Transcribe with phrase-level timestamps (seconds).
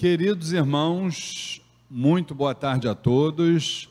[0.00, 3.86] Queridos irmãos, muito boa tarde a todos.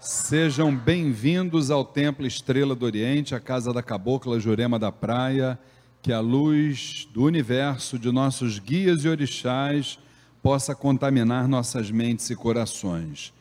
[0.00, 5.56] Sejam bem-vindos ao Templo Estrela do Oriente, a casa da Cabocla Jurema da Praia.
[6.02, 10.00] Que a luz do universo de nossos guias e orixás
[10.42, 13.32] possa contaminar nossas mentes e corações.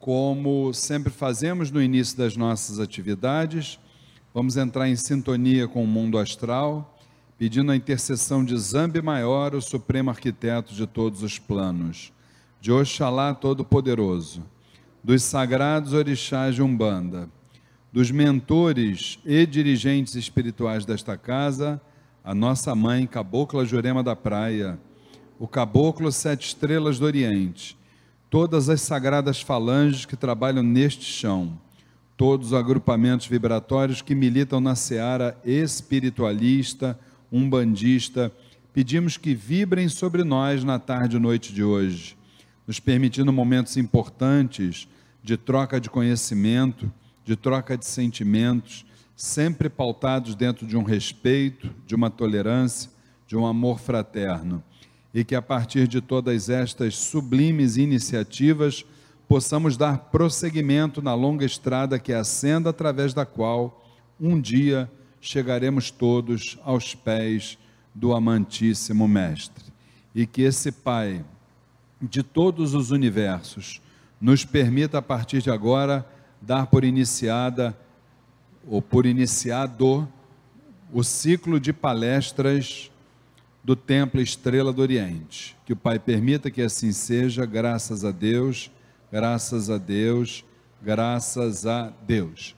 [0.00, 3.78] Como sempre fazemos no início das nossas atividades,
[4.34, 6.99] vamos entrar em sintonia com o mundo astral
[7.40, 12.12] pedindo a intercessão de Zambi Maior, o supremo arquiteto de todos os planos,
[12.60, 14.44] de Oxalá Todo-Poderoso,
[15.02, 17.30] dos sagrados orixás de Umbanda,
[17.90, 21.80] dos mentores e dirigentes espirituais desta casa,
[22.22, 24.78] a nossa mãe, Cabocla Jurema da Praia,
[25.38, 27.74] o Caboclo Sete Estrelas do Oriente,
[28.28, 31.58] todas as sagradas falanges que trabalham neste chão,
[32.18, 36.98] todos os agrupamentos vibratórios que militam na seara espiritualista,
[37.32, 38.32] umbandista,
[38.72, 42.16] pedimos que vibrem sobre nós na tarde e noite de hoje,
[42.66, 44.88] nos permitindo momentos importantes
[45.22, 46.90] de troca de conhecimento,
[47.24, 52.90] de troca de sentimentos, sempre pautados dentro de um respeito, de uma tolerância,
[53.26, 54.62] de um amor fraterno.
[55.12, 58.84] E que a partir de todas estas sublimes iniciativas,
[59.28, 63.84] possamos dar prosseguimento na longa estrada que é a senda através da qual
[64.20, 67.58] um dia chegaremos todos aos pés
[67.94, 69.64] do amantíssimo Mestre.
[70.14, 71.24] E que esse Pai
[72.00, 73.80] de todos os universos
[74.20, 76.06] nos permita, a partir de agora,
[76.40, 77.76] dar por iniciada
[78.66, 80.08] ou por iniciado
[80.92, 82.90] o ciclo de palestras
[83.62, 85.56] do Templo Estrela do Oriente.
[85.64, 88.70] Que o Pai permita que assim seja, graças a Deus,
[89.12, 90.44] graças a Deus,
[90.82, 92.54] graças a Deus.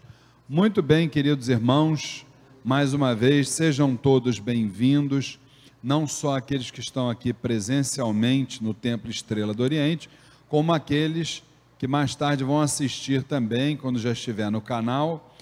[0.48, 2.26] Muito bem, queridos irmãos,
[2.64, 5.36] mais uma vez, sejam todos bem-vindos,
[5.82, 10.08] não só aqueles que estão aqui presencialmente no Templo Estrela do Oriente,
[10.48, 11.42] como aqueles
[11.76, 15.34] que mais tarde vão assistir também, quando já estiver no canal,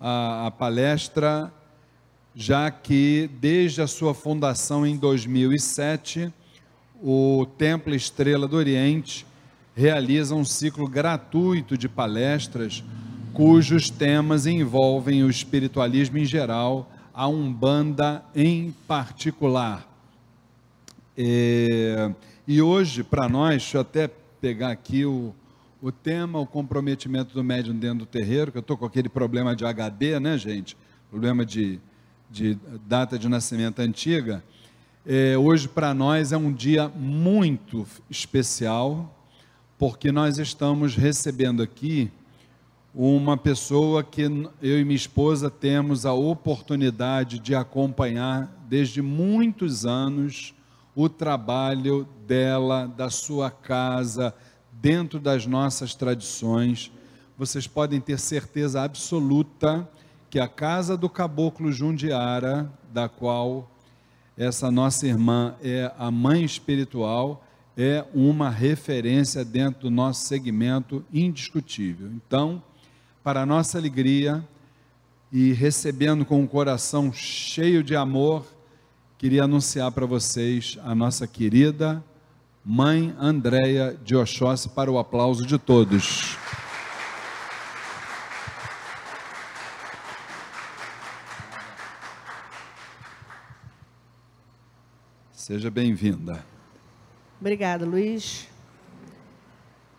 [0.00, 1.52] a, a palestra,
[2.34, 6.32] já que desde a sua fundação em 2007,
[7.02, 9.26] o Templo Estrela do Oriente
[9.76, 12.82] realiza um ciclo gratuito de palestras
[13.32, 19.88] cujos temas envolvem o espiritualismo em geral, a Umbanda em particular.
[21.16, 22.12] É,
[22.46, 24.08] e hoje, para nós, deixa eu até
[24.40, 25.34] pegar aqui o,
[25.80, 29.56] o tema, o comprometimento do médium dentro do terreiro, que eu estou com aquele problema
[29.56, 30.76] de HD, né, gente?
[31.10, 31.78] Problema de,
[32.30, 34.42] de data de nascimento antiga.
[35.06, 39.18] É, hoje, para nós, é um dia muito especial,
[39.78, 42.10] porque nós estamos recebendo aqui
[42.94, 44.22] uma pessoa que
[44.60, 50.54] eu e minha esposa temos a oportunidade de acompanhar desde muitos anos
[50.94, 54.34] o trabalho dela, da sua casa,
[54.70, 56.92] dentro das nossas tradições.
[57.38, 59.88] Vocês podem ter certeza absoluta
[60.28, 63.70] que a casa do caboclo Jundiara, da qual
[64.36, 67.42] essa nossa irmã é a mãe espiritual,
[67.74, 72.10] é uma referência dentro do nosso segmento indiscutível.
[72.14, 72.62] Então,
[73.22, 74.46] para nossa alegria
[75.30, 78.44] e recebendo com o coração cheio de amor,
[79.16, 82.02] queria anunciar para vocês a nossa querida
[82.64, 86.36] mãe Andréia de Oxóssi para o aplauso de todos.
[95.32, 96.44] Seja bem-vinda.
[97.40, 98.51] Obrigada, Luiz.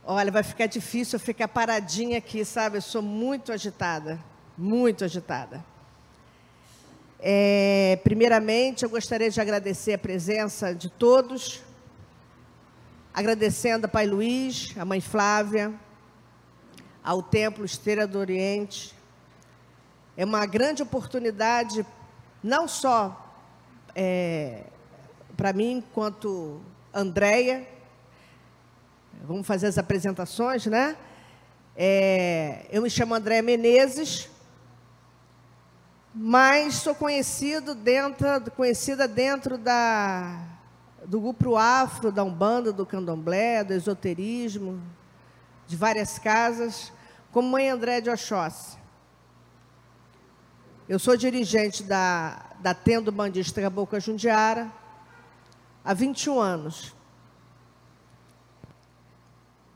[0.06, 2.78] Olha, vai ficar difícil eu ficar paradinha aqui, sabe?
[2.78, 4.20] Eu sou muito agitada,
[4.58, 5.64] muito agitada.
[7.22, 11.62] É, primeiramente, eu gostaria de agradecer a presença de todos,
[13.14, 15.74] agradecendo a Pai Luiz, a Mãe Flávia,
[17.02, 18.94] ao Templo Esteira do Oriente.
[20.18, 21.86] É uma grande oportunidade,
[22.44, 23.38] não só
[23.96, 24.66] é,
[25.38, 26.60] para mim, quanto
[26.94, 27.66] Andréia,
[29.26, 30.98] Vamos fazer as apresentações, né?
[31.78, 34.30] É, eu me chamo André Menezes,
[36.14, 40.46] mas sou conhecido dentro, conhecida dentro da,
[41.06, 44.84] do grupo afro, da Umbanda, do Candomblé, do esoterismo,
[45.68, 46.92] de várias casas,
[47.32, 48.78] como Mãe André de Oxóssi.
[50.88, 54.70] Eu sou dirigente da, da Tendo Bandista Cabocla Jundiara
[55.82, 56.94] há 21 anos.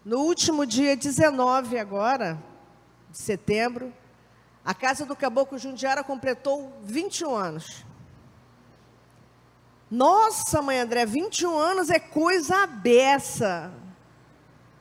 [0.08, 2.42] No último dia 19 agora,
[3.12, 3.94] de setembro,
[4.64, 7.86] a Casa do Caboclo Jundiara completou 21 anos.
[9.92, 13.70] Nossa, mãe André, 21 anos é coisa beça.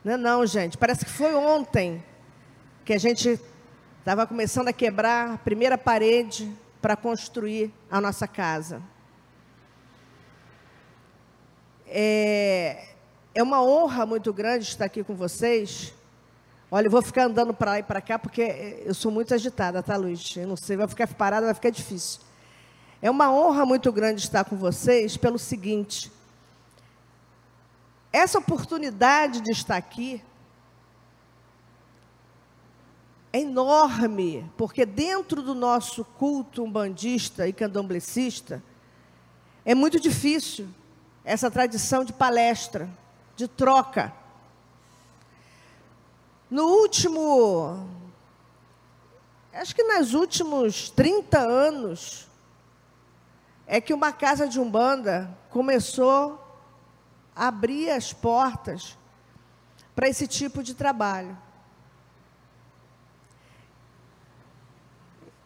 [0.01, 0.77] Não é não, gente.
[0.77, 2.01] Parece que foi ontem
[2.85, 3.37] que a gente
[3.99, 6.49] estava começando a quebrar a primeira parede
[6.81, 8.81] para construir a nossa casa.
[11.85, 12.95] É,
[13.37, 15.93] é uma honra muito grande estar aqui com vocês.
[16.71, 19.83] Olha, eu vou ficar andando para lá e para cá porque eu sou muito agitada,
[19.83, 20.35] tá, Luiz?
[20.35, 22.21] Eu não sei, vai ficar parada, vai ficar difícil.
[22.99, 26.11] É uma honra muito grande estar com vocês pelo seguinte:
[28.11, 30.19] essa oportunidade de estar aqui
[33.31, 38.63] é enorme, porque dentro do nosso culto umbandista e candomblecista
[39.63, 40.67] é muito difícil
[41.23, 42.89] essa tradição de palestra,
[43.37, 44.11] de troca.
[46.49, 47.87] No último,
[49.53, 52.27] acho que nos últimos 30 anos,
[53.67, 56.41] é que uma casa de umbanda começou
[57.35, 58.97] a abrir as portas
[59.93, 61.37] para esse tipo de trabalho.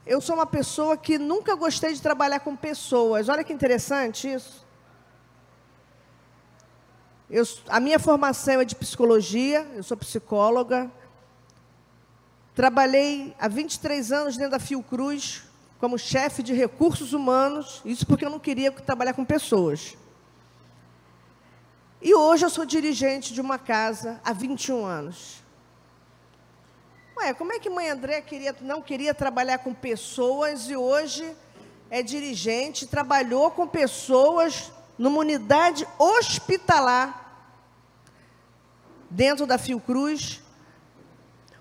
[0.06, 3.28] Eu sou uma pessoa que nunca gostei de trabalhar com pessoas.
[3.28, 4.61] Olha que interessante isso.
[7.32, 10.92] Eu, a minha formação é de psicologia, eu sou psicóloga.
[12.54, 15.44] Trabalhei há 23 anos dentro da Fiocruz
[15.80, 19.98] como chefe de recursos humanos, isso porque eu não queria trabalhar com pessoas.
[22.02, 25.42] E hoje eu sou dirigente de uma casa há 21 anos.
[27.16, 31.34] Ué, como é que mãe André queria, não queria trabalhar com pessoas e hoje
[31.90, 37.21] é dirigente, trabalhou com pessoas numa unidade hospitalar
[39.12, 40.42] dentro da Fiocruz,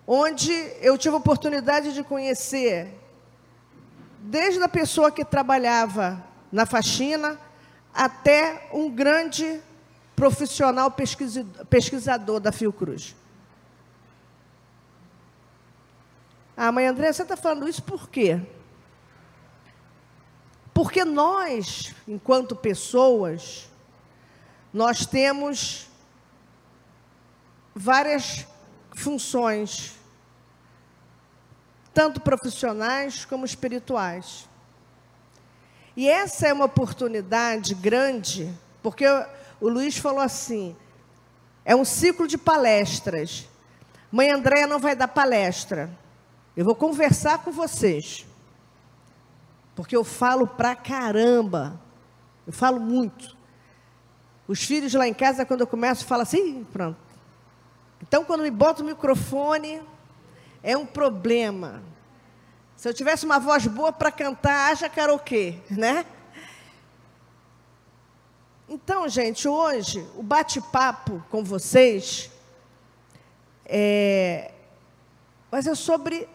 [0.07, 2.99] onde eu tive a oportunidade de conhecer
[4.21, 7.39] desde a pessoa que trabalhava na faxina
[7.93, 9.61] até um grande
[10.15, 10.95] profissional
[11.69, 13.17] pesquisador da Fiocruz.
[16.57, 18.41] Ah, mãe André, você está falando isso por quê?
[20.73, 23.69] Porque nós, enquanto pessoas,
[24.73, 25.90] nós temos
[27.75, 28.47] várias
[28.95, 29.97] funções,
[31.93, 34.49] tanto profissionais como espirituais.
[35.97, 38.53] E essa é uma oportunidade grande,
[38.83, 39.05] porque
[39.61, 40.77] o Luiz falou assim:
[41.65, 43.49] é um ciclo de palestras.
[44.11, 45.91] Mãe Andréia não vai dar palestra.
[46.57, 48.27] Eu vou conversar com vocês.
[49.77, 51.81] Porque eu falo pra caramba.
[52.47, 53.37] Eu falo muito.
[54.49, 57.10] Os filhos lá em casa, quando eu começo, falam assim, pronto.
[58.11, 59.81] Então, quando me bota o microfone,
[60.65, 61.81] é um problema.
[62.77, 66.05] Se eu tivesse uma voz boa para cantar, haja karaokê, né?
[68.69, 72.33] Então, gente, hoje, o bate-papo com vocês
[73.65, 74.51] é,
[75.49, 76.29] vai ser sobre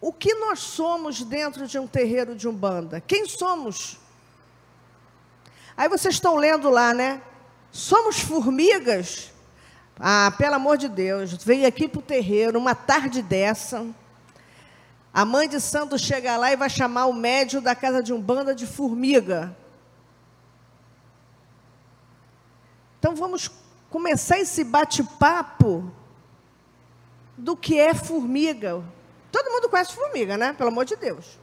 [0.00, 3.02] o que nós somos dentro de um terreiro de Umbanda.
[3.02, 3.98] Quem somos?
[5.76, 7.20] Aí vocês estão lendo lá, né?
[7.70, 9.36] Somos formigas?
[10.00, 13.84] Ah, pelo amor de Deus, veio aqui para o terreiro, uma tarde dessa.
[15.12, 18.54] A mãe de santo chega lá e vai chamar o médium da casa de Umbanda
[18.54, 19.56] de formiga.
[22.98, 23.50] Então vamos
[23.90, 25.90] começar esse bate-papo
[27.36, 28.82] do que é formiga.
[29.32, 30.52] Todo mundo conhece formiga, né?
[30.52, 31.38] Pelo amor de Deus.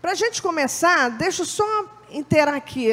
[0.00, 1.64] Para a gente começar, deixa eu só
[2.10, 2.90] inteirar aqui.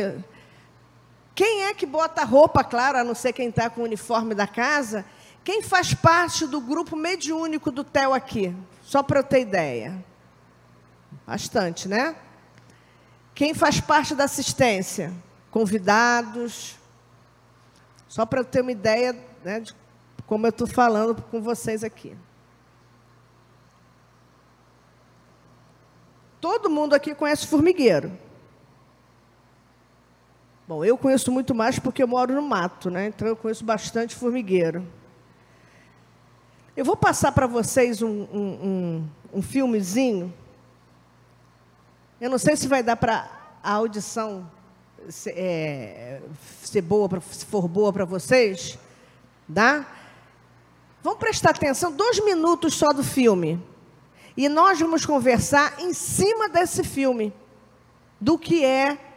[1.39, 4.45] Quem é que bota roupa, claro, a não ser quem está com o uniforme da
[4.45, 5.05] casa?
[5.41, 8.53] Quem faz parte do grupo mediúnico do TEL aqui?
[8.83, 10.03] Só para eu ter ideia.
[11.25, 12.13] Bastante, né?
[13.33, 15.13] Quem faz parte da assistência?
[15.49, 16.75] Convidados.
[18.09, 19.73] Só para eu ter uma ideia né, de
[20.27, 22.17] como eu estou falando com vocês aqui.
[26.41, 28.11] Todo mundo aqui conhece formigueiro.
[30.69, 33.07] Bom, eu conheço muito mais porque eu moro no mato, né?
[33.07, 34.85] Então eu conheço bastante formigueiro.
[36.77, 40.31] Eu vou passar para vocês um, um, um, um, filmezinho.
[42.21, 43.27] Eu não sei se vai dar para
[43.63, 44.47] a audição
[45.09, 46.21] ser, é,
[46.61, 48.77] ser boa, pra, se for boa para vocês.
[49.47, 49.87] Dá?
[51.01, 53.59] Vamos prestar atenção, dois minutos só do filme.
[54.37, 57.33] E nós vamos conversar em cima desse filme,
[58.21, 59.08] do que é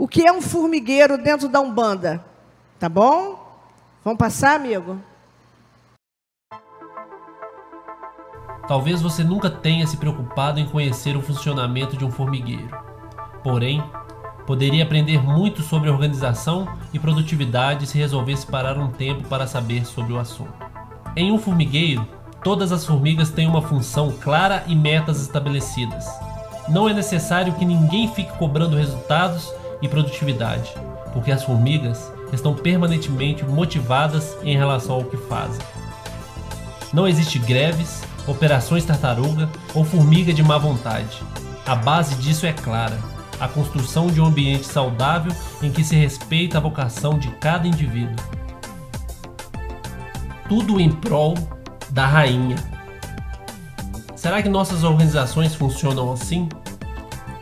[0.00, 2.24] o que é um formigueiro dentro da Umbanda.
[2.78, 3.38] Tá bom?
[4.02, 4.98] Vamos passar, amigo?
[8.66, 12.70] Talvez você nunca tenha se preocupado em conhecer o funcionamento de um formigueiro.
[13.42, 13.84] Porém,
[14.46, 20.12] Poderia aprender muito sobre organização e produtividade se resolvesse parar um tempo para saber sobre
[20.12, 20.52] o assunto.
[21.14, 22.04] Em um formigueiro,
[22.42, 26.04] todas as formigas têm uma função clara e metas estabelecidas.
[26.68, 30.74] Não é necessário que ninguém fique cobrando resultados e produtividade,
[31.12, 35.64] porque as formigas estão permanentemente motivadas em relação ao que fazem.
[36.92, 41.22] Não existe greves, operações tartaruga ou formiga de má vontade.
[41.66, 42.98] A base disso é clara:
[43.38, 45.32] a construção de um ambiente saudável
[45.62, 48.16] em que se respeita a vocação de cada indivíduo.
[50.48, 51.34] Tudo em prol
[51.90, 52.56] da rainha.
[54.16, 56.48] Será que nossas organizações funcionam assim?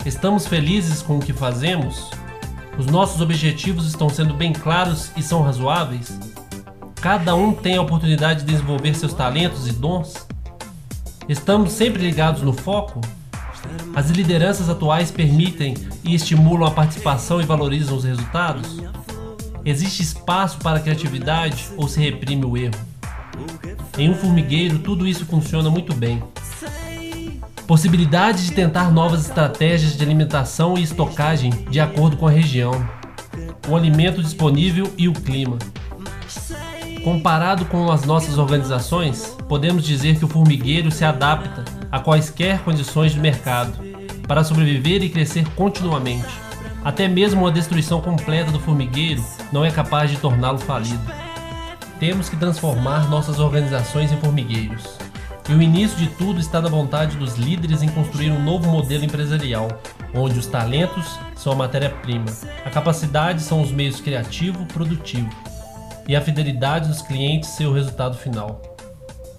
[0.06, 2.10] Estamos felizes com o que fazemos?
[2.78, 6.16] Os nossos objetivos estão sendo bem claros e são razoáveis?
[6.94, 10.14] Cada um tem a oportunidade de desenvolver seus talentos e dons?
[11.28, 13.00] Estamos sempre ligados no foco?
[13.96, 18.78] As lideranças atuais permitem e estimulam a participação e valorizam os resultados?
[19.64, 22.78] Existe espaço para criatividade ou se reprime o erro?
[23.98, 26.22] Em um formigueiro, tudo isso funciona muito bem.
[27.68, 32.72] Possibilidade de tentar novas estratégias de alimentação e estocagem de acordo com a região,
[33.68, 35.58] o alimento disponível e o clima.
[37.04, 43.12] Comparado com as nossas organizações, podemos dizer que o formigueiro se adapta a quaisquer condições
[43.12, 43.78] de mercado
[44.26, 46.24] para sobreviver e crescer continuamente.
[46.82, 49.22] Até mesmo uma destruição completa do formigueiro
[49.52, 51.04] não é capaz de torná-lo falido.
[52.00, 55.07] Temos que transformar nossas organizações em formigueiros.
[55.48, 59.04] E o início de tudo está na vontade dos líderes em construir um novo modelo
[59.04, 59.80] empresarial,
[60.14, 62.26] onde os talentos são a matéria-prima,
[62.66, 65.30] a capacidade são os meios criativo produtivo
[66.06, 68.60] e a fidelidade dos clientes ser o resultado final.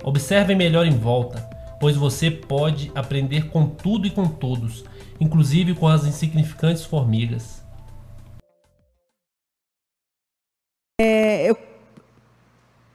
[0.03, 1.47] Observem melhor em volta,
[1.79, 4.83] pois você pode aprender com tudo e com todos,
[5.19, 7.58] inclusive com as insignificantes formigas.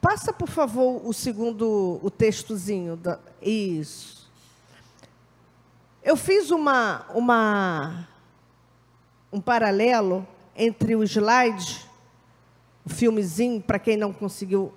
[0.05, 2.95] Passa, por favor, o segundo, o textozinho.
[2.95, 3.17] Da...
[3.41, 4.29] Isso.
[6.03, 8.07] Eu fiz uma, uma,
[9.33, 11.83] um paralelo entre o slide
[12.85, 14.71] o filmezinho, para quem não conseguiu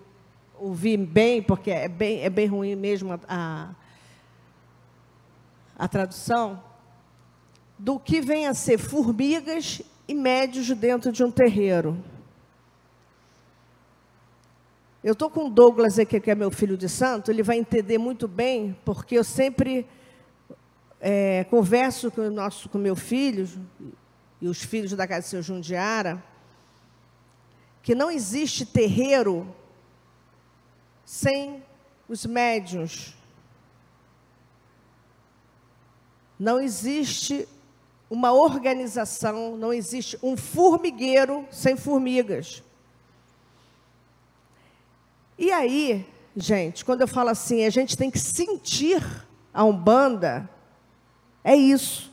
[0.58, 3.74] ouvir bem, porque é bem, é bem ruim mesmo a,
[5.78, 6.64] a tradução,
[7.78, 12.02] do que vem a ser formigas e médios dentro de um terreiro.
[15.02, 17.98] Eu estou com o Douglas aqui, que é meu filho de santo, ele vai entender
[17.98, 19.86] muito bem, porque eu sempre
[21.00, 23.48] é, converso com o nosso, com meu filho
[24.40, 26.22] e os filhos da casa de seu Jundiara,
[27.80, 29.46] que não existe terreiro
[31.04, 31.62] sem
[32.08, 33.16] os médiuns.
[36.36, 37.48] Não existe
[38.10, 42.64] uma organização, não existe um formigueiro sem formigas.
[45.38, 46.04] E aí,
[46.36, 49.00] gente, quando eu falo assim, a gente tem que sentir
[49.54, 50.50] a Umbanda,
[51.44, 52.12] é isso.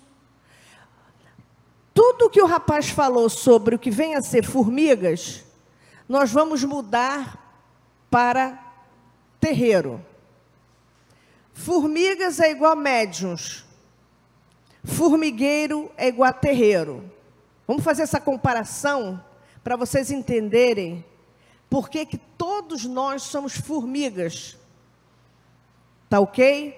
[1.91, 5.43] Tudo que o rapaz falou sobre o que vem a ser formigas,
[6.07, 7.41] nós vamos mudar
[8.11, 8.61] para
[9.39, 10.05] terreiro.
[11.53, 13.65] Formigas é igual médiums.
[14.83, 17.09] Formigueiro é igual a terreiro.
[17.65, 19.23] Vamos fazer essa comparação
[19.63, 21.03] para vocês entenderem
[21.75, 24.57] por que, que todos nós somos formigas.
[26.09, 26.73] Tá ok?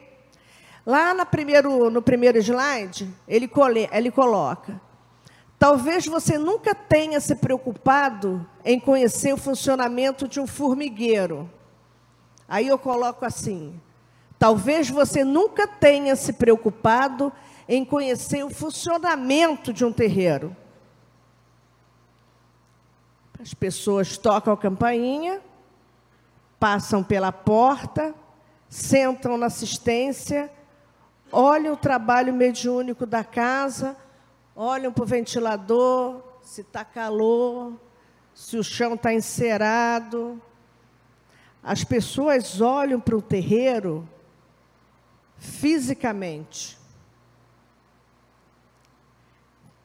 [0.83, 4.81] Lá no primeiro, no primeiro slide, ele, cole, ele coloca
[5.59, 11.47] Talvez você nunca tenha se preocupado em conhecer o funcionamento de um formigueiro.
[12.47, 13.79] Aí eu coloco assim:
[14.39, 17.31] talvez você nunca tenha se preocupado
[17.69, 20.57] em conhecer o funcionamento de um terreiro.
[23.39, 25.41] As pessoas tocam a campainha,
[26.59, 28.13] passam pela porta,
[28.69, 30.51] sentam na assistência,
[31.31, 33.95] olham o trabalho mediúnico da casa
[34.57, 37.79] olham para o ventilador, se está calor,
[38.33, 40.41] se o chão está encerado.
[41.61, 44.09] As pessoas olham para o terreiro
[45.37, 46.75] fisicamente.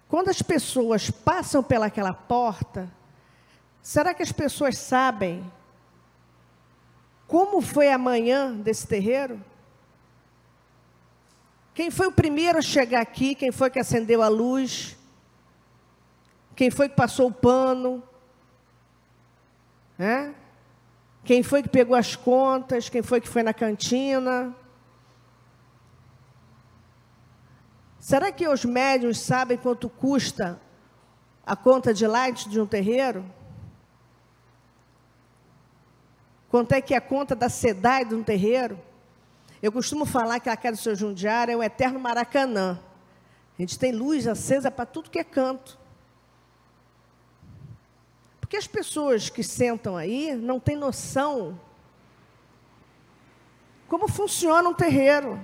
[0.09, 2.90] Quando as pessoas passam pelaquela porta,
[3.83, 5.51] será que as pessoas sabem
[7.27, 9.43] como foi a manhã desse terreiro?
[11.75, 13.35] Quem foi o primeiro a chegar aqui?
[13.35, 14.97] Quem foi que acendeu a luz?
[16.55, 18.03] Quem foi que passou o pano?
[19.99, 20.31] É?
[21.25, 22.89] Quem foi que pegou as contas?
[22.89, 24.55] Quem foi que foi na cantina?
[27.99, 30.61] Será que os médios sabem quanto custa
[31.47, 33.25] a conta de light de um terreiro?
[36.52, 38.78] Quanto é que é a conta da SEDAI de um terreiro?
[39.62, 42.78] Eu costumo falar que a casa do seu Jundiara é o eterno Maracanã.
[43.59, 45.78] A gente tem luz acesa para tudo que é canto.
[48.38, 51.59] Porque as pessoas que sentam aí não têm noção
[53.88, 55.40] como funciona um terreiro.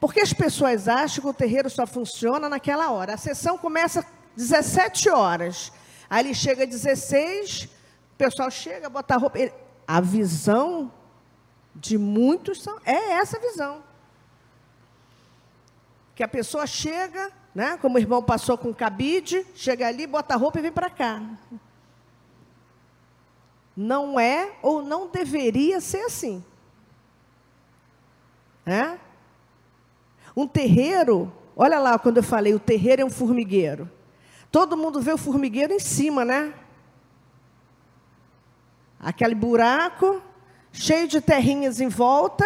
[0.00, 3.12] Porque as pessoas acham que o terreiro só funciona naquela hora.
[3.12, 5.70] A sessão começa às 17 horas.
[6.08, 7.68] Aí ele chega às 16, o
[8.22, 9.38] pessoal chega, bota a roupa.
[9.38, 9.52] Ele,
[9.86, 10.92] a visão
[11.74, 13.82] de muitos são, é essa visão.
[16.14, 17.76] Que a pessoa chega, né?
[17.78, 21.20] Como o irmão passou com cabide, chega ali, bota a roupa e vem para cá.
[23.76, 26.44] Não é ou não deveria ser assim.
[28.64, 28.98] É?
[30.36, 33.90] Um terreiro, olha lá quando eu falei, o terreiro é um formigueiro.
[34.50, 36.54] Todo mundo vê o formigueiro em cima, né?
[39.02, 40.22] Aquele buraco,
[40.72, 42.44] cheio de terrinhas em volta.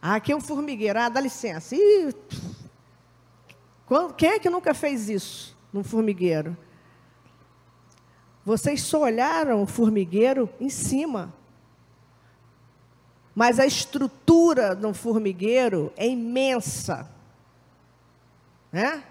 [0.00, 0.98] Ah, aqui é um formigueiro.
[0.98, 1.74] Ah, dá licença.
[1.74, 2.14] Ih,
[4.16, 6.56] quem é que nunca fez isso num formigueiro?
[8.44, 11.34] Vocês só olharam o formigueiro em cima.
[13.34, 17.10] Mas a estrutura do formigueiro é imensa.
[18.72, 19.02] Né?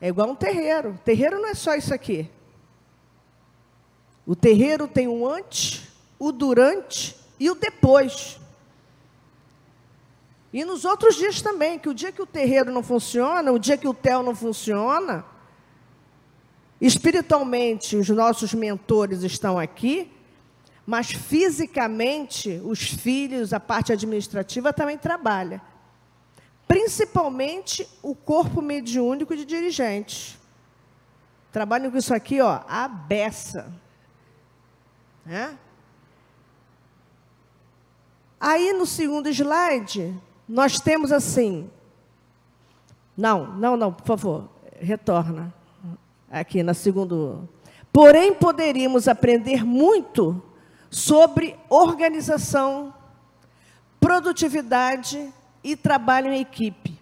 [0.00, 0.98] É igual um terreiro.
[1.04, 2.28] Terreiro não é só isso aqui.
[4.26, 5.84] O terreiro tem o antes,
[6.18, 8.40] o durante e o depois.
[10.52, 13.76] E nos outros dias também, que o dia que o terreiro não funciona, o dia
[13.76, 15.24] que o tel não funciona,
[16.80, 20.10] espiritualmente os nossos mentores estão aqui,
[20.84, 25.60] mas fisicamente os filhos, a parte administrativa também trabalha.
[26.66, 30.38] Principalmente o corpo mediúnico de dirigentes.
[31.52, 33.72] Trabalham com isso aqui, ó, a beça.
[35.26, 35.58] Né?
[38.38, 40.14] Aí no segundo slide,
[40.48, 41.68] nós temos assim.
[43.16, 45.52] Não, não, não, por favor, retorna.
[46.30, 47.48] Aqui na segundo.
[47.92, 50.40] Porém, poderíamos aprender muito
[50.90, 52.94] sobre organização,
[53.98, 55.32] produtividade
[55.64, 56.96] e trabalho em equipe.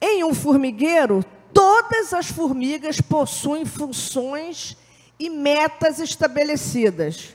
[0.00, 4.76] Em um formigueiro, todas as formigas possuem funções
[5.18, 7.34] e metas estabelecidas.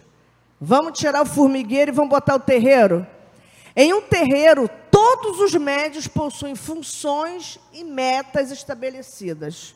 [0.60, 3.06] Vamos tirar o formigueiro e vamos botar o terreiro?
[3.76, 9.76] Em um terreiro, todos os médios possuem funções e metas estabelecidas.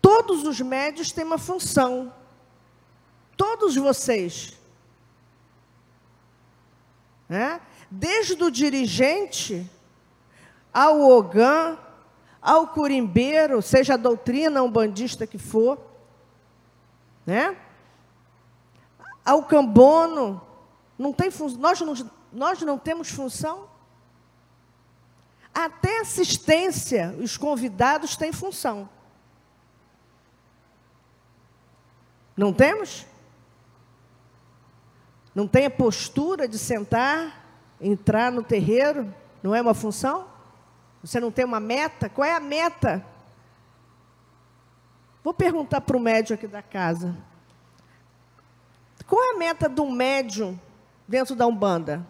[0.00, 2.12] Todos os médios têm uma função.
[3.36, 4.58] Todos vocês.
[7.28, 7.60] Né?
[7.90, 9.68] Desde o dirigente
[10.72, 11.76] ao Ogã,
[12.42, 15.78] ao curimbeiro, seja a doutrina, um bandista que for,
[17.24, 17.56] né?
[19.24, 20.40] ao cambono,
[20.98, 21.94] não tem nós, não,
[22.32, 23.70] nós não temos função?
[25.54, 28.88] Até assistência, os convidados têm função.
[32.36, 33.06] Não temos?
[35.34, 37.46] Não tem a postura de sentar,
[37.80, 39.14] entrar no terreiro?
[39.42, 40.31] Não é uma função?
[41.02, 42.08] Você não tem uma meta?
[42.08, 43.04] Qual é a meta?
[45.24, 47.16] Vou perguntar para o médium aqui da casa.
[49.06, 50.58] Qual é a meta do médium
[51.06, 52.06] dentro da Umbanda?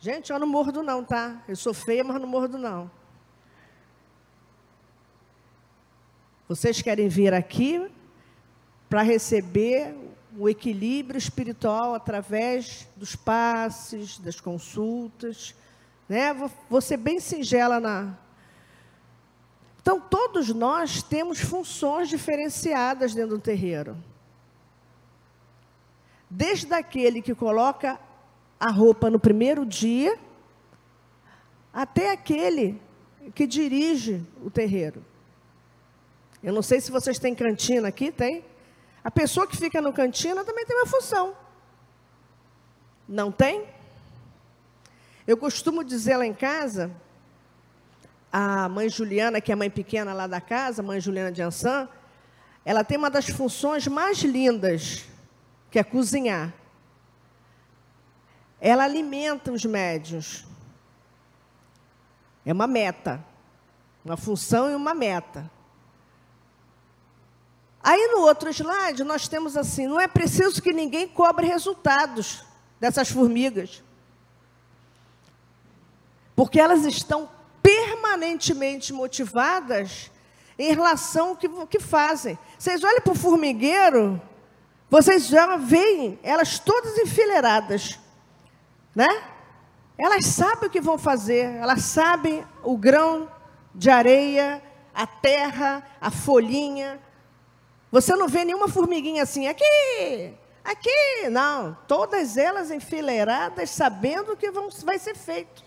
[0.00, 1.42] Gente, eu não mordo não, tá?
[1.48, 2.90] Eu sou feia, mas não mordo não.
[6.48, 7.90] Vocês querem vir aqui
[8.88, 9.94] para receber
[10.36, 15.54] o equilíbrio espiritual através dos passes, das consultas,
[16.08, 16.32] né?
[16.32, 18.16] Vou, vou ser bem singela na.
[19.80, 23.96] Então, todos nós temos funções diferenciadas dentro do terreiro.
[26.28, 27.98] Desde aquele que coloca
[28.60, 30.18] a roupa no primeiro dia,
[31.72, 32.80] até aquele
[33.34, 35.04] que dirige o terreiro.
[36.42, 38.44] Eu não sei se vocês têm cantina aqui, tem?
[39.02, 41.34] A pessoa que fica no cantina também tem uma função.
[43.08, 43.64] Não tem?
[45.28, 46.90] Eu costumo dizer lá em casa,
[48.32, 51.86] a mãe Juliana, que é a mãe pequena lá da casa, mãe Juliana de Ansan,
[52.64, 55.04] ela tem uma das funções mais lindas,
[55.70, 56.54] que é cozinhar.
[58.58, 60.46] Ela alimenta os médios.
[62.42, 63.22] É uma meta.
[64.02, 65.50] Uma função e uma meta.
[67.82, 72.46] Aí no outro slide nós temos assim: não é preciso que ninguém cobre resultados
[72.80, 73.82] dessas formigas.
[76.38, 77.28] Porque elas estão
[77.60, 80.08] permanentemente motivadas
[80.56, 82.38] em relação ao que, que fazem.
[82.56, 84.22] Vocês olham para o formigueiro,
[84.88, 87.98] vocês já veem elas todas enfileiradas,
[88.94, 89.08] né?
[89.98, 93.28] Elas sabem o que vão fazer, elas sabem o grão
[93.74, 94.62] de areia,
[94.94, 97.00] a terra, a folhinha.
[97.90, 101.28] Você não vê nenhuma formiguinha assim, aqui, aqui.
[101.32, 105.66] Não, todas elas enfileiradas, sabendo o que vão, vai ser feito.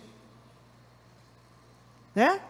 [2.14, 2.42] Né?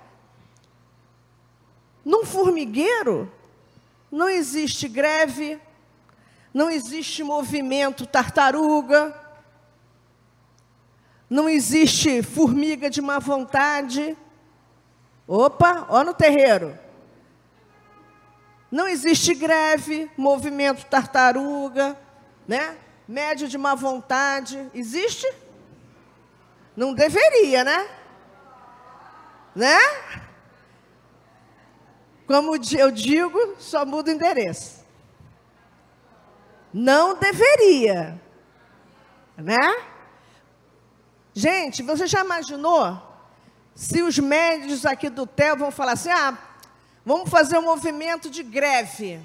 [2.04, 3.32] Num formigueiro,
[4.12, 5.60] não existe greve,
[6.54, 9.16] não existe movimento tartaruga,
[11.30, 14.18] não existe formiga de má vontade.
[15.26, 16.78] Opa, ó no terreiro.
[18.70, 21.98] Não existe greve, movimento tartaruga,
[22.48, 22.78] né?
[23.08, 24.70] Médio de má vontade.
[24.74, 25.26] Existe?
[26.76, 28.01] Não deveria, né?
[29.56, 29.80] Né?
[32.26, 34.86] Como eu digo, só muda o endereço.
[36.74, 38.20] Não deveria.
[39.38, 39.86] Né?
[41.34, 43.02] Gente, você já imaginou
[43.76, 46.38] se os médios aqui do TEL vão falar assim: ah,
[47.06, 49.22] vamos fazer um movimento de greve.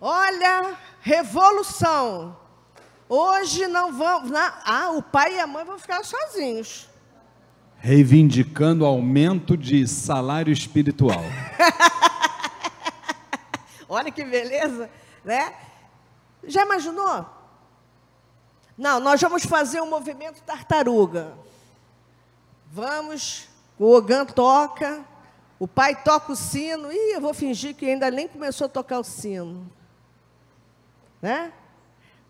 [0.00, 2.36] Olha, revolução.
[3.08, 4.30] Hoje não vamos.
[4.34, 6.88] ah, o pai e a mãe vão ficar sozinhos.
[7.86, 11.22] Reivindicando aumento de salário espiritual.
[13.88, 14.90] Olha que beleza,
[15.24, 15.54] né?
[16.42, 17.24] Já imaginou?
[18.76, 21.32] Não, nós vamos fazer um movimento tartaruga.
[22.72, 25.04] Vamos, o Ogan toca,
[25.56, 26.90] o pai toca o sino.
[26.90, 29.64] Ih, eu vou fingir que ainda nem começou a tocar o sino.
[31.22, 31.52] Né?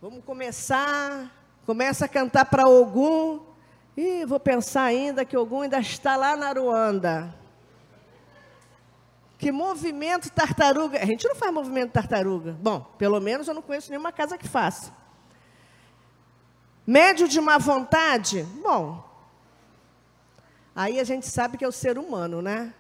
[0.03, 3.46] Vamos começar, começa a cantar para Ogum.
[3.97, 7.35] Ih, vou pensar ainda que Ogum ainda está lá na Ruanda.
[9.39, 10.99] Que movimento tartaruga.
[11.03, 12.53] A gente não faz movimento tartaruga.
[12.53, 14.93] Bom, pelo menos eu não conheço nenhuma casa que faça.
[16.87, 18.43] Médio de má vontade?
[18.63, 19.03] Bom,
[20.75, 22.73] aí a gente sabe que é o ser humano, né?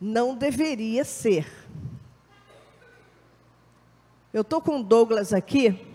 [0.00, 1.46] Não deveria ser.
[4.32, 5.86] Eu estou com o Douglas aqui,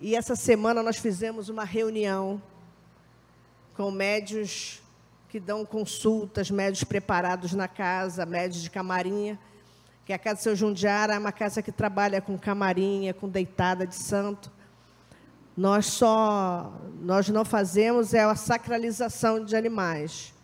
[0.00, 2.42] e essa semana nós fizemos uma reunião
[3.76, 4.80] com médios
[5.28, 9.38] que dão consultas, médios preparados na casa, médios de camarinha,
[10.04, 13.86] que a Casa do Seu Jundiara é uma casa que trabalha com camarinha, com deitada
[13.86, 14.50] de santo.
[15.56, 20.34] Nós só, nós não fazemos é a sacralização de animais,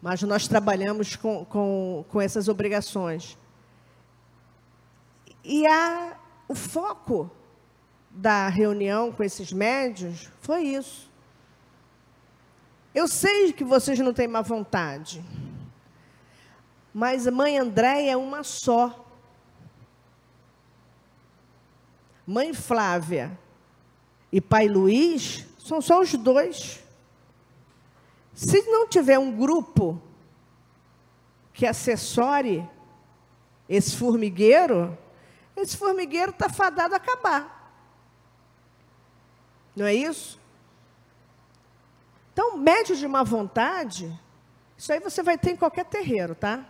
[0.00, 3.36] mas nós trabalhamos com, com, com essas obrigações.
[5.44, 6.16] E a,
[6.48, 7.30] o foco
[8.10, 11.12] da reunião com esses médios foi isso.
[12.94, 15.24] Eu sei que vocês não têm má vontade,
[16.92, 19.04] mas mãe Andréia é uma só.
[22.24, 23.36] Mãe Flávia
[24.30, 26.84] e pai Luiz são só os dois.
[28.32, 30.00] Se não tiver um grupo
[31.52, 32.68] que assessore
[33.68, 34.96] esse formigueiro,
[35.56, 37.72] esse formigueiro está fadado a acabar.
[39.74, 40.43] Não é isso?
[42.34, 44.12] Então, médio de má vontade,
[44.76, 46.66] isso aí você vai ter em qualquer terreiro, tá?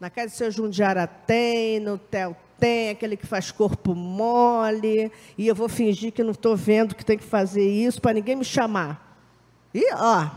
[0.00, 5.46] Na casa de seu Jundiara tem, no Tel tem, aquele que faz corpo mole, e
[5.46, 8.44] eu vou fingir que não estou vendo que tem que fazer isso para ninguém me
[8.44, 9.16] chamar.
[9.72, 10.28] E, ó,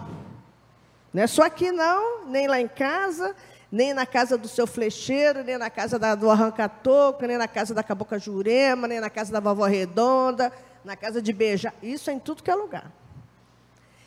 [1.11, 3.35] não é só aqui não, nem lá em casa,
[3.71, 7.73] nem na casa do seu flecheiro, nem na casa da, do arranca-toco, nem na casa
[7.73, 10.53] da cabocla jurema, nem na casa da vovó redonda,
[10.85, 11.73] na casa de beija.
[11.81, 13.00] Isso é em tudo que é lugar.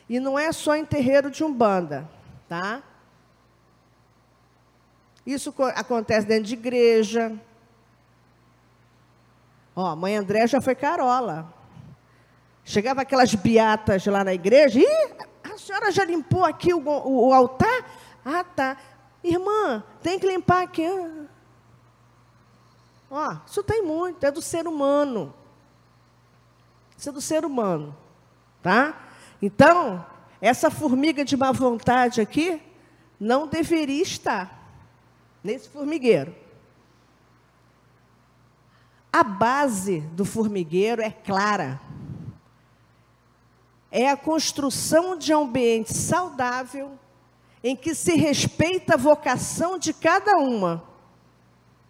[0.07, 2.07] E não é só em terreiro de umbanda,
[2.47, 2.81] tá?
[5.25, 7.39] Isso acontece dentro de igreja,
[9.75, 11.53] Ó, mãe André já foi carola.
[12.63, 17.33] Chegava aquelas beatas lá na igreja, e a senhora já limpou aqui o, o, o,
[17.33, 17.85] altar?
[18.23, 18.77] Ah, tá.
[19.23, 20.87] Irmã, tem que limpar aqui.
[23.11, 25.33] Ó, isso tem muito, é do ser humano.
[26.97, 27.95] Isso é do ser humano,
[28.63, 28.95] tá?
[29.45, 30.03] Então,
[30.41, 32.59] essa formiga de má vontade aqui
[33.19, 34.73] não deveria estar
[35.43, 36.35] nesse formigueiro.
[39.13, 41.79] A base do formigueiro é clara.
[43.91, 46.97] É a construção de um ambiente saudável
[47.63, 50.83] em que se respeita a vocação de cada uma,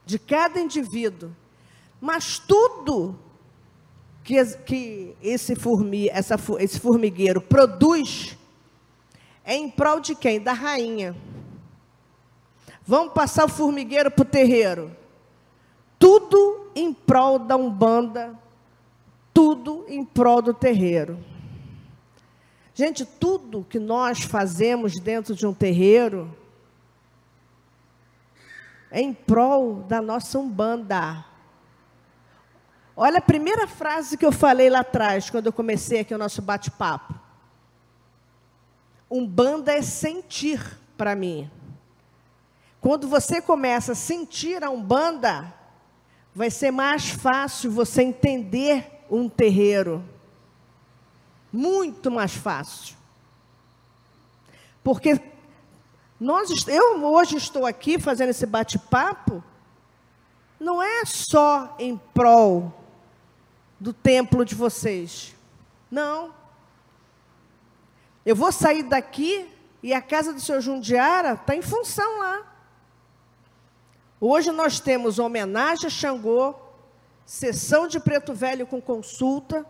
[0.05, 1.33] de cada indivíduo.
[2.01, 3.17] Mas tudo
[4.25, 8.35] que, que esse, formi, essa, esse formigueiro produz
[9.43, 10.41] é em prol de quem?
[10.41, 11.15] Da rainha.
[12.83, 14.91] Vamos passar o formigueiro para o terreiro.
[15.99, 18.37] Tudo em prol da Umbanda,
[19.31, 21.23] tudo em prol do terreiro.
[22.73, 26.35] Gente, tudo que nós fazemos dentro de um terreiro
[28.89, 31.34] é em prol da nossa Umbanda.
[32.97, 36.41] Olha a primeira frase que eu falei lá atrás, quando eu comecei aqui o nosso
[36.41, 37.13] bate-papo.
[39.11, 40.61] Umbanda é sentir
[40.95, 41.51] para mim.
[42.79, 45.53] Quando você começa a sentir a Umbanda,
[46.33, 50.01] vai ser mais fácil você entender um terreiro.
[51.51, 52.95] Muito mais fácil.
[54.81, 55.19] Porque
[56.17, 59.43] nós, eu hoje estou aqui fazendo esse bate-papo,
[60.57, 62.84] não é só em prol
[63.79, 65.35] do templo de vocês.
[65.89, 66.33] Não.
[68.25, 69.49] Eu vou sair daqui
[69.83, 72.41] e a casa do seu Jundiara está em função lá.
[74.19, 76.55] Hoje nós temos homenagem a Xangô,
[77.25, 79.65] sessão de preto velho com consulta.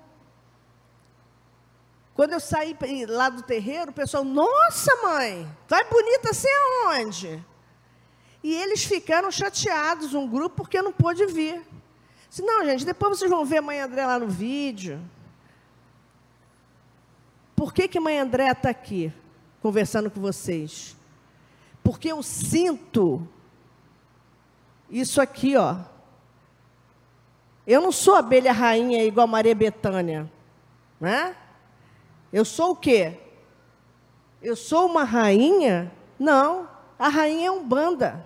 [2.13, 7.43] Quando eu saí lá do terreiro, o pessoal, nossa mãe, vai bonita assim aonde?
[8.41, 11.61] E eles ficaram chateados, um grupo, porque não pôde vir.
[12.35, 14.99] Disse, não, gente, depois vocês vão ver a mãe André lá no vídeo.
[17.55, 19.09] Por que, que mãe André está aqui,
[19.61, 20.97] conversando com vocês?
[21.81, 23.25] Porque eu sinto
[24.89, 25.77] isso aqui, ó.
[27.65, 30.29] Eu não sou abelha rainha igual Maria Betânia,
[30.99, 31.37] né?
[32.33, 33.17] Eu sou o quê?
[34.41, 35.89] Eu sou uma rainha?
[36.19, 36.67] Não,
[36.99, 38.25] a rainha é um banda.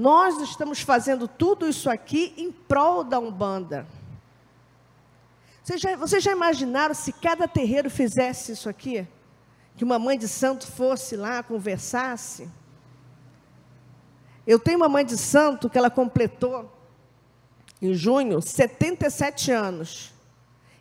[0.00, 3.86] Nós estamos fazendo tudo isso aqui em prol da Umbanda.
[5.62, 9.06] Vocês já, vocês já imaginaram se cada terreiro fizesse isso aqui?
[9.76, 12.48] Que uma mãe de santo fosse lá, conversasse?
[14.46, 16.74] Eu tenho uma mãe de santo que ela completou,
[17.82, 20.14] em junho, 77 anos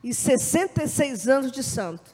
[0.01, 2.09] e 66 anos de santo.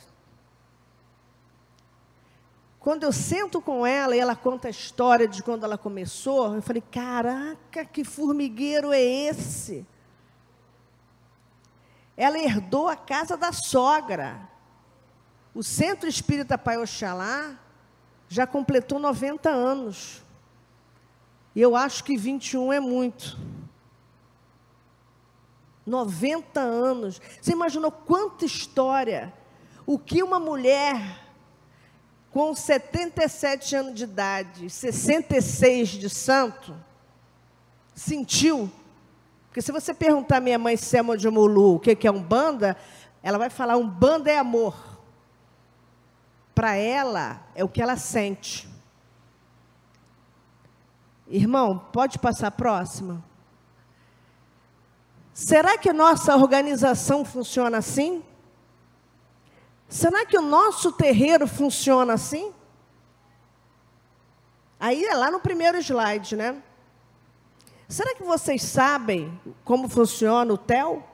[2.86, 6.62] Quando eu sento com ela e ela conta a história de quando ela começou, eu
[6.62, 9.84] falei: caraca, que formigueiro é esse?
[12.16, 14.40] Ela herdou a casa da sogra.
[15.52, 17.58] O Centro Espírita Pai Oxalá
[18.30, 20.24] já completou 90 anos.
[21.56, 23.36] E eu acho que 21 é muito.
[25.88, 27.20] 90 anos.
[27.42, 29.34] Você imaginou quanta história?
[29.88, 31.25] O que uma mulher
[32.36, 36.76] com 77 anos de idade, 66 de santo,
[37.96, 38.70] sentiu?
[39.48, 42.76] Porque se você perguntar à minha mãe Selma de Mulu o que é um banda,
[43.24, 44.76] ela vai falar: um banda é amor.
[46.54, 48.68] Para ela, é o que ela sente.
[51.30, 53.24] Irmão, pode passar a próxima?
[55.34, 58.22] Será que nossa organização funciona assim?
[59.88, 62.54] Será que o nosso terreiro funciona assim?
[64.80, 66.62] Aí é lá no primeiro slide, né?
[67.88, 71.08] Será que vocês sabem como funciona o TEL?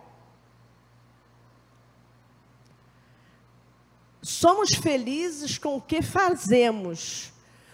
[4.22, 7.34] Somos felizes com o que fazemos.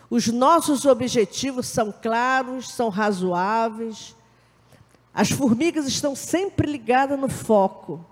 [0.10, 4.16] Os nossos objetivos são claros, são razoáveis.
[5.14, 8.04] As formigas estão sempre ligadas no foco.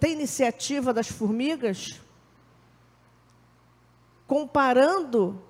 [0.00, 2.00] Tem iniciativa das formigas?
[4.26, 5.40] Comparando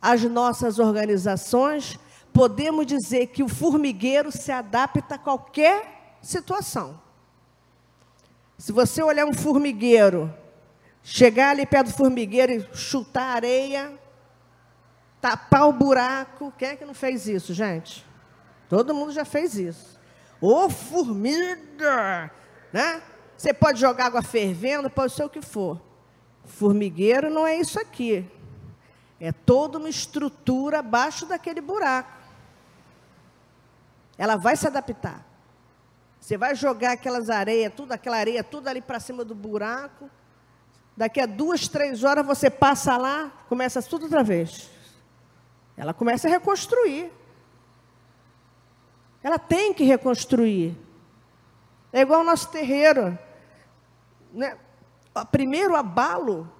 [0.00, 1.98] as nossas organizações,
[2.32, 6.98] podemos dizer que o formigueiro se adapta a qualquer situação.
[8.56, 10.32] Se você olhar um formigueiro
[11.02, 13.92] Chegar ali perto do formigueiro e chutar a areia,
[15.20, 16.52] tapar o buraco.
[16.56, 18.06] Quem é que não fez isso, gente?
[18.68, 19.98] Todo mundo já fez isso.
[20.40, 22.30] Ô formiga!
[22.72, 23.02] Né?
[23.42, 25.80] Você pode jogar água fervendo, pode ser o que for.
[26.44, 28.24] Formigueiro não é isso aqui.
[29.18, 32.08] É toda uma estrutura abaixo daquele buraco.
[34.16, 35.26] Ela vai se adaptar.
[36.20, 40.08] Você vai jogar aquelas areias, tudo, aquela areia, tudo ali para cima do buraco.
[40.96, 44.70] Daqui a duas, três horas você passa lá, começa tudo outra vez.
[45.76, 47.10] Ela começa a reconstruir.
[49.20, 50.78] Ela tem que reconstruir.
[51.92, 53.18] É igual o nosso terreiro.
[54.32, 54.56] Né?
[55.30, 56.50] Primeiro abalo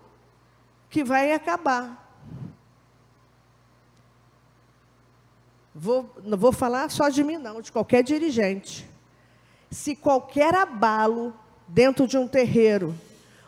[0.90, 1.98] que vai acabar.
[5.74, 8.88] Vou, não vou falar só de mim, não, de qualquer dirigente.
[9.70, 11.34] Se qualquer abalo
[11.66, 12.94] dentro de um terreiro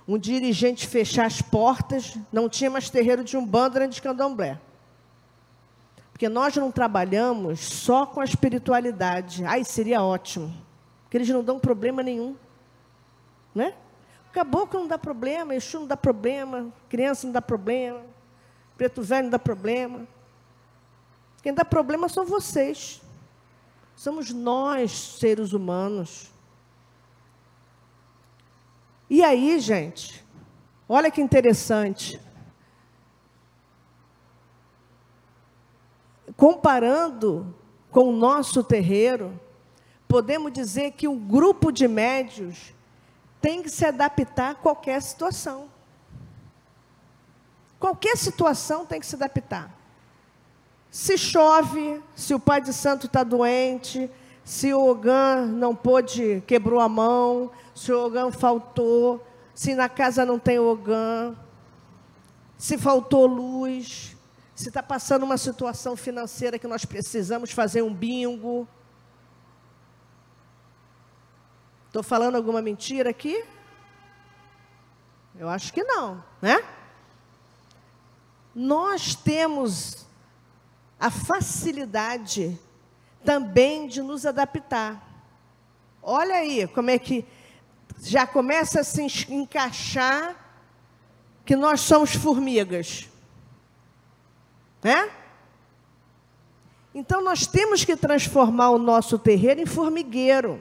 [0.06, 4.60] um dirigente fechar as portas, não tinha mais terreiro de Umbanda nem de Candomblé.
[6.12, 9.44] Porque nós não trabalhamos só com a espiritualidade.
[9.44, 10.54] Ai, seria ótimo.
[11.02, 12.36] Porque eles não dão problema nenhum.
[13.54, 13.74] Né?
[14.34, 18.02] Caboclo não dá problema, Exu não dá problema, criança não dá problema,
[18.76, 20.08] preto velho não dá problema.
[21.40, 23.00] Quem dá problema são vocês.
[23.94, 26.32] Somos nós, seres humanos.
[29.08, 30.24] E aí, gente,
[30.88, 32.20] olha que interessante.
[36.36, 37.54] Comparando
[37.88, 39.38] com o nosso terreiro,
[40.08, 42.74] podemos dizer que o grupo de médios
[43.44, 45.68] tem que se adaptar a qualquer situação.
[47.78, 49.70] Qualquer situação tem que se adaptar.
[50.90, 54.10] Se chove, se o pai de santo está doente,
[54.42, 59.22] se o Ogã não pôde, quebrou a mão, se o Ogã faltou,
[59.54, 61.36] se na casa não tem Ogã,
[62.56, 64.16] se faltou luz,
[64.54, 68.66] se está passando uma situação financeira que nós precisamos fazer um bingo.
[71.94, 73.44] Estou falando alguma mentira aqui?
[75.38, 76.60] Eu acho que não, né?
[78.52, 80.04] Nós temos
[80.98, 82.58] a facilidade
[83.24, 85.08] também de nos adaptar.
[86.02, 87.24] Olha aí como é que
[88.00, 89.00] já começa a se
[89.32, 90.34] encaixar
[91.46, 93.08] que nós somos formigas.
[94.82, 95.12] Né?
[96.92, 100.60] Então nós temos que transformar o nosso terreiro em formigueiro.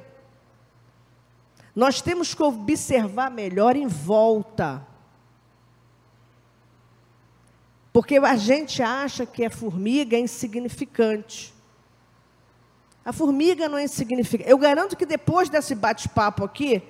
[1.75, 4.85] Nós temos que observar melhor em volta.
[7.91, 11.53] Porque a gente acha que a formiga é insignificante.
[13.05, 14.49] A formiga não é insignificante.
[14.49, 16.81] Eu garanto que depois desse bate-papo aqui,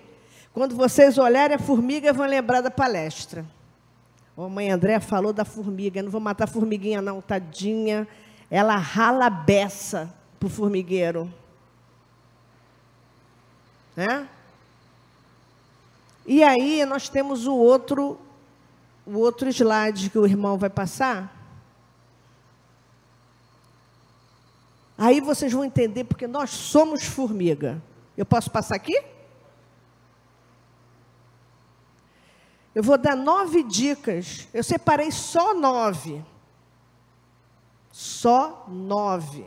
[0.54, 3.46] quando vocês olharem a formiga, vão lembrar da palestra.
[4.38, 6.00] A mãe André falou da formiga.
[6.00, 8.08] Eu não vou matar a formiguinha, não, tadinha.
[8.50, 11.32] Ela rala beça para o formigueiro.
[13.96, 14.28] Né?
[16.26, 18.20] E aí nós temos o outro
[19.06, 21.44] o outro slide que o irmão vai passar.
[24.98, 27.82] Aí vocês vão entender porque nós somos formiga.
[28.16, 29.04] Eu posso passar aqui?
[32.74, 34.48] Eu vou dar nove dicas.
[34.54, 36.24] Eu separei só nove.
[37.92, 39.46] Só nove.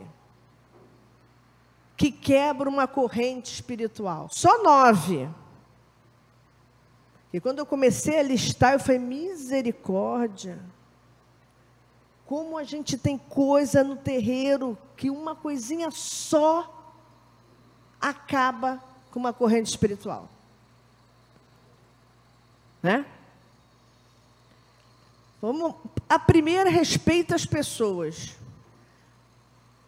[1.95, 4.29] Que quebra uma corrente espiritual.
[4.31, 5.27] Só nove.
[7.31, 10.59] E quando eu comecei a listar, eu falei: misericórdia.
[12.25, 16.93] Como a gente tem coisa no terreiro que uma coisinha só
[18.01, 20.29] acaba com uma corrente espiritual.
[22.83, 23.05] Né?
[25.41, 25.75] Vamos,
[26.09, 28.35] a primeira respeita as pessoas.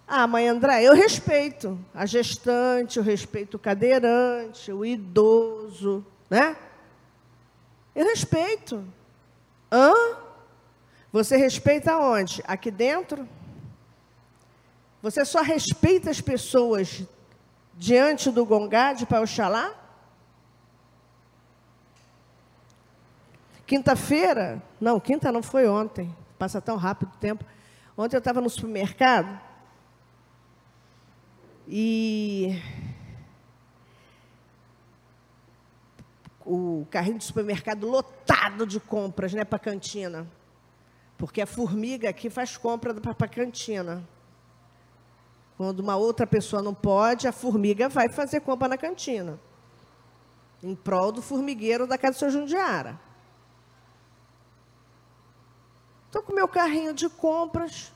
[0.08, 6.56] Ah, mãe André, eu respeito a gestante, eu respeito o cadeirante, o idoso, né?
[8.00, 8.88] Eu respeito.
[9.70, 9.94] Hã?
[11.12, 12.42] Você respeita onde?
[12.48, 13.28] Aqui dentro?
[15.02, 17.04] Você só respeita as pessoas
[17.76, 19.76] diante do Gongá de Oxalá?
[23.68, 27.44] Quinta-feira, não, quinta não foi ontem, passa tão rápido o tempo.
[27.98, 29.38] Ontem eu estava no supermercado
[31.68, 32.62] e
[36.50, 40.28] o carrinho de supermercado lotado de compras né, para a cantina.
[41.16, 44.04] Porque a formiga aqui faz compra para a cantina.
[45.56, 49.40] Quando uma outra pessoa não pode, a formiga vai fazer compra na cantina.
[50.64, 53.00] Em prol do formigueiro da casa do seu Jundiara.
[56.08, 57.92] Estou com meu carrinho de compras.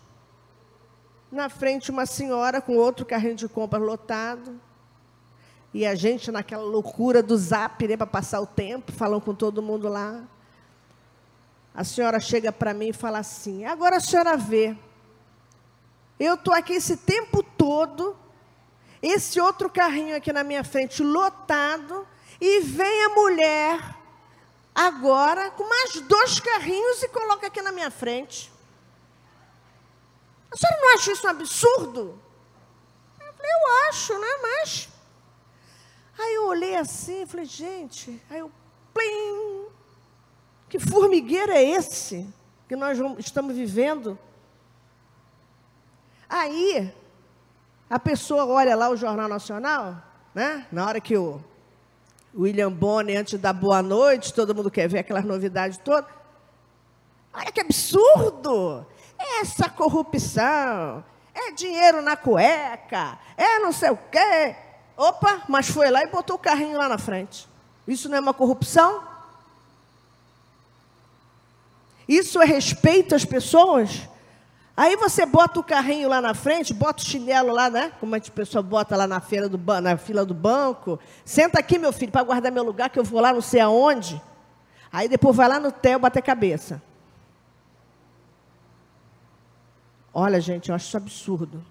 [1.32, 4.60] Na frente, uma senhora com outro carrinho de compras lotado.
[5.74, 9.62] E a gente naquela loucura do zap, né, para passar o tempo, falando com todo
[9.62, 10.24] mundo lá.
[11.74, 14.78] A senhora chega para mim e fala assim: agora a senhora vê.
[16.20, 18.16] Eu estou aqui esse tempo todo,
[19.02, 22.08] esse outro carrinho aqui na minha frente lotado,
[22.40, 23.96] e vem a mulher
[24.76, 28.52] agora com mais dois carrinhos e coloca aqui na minha frente.
[30.52, 32.22] A senhora não acha isso um absurdo?
[33.20, 34.28] Eu falei, eu acho, né?
[34.42, 34.93] Mas
[36.18, 38.51] Aí eu olhei assim e falei, gente, aí eu,
[38.93, 39.66] plim,
[40.70, 42.28] que formigueiro é esse
[42.68, 44.18] que nós estamos vivendo?
[46.30, 46.93] Aí,
[47.89, 50.01] a pessoa olha lá o Jornal Nacional,
[50.34, 50.66] né?
[50.72, 51.39] Na hora que o,
[52.36, 56.09] William Bonner antes da boa noite, todo mundo quer ver aquelas novidades todas.
[57.32, 58.86] Olha que absurdo!
[59.39, 61.03] Essa corrupção,
[61.34, 64.55] é dinheiro na cueca, é não sei o quê.
[64.96, 67.48] Opa, mas foi lá e botou o carrinho lá na frente.
[67.88, 69.04] Isso não é uma corrupção?
[72.08, 74.08] Isso é respeito às pessoas?
[74.76, 77.91] Aí você bota o carrinho lá na frente, bota o chinelo lá, né?
[78.00, 81.00] Como a pessoa bota lá na, feira do, na fila do banco.
[81.24, 84.22] Senta aqui, meu filho, para guardar meu lugar, que eu vou lá não sei aonde.
[84.91, 86.82] Aí depois vai lá no TEL bater cabeça.
[90.14, 91.64] Olha, gente, eu acho isso absurdo.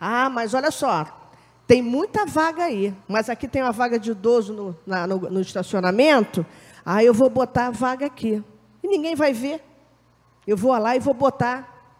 [0.00, 1.06] Ah, mas olha só,
[1.72, 2.94] tem muita vaga aí.
[3.08, 6.44] Mas aqui tem uma vaga de idoso no, na, no, no estacionamento.
[6.84, 8.44] Aí eu vou botar a vaga aqui.
[8.82, 9.64] E ninguém vai ver.
[10.46, 11.96] Eu vou lá e vou botar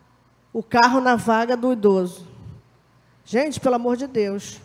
[0.52, 2.28] o carro na vaga do idoso.
[3.24, 4.60] Gente, pelo amor de Deus.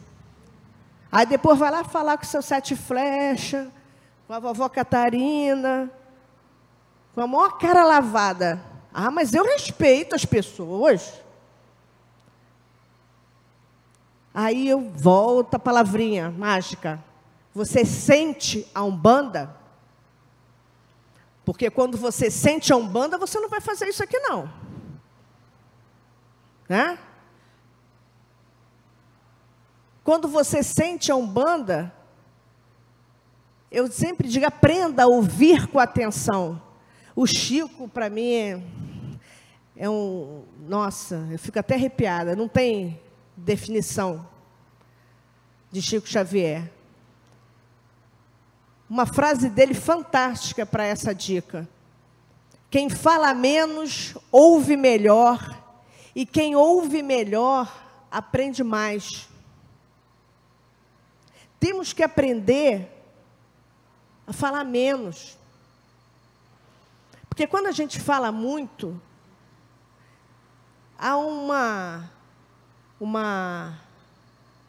[1.09, 3.71] Aí depois vai lá falar com seu sete flecha,
[4.27, 5.89] com a vovó Catarina,
[7.15, 8.61] com a maior cara lavada.
[8.93, 11.13] Ah, mas eu respeito as pessoas.
[14.39, 17.03] Aí eu volto a palavrinha mágica.
[17.55, 19.57] Você sente a Umbanda?
[21.43, 24.47] Porque quando você sente a Umbanda, você não vai fazer isso aqui não.
[26.69, 26.99] Né?
[30.03, 31.91] Quando você sente a Umbanda,
[33.71, 36.61] eu sempre digo, aprenda a ouvir com atenção.
[37.15, 38.61] O Chico, para mim, é,
[39.77, 40.45] é um.
[40.59, 43.01] Nossa, eu fico até arrepiada, não tem
[43.37, 44.27] definição
[45.71, 46.71] de Chico Xavier.
[48.89, 51.69] Uma frase dele fantástica para essa dica.
[52.69, 55.63] Quem fala menos, ouve melhor
[56.15, 57.71] e quem ouve melhor,
[58.09, 59.29] aprende mais.
[61.59, 62.91] Temos que aprender
[64.25, 65.37] a falar menos.
[67.29, 68.99] Porque quando a gente fala muito,
[70.97, 72.09] há uma,
[72.99, 73.79] uma,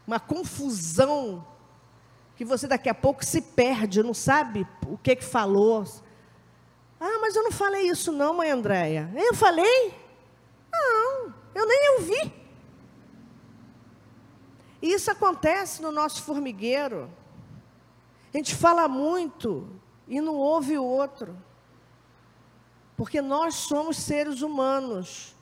[0.06, 1.44] uma confusão
[2.36, 5.84] que você daqui a pouco se perde, não sabe o que, que falou.
[7.00, 9.10] Ah, mas eu não falei isso não, mãe Andréia.
[9.16, 9.94] Eu falei?
[10.72, 11.34] Não.
[11.54, 12.32] Eu nem ouvi.
[14.80, 17.10] Isso acontece no nosso formigueiro.
[18.32, 19.68] A gente fala muito
[20.06, 21.36] e não ouve o outro.
[22.96, 25.34] Porque nós somos seres humanos.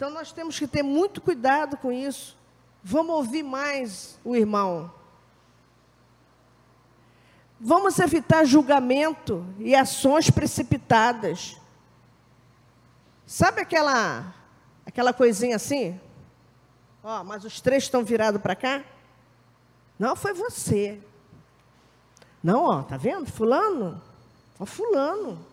[0.00, 2.34] Então nós temos que ter muito cuidado com isso.
[2.82, 4.90] Vamos ouvir mais o irmão.
[7.60, 11.60] Vamos evitar julgamento e ações precipitadas.
[13.26, 14.34] Sabe aquela
[14.86, 16.00] Aquela coisinha assim.
[17.04, 18.82] Ó, mas os três estão virados para cá?
[19.98, 20.98] Não, foi você.
[22.42, 23.30] Não, ó, tá vendo?
[23.30, 24.00] Fulano.
[24.58, 25.44] Ó, fulano.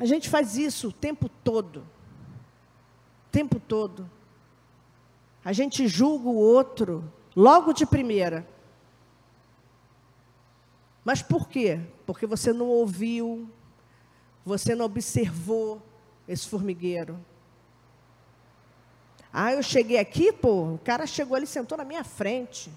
[0.00, 1.80] A gente faz isso o tempo todo.
[1.80, 4.10] O tempo todo.
[5.44, 7.04] A gente julga o outro
[7.36, 8.48] logo de primeira.
[11.04, 11.80] Mas por quê?
[12.06, 13.46] Porque você não ouviu,
[14.42, 15.82] você não observou,
[16.26, 17.22] esse formigueiro.
[19.30, 22.72] Ah, eu cheguei aqui, pô, o cara chegou ali, sentou na minha frente.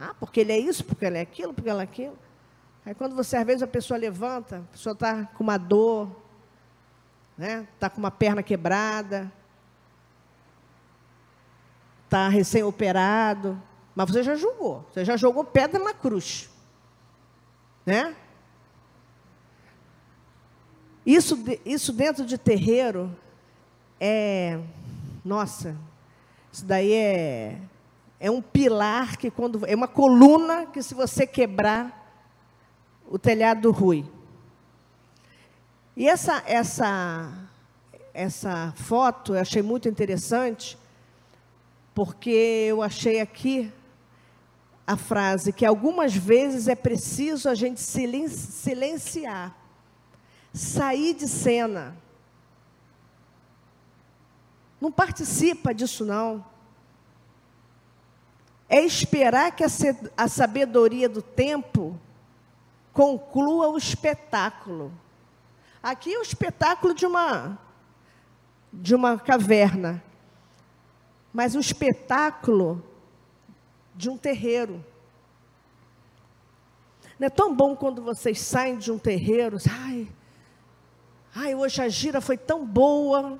[0.00, 2.18] Ah, porque ele é isso, porque ele é aquilo, porque ele é aquilo.
[2.84, 6.25] Aí quando você, às vezes, a pessoa levanta, a pessoa está com uma dor,
[7.36, 7.66] né?
[7.74, 9.30] Está com uma perna quebrada,
[12.04, 13.60] está recém-operado,
[13.94, 16.48] mas você já julgou, você já jogou pedra na cruz,
[17.84, 18.14] né?
[21.04, 23.16] Isso, isso dentro de terreiro
[24.00, 24.60] é.
[25.24, 25.76] Nossa,
[26.52, 27.60] isso daí é,
[28.18, 29.64] é um pilar que quando.
[29.66, 32.12] É uma coluna que se você quebrar,
[33.08, 34.04] o telhado rui.
[35.96, 37.32] E essa, essa,
[38.12, 40.76] essa foto eu achei muito interessante,
[41.94, 42.30] porque
[42.68, 43.72] eu achei aqui
[44.86, 49.56] a frase que algumas vezes é preciso a gente silenciar
[50.56, 51.96] sair de cena.
[54.80, 56.44] Não participa disso, não.
[58.68, 59.62] É esperar que
[60.16, 61.98] a sabedoria do tempo
[62.92, 64.92] conclua o espetáculo.
[65.86, 67.56] Aqui é o espetáculo de uma,
[68.72, 70.02] de uma caverna,
[71.32, 72.84] mas o espetáculo
[73.94, 74.84] de um terreiro.
[77.16, 80.08] Não é tão bom quando vocês saem de um terreiro, ai,
[81.32, 83.38] Ai, hoje a gira foi tão boa.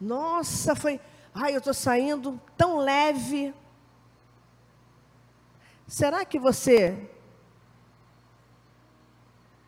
[0.00, 0.98] Nossa, foi.
[1.34, 3.52] Ai, eu estou saindo tão leve.
[5.86, 7.10] Será que você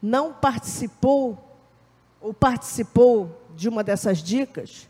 [0.05, 1.43] não participou
[2.21, 4.87] ou participou de uma dessas dicas?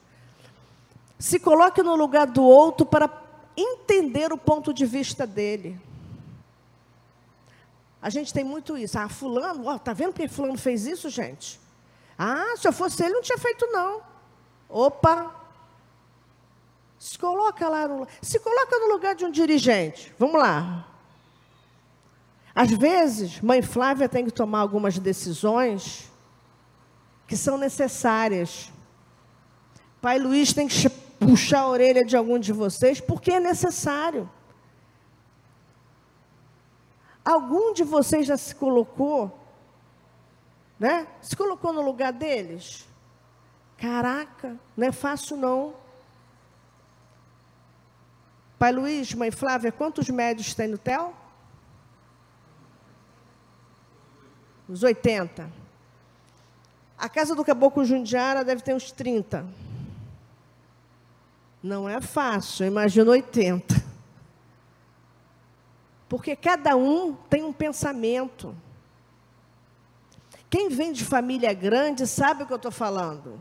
[1.20, 3.08] Se coloque no lugar do outro para
[3.56, 5.80] entender o ponto de vista dele.
[8.02, 8.98] A gente tem muito isso.
[8.98, 11.60] Ah, fulano, ó, tá vendo porque fulano fez isso, gente?
[12.18, 14.02] Ah, se eu fosse ele, não tinha feito não.
[14.68, 15.32] Opa!
[16.98, 20.12] Se coloca lá no, se coloca no lugar de um dirigente.
[20.18, 20.88] Vamos lá.
[22.54, 26.10] Às vezes, mãe Flávia tem que tomar algumas decisões
[27.26, 28.72] que são necessárias.
[30.00, 30.88] Pai Luiz tem que
[31.18, 34.30] puxar a orelha de algum de vocês porque é necessário.
[37.24, 39.36] Algum de vocês já se colocou,
[40.78, 41.08] né?
[41.22, 42.86] Se colocou no lugar deles?
[43.78, 45.74] Caraca, não é fácil não.
[48.58, 51.23] Pai Luiz, mãe Flávia, quantos médios tem no TEL?
[54.68, 55.50] Uns 80.
[56.96, 59.46] A casa do Caboclo Jundiara deve ter uns 30.
[61.62, 63.84] Não é fácil, imagina 80.
[66.08, 68.54] Porque cada um tem um pensamento.
[70.48, 73.40] Quem vem de família grande sabe o que eu estou falando.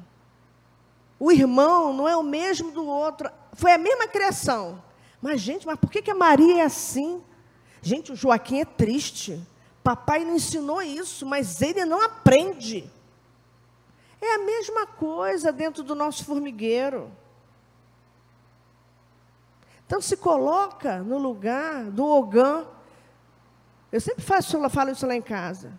[1.20, 3.30] O irmão não é o mesmo do outro.
[3.54, 4.84] Foi a mesma criação.
[5.22, 7.22] Mas, gente, mas por que, que a Maria é assim?
[7.82, 9.40] Gente, o Joaquim é triste.
[9.84, 12.90] Papai não ensinou isso, mas ele não aprende.
[14.22, 17.12] É a mesma coisa dentro do nosso formigueiro.
[19.86, 22.66] Então se coloca no lugar do Ogã.
[23.92, 25.78] Eu sempre faço, falo isso lá em casa.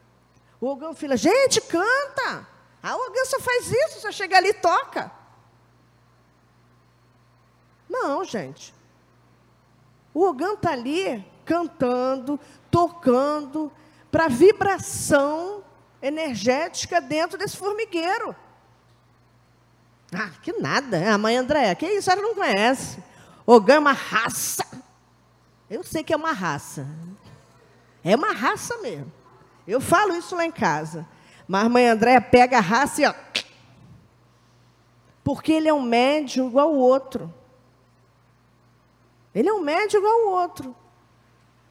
[0.61, 2.47] O Ogã fala, gente, canta.
[2.83, 5.11] Ah, o Ogã só faz isso, só chega ali e toca.
[7.89, 8.75] Não, gente.
[10.13, 12.39] O Ogã está ali cantando,
[12.71, 13.73] tocando,
[14.15, 15.65] para vibração
[16.01, 18.33] energética dentro desse formigueiro.
[20.13, 21.13] Ah, que nada.
[21.13, 22.09] A mãe Andréa, que isso?
[22.13, 23.03] Ela não conhece.
[23.45, 24.65] Ogã é uma raça.
[25.69, 26.87] Eu sei que é uma raça.
[28.05, 29.13] É uma raça mesmo.
[29.67, 31.05] Eu falo isso lá em casa.
[31.49, 33.15] Mas a mãe Andréa pega a raça e ó.
[35.25, 37.35] Porque ele é um médium igual o outro.
[39.35, 40.84] Ele é um médium igual o outro.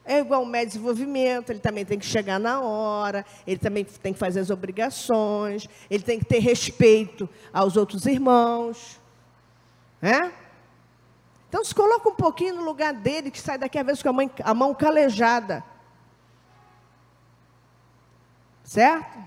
[0.06, 3.86] É igual o médio de desenvolvimento, ele também tem que chegar na hora, ele também
[3.86, 8.99] tem que fazer as obrigações, ele tem que ter respeito aos outros irmãos.
[10.01, 10.34] Né?
[11.47, 14.14] Então se coloca um pouquinho no lugar dele, que sai daqui a vezes com a,
[14.14, 15.64] mãe, a mão calejada.
[18.66, 19.20] Certo?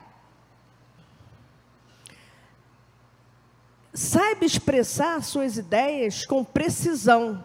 [3.94, 7.42] Saiba expressar suas ideias com precisão,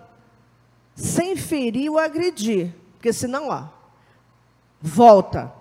[0.93, 2.80] sem ferir ou agredir.
[3.01, 3.63] Porque senão, ó,
[4.79, 5.51] volta.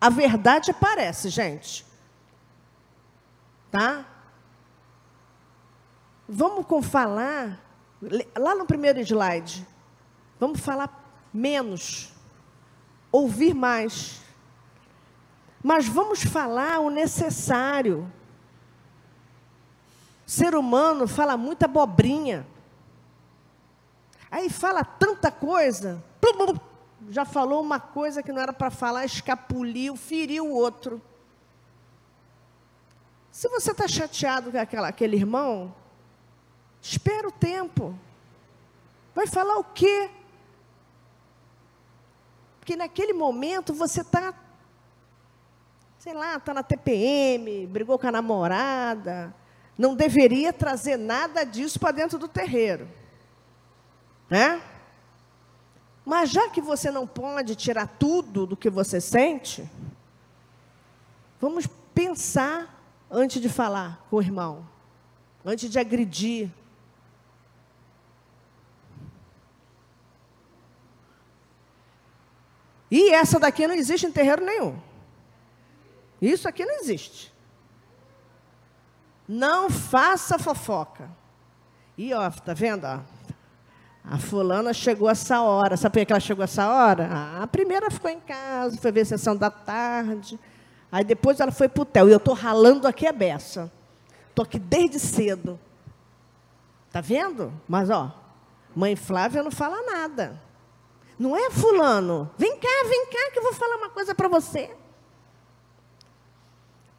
[0.00, 1.84] A verdade aparece, gente.
[3.72, 4.06] Tá?
[6.28, 7.60] Vamos com falar,
[8.38, 9.66] lá no primeiro slide,
[10.38, 10.96] vamos falar
[11.34, 12.12] menos,
[13.10, 14.20] ouvir mais.
[15.60, 18.08] Mas vamos falar o necessário.
[20.24, 22.46] O ser humano fala muita abobrinha.
[24.32, 26.02] Aí fala tanta coisa,
[27.10, 31.02] já falou uma coisa que não era para falar, escapuliu, feriu o outro.
[33.30, 35.74] Se você está chateado com aquela, aquele irmão,
[36.80, 37.94] espera o tempo.
[39.14, 40.08] Vai falar o quê?
[42.58, 44.32] Porque naquele momento você está,
[45.98, 49.34] sei lá, está na TPM, brigou com a namorada,
[49.76, 53.01] não deveria trazer nada disso para dentro do terreiro.
[54.32, 54.62] Né?
[56.06, 59.70] Mas já que você não pode tirar tudo do que você sente,
[61.38, 64.66] vamos pensar antes de falar com o irmão,
[65.44, 66.50] antes de agredir.
[72.90, 74.80] E essa daqui não existe em terreiro nenhum.
[76.22, 77.30] Isso aqui não existe.
[79.28, 81.10] Não faça fofoca.
[81.98, 82.86] E ó, tá vendo?
[82.86, 82.98] Ó?
[84.04, 85.76] A fulana chegou essa hora.
[85.76, 87.08] Sabe por que ela chegou essa hora?
[87.10, 90.38] Ah, a primeira ficou em casa, foi ver a sessão da tarde.
[90.90, 92.08] Aí depois ela foi para o hotel.
[92.08, 93.70] E eu estou ralando aqui a beça.
[94.28, 95.58] Estou aqui desde cedo.
[96.90, 97.52] Tá vendo?
[97.66, 98.12] Mas, ó,
[98.74, 100.40] mãe Flávia não fala nada.
[101.18, 102.30] Não é fulano?
[102.36, 104.74] Vem cá, vem cá, que eu vou falar uma coisa para você.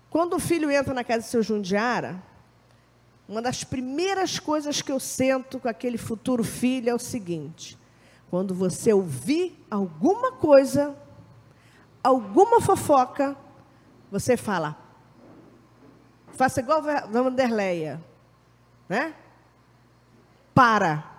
[0.10, 2.22] Quando o filho entra na casa do seu Jundiara,
[3.28, 7.78] uma das primeiras coisas que eu sento com aquele futuro filho é o seguinte:
[8.30, 10.96] quando você ouvir alguma coisa,
[12.04, 13.36] alguma fofoca,
[14.12, 14.78] você fala.
[16.34, 18.04] Faça igual a Vanderleia,
[18.90, 19.14] né?
[20.54, 21.12] Para.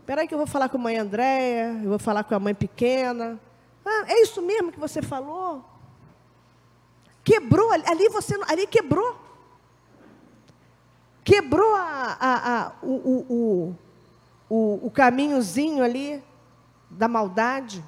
[0.00, 2.40] Espera aí que eu vou falar com a mãe Andréia, eu vou falar com a
[2.40, 3.40] mãe pequena.
[3.84, 5.64] Ah, é isso mesmo que você falou?
[7.24, 9.21] Quebrou, ali você, ali quebrou.
[11.24, 13.76] Quebrou a, a, a, o, o,
[14.48, 16.22] o, o caminhozinho ali
[16.90, 17.84] da maldade.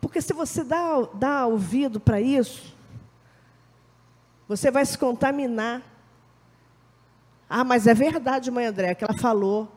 [0.00, 2.74] Porque se você dá, dá ouvido para isso,
[4.48, 5.82] você vai se contaminar.
[7.48, 9.68] Ah, mas é verdade, mãe André, que ela falou.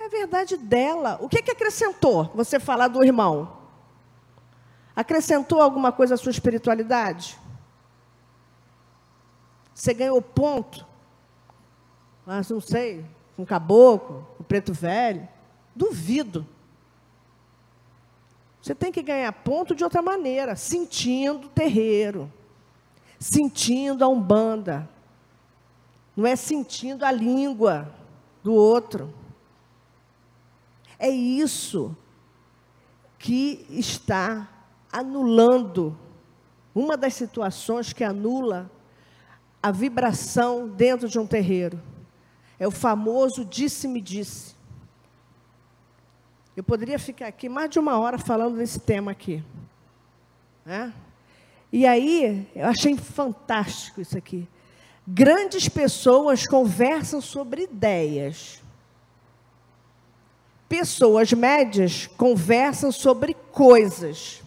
[0.00, 1.18] É verdade dela.
[1.20, 3.58] O que, que acrescentou você falar do irmão?
[4.96, 7.38] Acrescentou alguma coisa à sua espiritualidade?
[9.78, 10.84] Você ganhou ponto?
[12.26, 13.06] Mas não sei,
[13.36, 15.28] com caboclo, com preto velho?
[15.72, 16.44] Duvido.
[18.60, 22.30] Você tem que ganhar ponto de outra maneira, sentindo o terreiro,
[23.20, 24.90] sentindo a umbanda.
[26.16, 27.94] Não é sentindo a língua
[28.42, 29.14] do outro.
[30.98, 31.96] É isso
[33.16, 34.48] que está
[34.92, 35.96] anulando
[36.74, 38.68] uma das situações que anula
[39.62, 41.80] a vibração dentro de um terreiro.
[42.58, 44.54] É o famoso disse-me disse.
[46.56, 49.42] Eu poderia ficar aqui mais de uma hora falando desse tema aqui.
[50.64, 50.92] Né?
[51.72, 54.48] E aí, eu achei fantástico isso aqui.
[55.06, 58.62] Grandes pessoas conversam sobre ideias.
[60.68, 64.42] Pessoas médias conversam sobre coisas.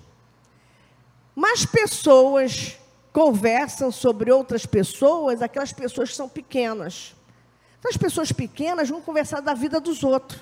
[1.34, 2.78] Mas pessoas
[3.12, 7.16] conversam sobre outras pessoas, aquelas pessoas que são pequenas.
[7.80, 10.42] Então, as pessoas pequenas vão conversar da vida dos outros.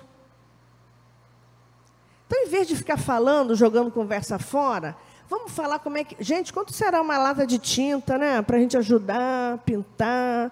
[2.27, 4.95] Então, em vez de ficar falando, jogando conversa fora,
[5.27, 6.21] vamos falar como é que.
[6.23, 8.41] Gente, quanto será uma lata de tinta, né?
[8.41, 10.51] Para a gente ajudar, pintar.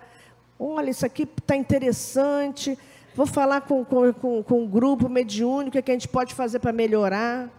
[0.60, 2.78] Olha, isso aqui está interessante.
[3.14, 6.60] Vou falar com, com, com, com um grupo mediúnico, o que a gente pode fazer
[6.60, 7.50] para melhorar.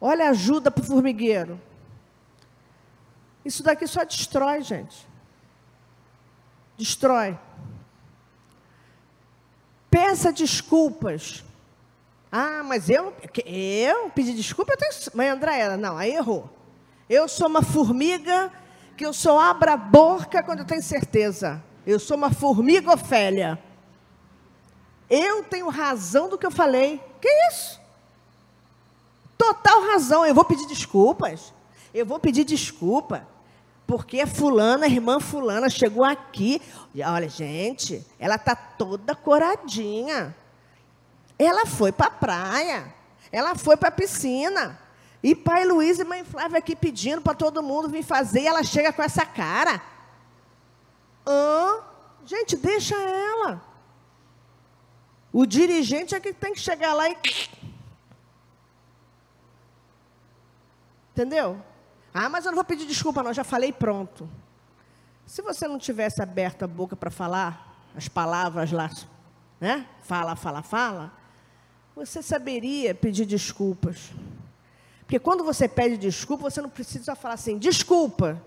[0.00, 1.58] Olha ajuda para o formigueiro.
[3.44, 5.06] Isso daqui só destrói, gente.
[6.76, 7.38] Destrói.
[9.90, 11.44] Peça desculpas.
[12.30, 13.14] Ah, mas eu,
[13.44, 14.92] eu pedi desculpa, eu tenho.
[15.14, 16.48] Mãe Andréia, não, aí errou.
[17.08, 18.50] Eu sou uma formiga
[18.96, 21.62] que eu só abro a boca quando eu tenho certeza.
[21.86, 23.62] Eu sou uma formiga Ofélia.
[25.10, 27.02] Eu tenho razão do que eu falei.
[27.20, 27.78] Que isso?
[29.36, 30.24] Total razão.
[30.24, 31.52] Eu vou pedir desculpas.
[31.92, 33.28] Eu vou pedir desculpa.
[33.92, 36.62] Porque a fulana, irmã fulana, chegou aqui.
[36.94, 40.34] E olha, gente, ela está toda coradinha.
[41.38, 42.94] Ela foi para a praia.
[43.30, 44.80] Ela foi para a piscina.
[45.22, 48.40] E pai Luiz e mãe Flávia aqui pedindo para todo mundo vir fazer.
[48.40, 49.82] E ela chega com essa cara.
[51.26, 51.82] Hã?
[52.24, 53.62] Gente, deixa ela.
[55.30, 57.16] O dirigente é que tem que chegar lá e.
[61.10, 61.62] Entendeu?
[62.14, 64.28] Ah, mas eu não vou pedir desculpa, não, já falei pronto.
[65.26, 68.90] Se você não tivesse aberto a boca para falar as palavras lá,
[69.60, 69.86] né?
[70.02, 71.12] Fala, fala, fala,
[71.94, 74.10] você saberia pedir desculpas.
[75.00, 78.42] Porque quando você pede desculpa, você não precisa falar assim, desculpa.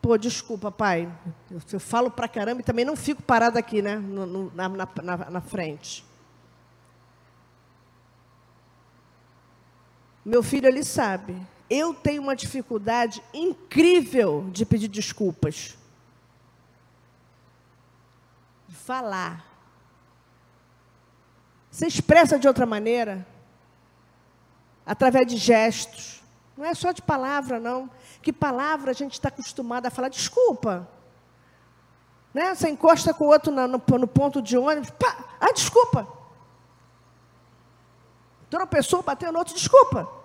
[0.00, 1.12] Pô, desculpa, pai.
[1.50, 3.96] Eu, eu falo pra caramba e também não fico parado aqui, né?
[3.96, 6.04] No, no, na, na, na, na frente.
[10.24, 11.36] Meu filho, ele sabe.
[11.70, 15.76] Eu tenho uma dificuldade incrível de pedir desculpas.
[18.66, 19.44] De falar.
[21.70, 23.26] Você expressa de outra maneira?
[24.86, 26.22] Através de gestos.
[26.56, 27.90] Não é só de palavra, não.
[28.22, 30.08] Que palavra a gente está acostumado a falar?
[30.08, 30.88] Desculpa.
[32.32, 32.54] Né?
[32.54, 34.90] Você encosta com o outro no, no, no ponto de ônibus.
[34.90, 36.08] Pá, ah, desculpa.
[38.48, 40.17] Tropeçou, bateu no outro, desculpa.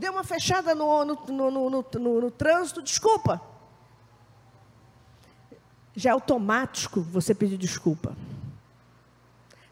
[0.00, 3.38] Deu uma fechada no, no, no, no trânsito, desculpa.
[5.94, 8.16] Já é automático você pedir desculpa.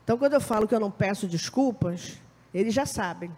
[0.05, 2.19] Então, quando eu falo que eu não peço desculpas,
[2.53, 3.35] eles já sabem.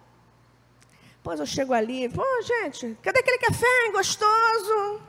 [1.22, 5.00] Pois eu chego ali, pô, gente, cadê aquele café gostoso?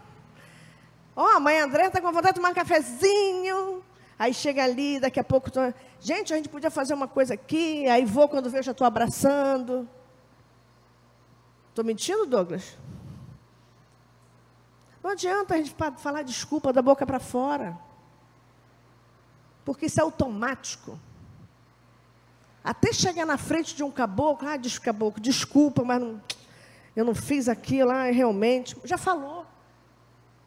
[1.15, 3.83] Ó, oh, mãe André está com vontade de tomar um cafezinho.
[4.19, 5.61] Aí chega ali, daqui a pouco, tô...
[5.99, 7.87] gente, a gente podia fazer uma coisa aqui.
[7.87, 9.89] Aí vou, quando vejo, já estou abraçando.
[11.71, 12.77] Estou mentindo, Douglas?
[15.01, 17.77] Não adianta a gente falar desculpa da boca para fora.
[19.63, 20.99] Porque isso é automático.
[22.61, 26.21] Até chegar na frente de um caboclo, ah, diz caboclo, desculpa, mas não,
[26.93, 28.75] eu não fiz aquilo, ah, realmente.
[28.83, 29.45] Já falou.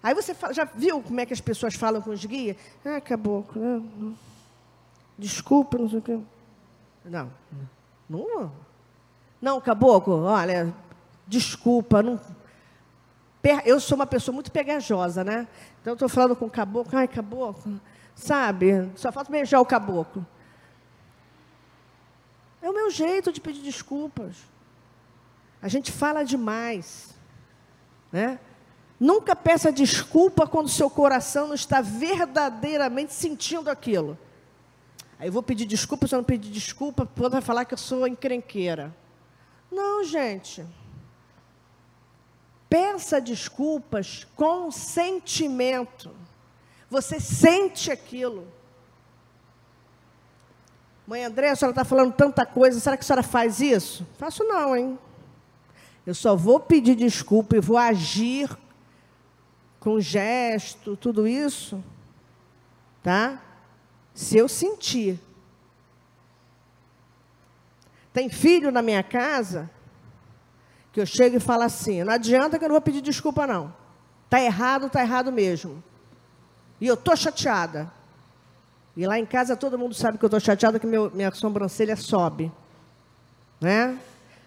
[0.03, 2.57] Aí você fala, já viu como é que as pessoas falam com os guias?
[2.85, 4.13] Ah, caboclo, ah,
[5.17, 6.21] desculpa, não sei o quê.
[7.07, 7.33] Não,
[8.09, 8.53] não.
[9.41, 10.73] Não, caboclo, olha,
[11.27, 12.21] desculpa, não.
[13.65, 15.47] Eu sou uma pessoa muito pegajosa, né?
[15.81, 17.79] Então, estou falando com o caboclo, ai, caboclo,
[18.15, 18.91] sabe?
[18.97, 20.27] Só falta beijar o caboclo.
[22.63, 24.37] É o meu jeito de pedir desculpas.
[25.61, 27.15] A gente fala demais.
[28.11, 28.39] Né?
[28.99, 34.17] Nunca peça desculpa quando seu coração não está verdadeiramente sentindo aquilo.
[35.19, 37.79] Aí eu vou pedir desculpa, se eu não pedir desculpa, o vai falar que eu
[37.79, 38.95] sou encrenqueira.
[39.71, 40.65] Não, gente.
[42.69, 46.11] Peça desculpas com sentimento.
[46.91, 48.47] Você sente aquilo.
[51.07, 54.07] Mãe André, a senhora está falando tanta coisa, será que a senhora faz isso?
[54.17, 54.99] Faço não, hein?
[56.07, 58.49] Eu só vou pedir desculpa e vou agir
[59.79, 61.83] com gesto, tudo isso,
[63.03, 63.43] tá?
[64.15, 65.21] Se eu sentir.
[68.13, 69.71] Tem filho na minha casa
[70.95, 73.75] que eu chego e falo assim: não adianta que eu não vou pedir desculpa, não.
[74.27, 75.83] Está errado, está errado mesmo.
[76.81, 77.91] E eu estou chateada.
[78.97, 81.97] E lá em casa todo mundo sabe que eu estou chateada que meu, minha sobrancelha
[81.97, 82.51] sobe.
[83.61, 83.99] Né?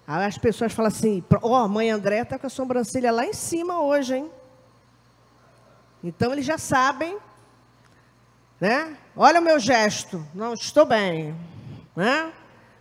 [0.07, 3.33] Aí as pessoas falam assim, ó, oh, mãe André está com a sobrancelha lá em
[3.33, 4.31] cima hoje, hein?
[6.01, 7.17] Então eles já sabem,
[8.61, 8.95] né?
[9.17, 11.35] Olha o meu gesto, não estou bem,
[11.93, 12.31] né?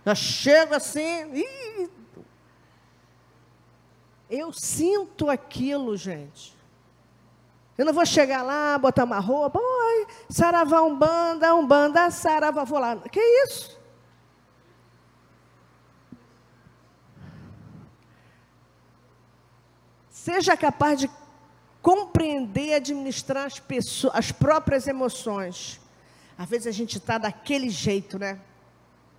[0.05, 1.89] Já chego assim, ih,
[4.29, 6.55] eu sinto aquilo, gente.
[7.77, 12.97] Eu não vou chegar lá, botar uma roupa, oi, saravá umbanda, umbanda, saravá, vou lá.
[12.97, 13.77] Que isso?
[20.09, 21.09] Seja capaz de
[21.81, 25.79] compreender e administrar as, pessoas, as próprias emoções.
[26.37, 28.39] Às vezes a gente está daquele jeito, né?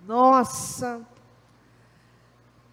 [0.05, 1.01] Nossa,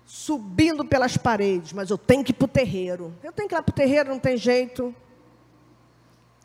[0.07, 3.13] subindo pelas paredes, mas eu tenho que ir para o terreiro.
[3.23, 4.95] Eu tenho que ir para o terreiro, não tem jeito.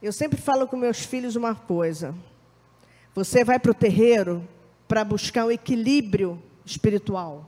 [0.02, 2.16] Eu sempre falo com meus filhos uma coisa:
[3.14, 4.48] você vai para o terreiro
[4.88, 7.46] para buscar um equilíbrio espiritual.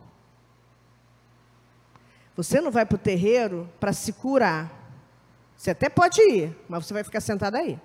[2.35, 4.71] Você não vai para o terreiro para se curar.
[5.57, 7.79] Você até pode ir, mas você vai ficar sentado aí.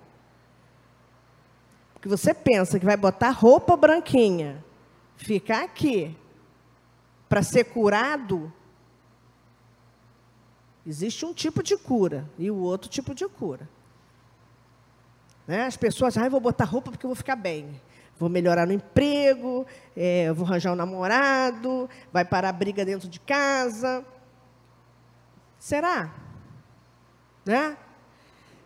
[1.93, 4.63] Porque você pensa que vai botar roupa branquinha,
[5.17, 6.15] ficar aqui,
[7.29, 8.51] para ser curado.
[10.85, 13.69] Existe um tipo de cura e o outro tipo de cura.
[15.47, 15.65] Né?
[15.65, 17.79] As pessoas, ah, vou botar roupa porque eu vou ficar bem.
[18.17, 19.65] Vou melhorar no emprego,
[19.95, 24.03] é, vou arranjar um namorado, vai parar briga dentro de casa.
[25.57, 26.13] Será?
[27.45, 27.77] Né?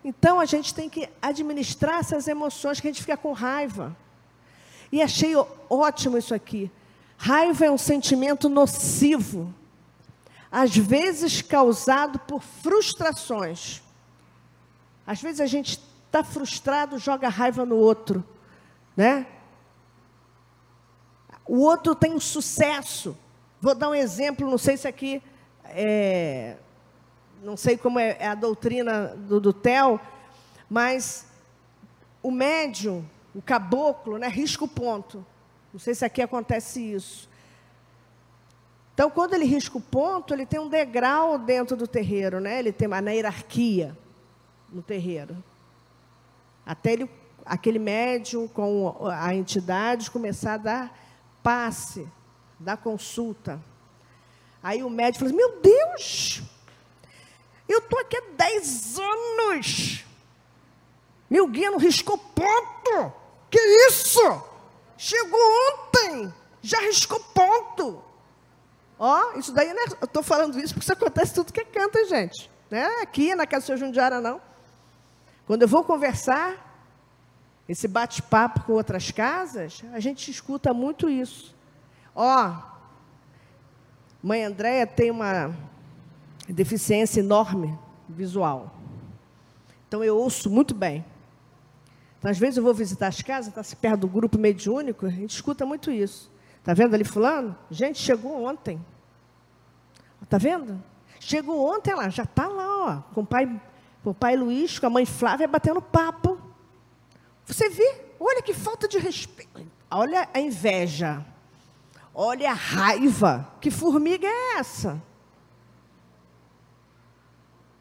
[0.03, 3.95] Então a gente tem que administrar essas emoções que a gente fica com raiva.
[4.91, 5.33] E achei
[5.69, 6.71] ótimo isso aqui.
[7.25, 9.55] Raiva é um sentimento nocivo,
[10.51, 13.81] às vezes causado por frustrações.
[15.07, 18.25] Às vezes a gente está frustrado, joga raiva no outro,
[18.93, 19.25] né?
[21.47, 23.17] O outro tem um sucesso.
[23.61, 25.23] Vou dar um exemplo, não sei se aqui
[25.63, 26.57] é,
[27.41, 29.97] não sei como é, é a doutrina do, do TEL,
[30.69, 31.25] mas
[32.21, 35.25] o médium, o caboclo, né, risca o ponto.
[35.73, 37.27] Não sei se aqui acontece isso.
[38.93, 42.59] Então, quando ele risca o ponto, ele tem um degrau dentro do terreiro, né?
[42.59, 43.97] Ele tem uma hierarquia
[44.71, 45.43] no terreiro.
[46.63, 47.09] Até ele,
[47.43, 50.99] aquele médium com a entidade começar a dar
[51.41, 52.07] passe,
[52.59, 53.59] dar consulta.
[54.61, 56.43] Aí o médium fala assim, meu Deus,
[57.67, 60.05] eu estou aqui há 10 anos.
[61.27, 63.11] Meu guia não riscou ponto.
[63.49, 64.52] Que isso?
[65.03, 65.37] Chegou
[65.69, 68.01] ontem, já riscou ponto.
[68.97, 69.83] Ó, isso daí, né?
[69.99, 72.49] Eu estou falando isso porque isso acontece tudo que é canta, gente.
[72.71, 72.85] Né?
[73.01, 74.39] Aqui na casa do seu Jundiara, não.
[75.45, 76.87] Quando eu vou conversar,
[77.67, 81.53] esse bate-papo com outras casas, a gente escuta muito isso.
[82.15, 82.55] Ó,
[84.23, 85.53] mãe Andréia tem uma
[86.47, 87.77] deficiência enorme
[88.07, 88.73] visual.
[89.85, 91.03] Então eu ouço muito bem.
[92.23, 95.31] Às vezes eu vou visitar as casas, está se perto do grupo mediúnico, a gente
[95.31, 96.31] escuta muito isso.
[96.59, 97.57] Está vendo ali fulano?
[97.69, 98.83] Gente, chegou ontem.
[100.21, 100.81] Está vendo?
[101.19, 103.61] Chegou ontem lá, já está lá, ó, com o pai
[104.05, 106.37] o pai Luiz com a mãe Flávia batendo papo.
[107.45, 109.65] Você vê, olha que falta de respeito.
[109.89, 111.25] Olha a inveja.
[112.13, 113.47] Olha a raiva.
[113.61, 115.01] Que formiga é essa?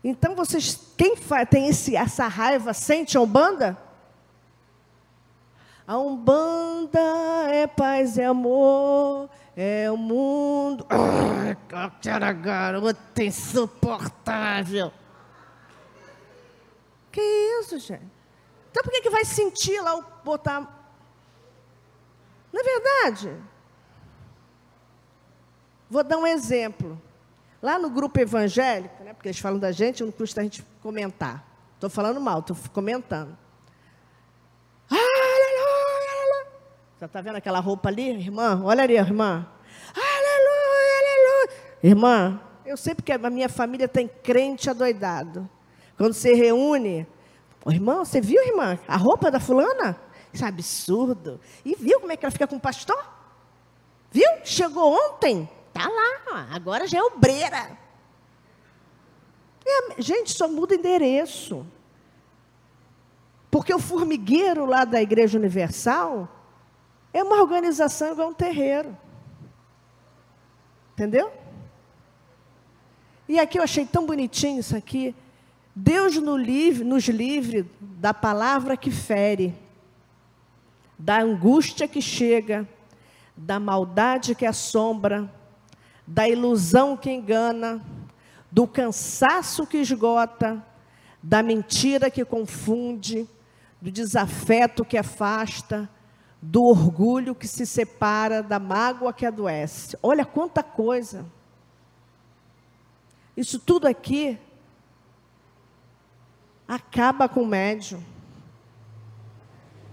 [0.05, 1.16] Então vocês, quem
[1.49, 3.78] tem esse, essa raiva, sente a Umbanda?
[5.93, 6.99] A Umbanda
[7.51, 10.86] é paz e amor, é o mundo.
[11.70, 14.90] Aquela garota insuportável.
[17.11, 18.11] Que isso, gente?
[18.70, 20.62] Então por que, que vai sentir lá o botar.
[22.51, 23.36] Não é verdade?
[25.90, 26.99] Vou dar um exemplo.
[27.61, 31.47] Lá no grupo evangélico, né, porque eles falam da gente, não custa a gente comentar.
[31.74, 33.36] Estou falando mal, estou comentando.
[34.93, 36.47] Aleluia, aleluia.
[37.03, 38.62] Você está vendo aquela roupa ali, irmã?
[38.62, 39.44] Olha ali, irmã.
[39.92, 41.50] Aleluia, aleluia.
[41.82, 45.50] Irmã, eu sei porque a minha família tem crente adoidado.
[45.96, 47.05] Quando você reúne,
[47.64, 50.00] oh, irmão, você viu, irmã, a roupa da fulana?
[50.32, 51.40] Isso é absurdo.
[51.64, 53.05] E viu como é que ela fica com o pastor?
[54.12, 54.28] Viu?
[54.44, 55.50] Chegou ontem.
[55.72, 57.76] Tá lá, agora já é obreira.
[59.66, 61.66] É, gente, só muda endereço.
[63.50, 66.28] Porque o formigueiro lá da Igreja Universal
[67.12, 68.96] é uma organização igual um terreiro.
[70.92, 71.32] Entendeu?
[73.28, 75.14] E aqui eu achei tão bonitinho isso aqui.
[75.74, 79.54] Deus nos livre, nos livre da palavra que fere,
[80.98, 82.68] da angústia que chega,
[83.36, 85.32] da maldade que assombra,
[86.06, 87.82] da ilusão que engana,
[88.50, 90.62] do cansaço que esgota,
[91.22, 93.26] da mentira que confunde,
[93.80, 95.88] do desafeto que afasta,
[96.43, 99.97] do orgulho que se separa, da mágoa que adoece.
[100.03, 101.24] Olha quanta coisa.
[103.36, 104.36] Isso tudo aqui
[106.66, 108.03] acaba com o médium.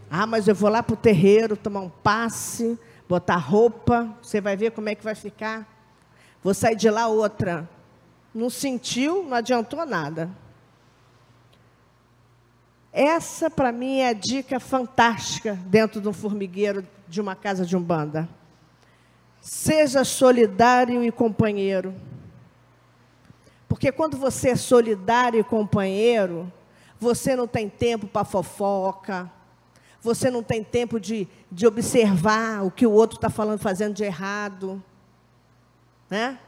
[0.10, 4.58] Ah, mas eu vou lá para o terreiro tomar um passe, botar roupa, você vai
[4.58, 5.68] ver como é que vai ficar.
[6.42, 7.70] Vou sair de lá outra.
[8.34, 10.32] Não sentiu, não adiantou nada.
[12.92, 17.76] Essa, para mim, é a dica fantástica dentro de um formigueiro de uma casa de
[17.78, 18.28] umbanda.
[19.42, 21.94] Seja solidário e companheiro.
[23.68, 26.52] Porque quando você é solidário e companheiro,
[27.00, 29.32] você não tem tempo para fofoca,
[30.02, 34.04] você não tem tempo de, de observar o que o outro está falando, fazendo de
[34.04, 34.84] errado
[36.10, 36.40] né?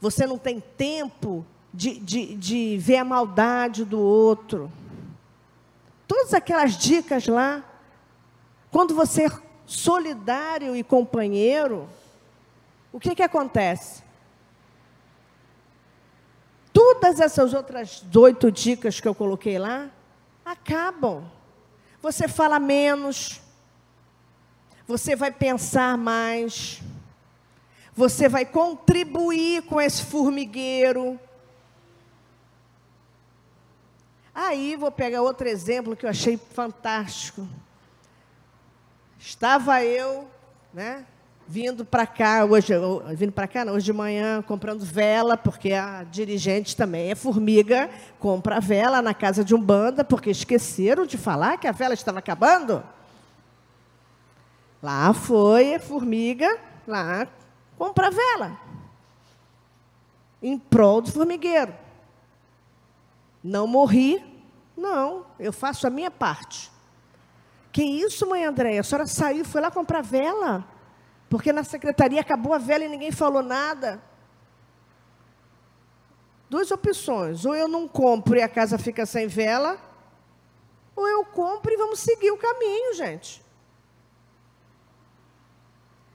[0.00, 4.72] Você não tem tempo de, de, de ver a maldade do outro.
[6.12, 7.64] Todas aquelas dicas lá.
[8.70, 9.30] Quando você é
[9.64, 11.88] solidário e companheiro,
[12.92, 14.02] o que, que acontece?
[16.70, 19.88] Todas essas outras oito dicas que eu coloquei lá
[20.44, 21.24] acabam.
[22.02, 23.40] Você fala menos,
[24.86, 26.82] você vai pensar mais,
[27.94, 31.18] você vai contribuir com esse formigueiro.
[34.34, 37.46] Aí vou pegar outro exemplo que eu achei fantástico.
[39.18, 40.26] Estava eu,
[40.72, 41.04] né,
[41.46, 42.72] vindo para cá hoje,
[43.14, 47.90] vindo para cá, não, hoje de manhã, comprando vela, porque a dirigente também é formiga,
[48.18, 52.20] compra vela na casa de um banda, porque esqueceram de falar que a vela estava
[52.20, 52.82] acabando.
[54.82, 57.28] Lá foi formiga, lá
[57.76, 58.58] compra vela.
[60.42, 61.81] Em prol do formigueiro.
[63.42, 64.22] Não morri,
[64.76, 66.70] não, eu faço a minha parte.
[67.72, 68.80] Que isso, mãe Andréia?
[68.80, 70.64] A senhora saiu, foi lá comprar vela?
[71.28, 74.02] Porque na secretaria acabou a vela e ninguém falou nada.
[76.50, 77.46] Duas opções.
[77.46, 79.78] Ou eu não compro e a casa fica sem vela,
[80.94, 83.42] ou eu compro e vamos seguir o caminho, gente.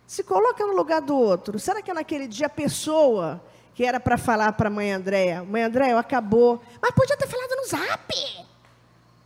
[0.06, 1.58] Se coloca no lugar do outro.
[1.60, 3.44] Será que naquele dia a pessoa
[3.78, 7.56] que era para falar para a mãe Andréia, mãe Andréia, acabou, mas podia ter falado
[7.58, 8.48] no zap.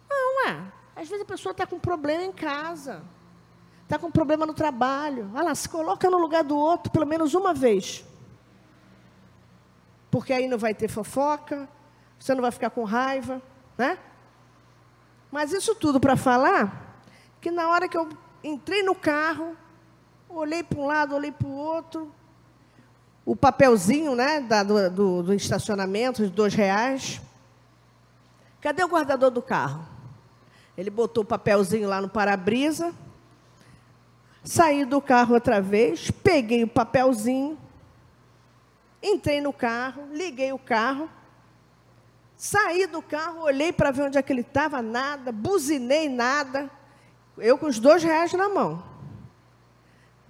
[0.09, 0.61] Não, é.
[0.93, 3.01] Às vezes a pessoa está com problema em casa,
[3.83, 5.31] está com problema no trabalho.
[5.33, 8.03] Olha lá, se coloca no lugar do outro pelo menos uma vez.
[10.11, 11.69] Porque aí não vai ter fofoca,
[12.19, 13.41] você não vai ficar com raiva,
[13.77, 13.97] né?
[15.31, 16.99] Mas isso tudo para falar
[17.39, 18.09] que na hora que eu
[18.43, 19.55] entrei no carro,
[20.33, 22.11] Olhei para um lado, olhei para o outro.
[23.25, 27.21] O papelzinho né, da, do, do, estacionamento, de dois reais.
[28.59, 29.85] Cadê o guardador do carro?
[30.77, 32.93] Ele botou o papelzinho lá no para-brisa.
[34.43, 37.59] Saí do carro outra vez, peguei o papelzinho,
[39.01, 41.07] entrei no carro, liguei o carro,
[42.35, 46.71] saí do carro, olhei para ver onde é que ele estava, nada, buzinei nada
[47.37, 48.90] Eu com os dois reais na mão.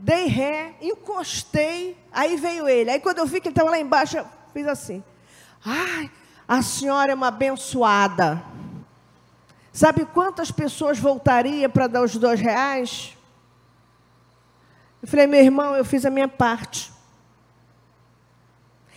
[0.04, 2.90] Dei ré, encostei, aí veio ele.
[2.90, 5.04] Aí quando eu vi que ele estava lá embaixo, eu fiz assim.
[5.64, 6.10] Ai,
[6.48, 8.44] a senhora é uma abençoada.
[9.72, 13.16] Sabe quantas pessoas voltariam para dar os dois reais?
[15.04, 16.92] Eu falei, meu irmão, eu fiz a minha parte.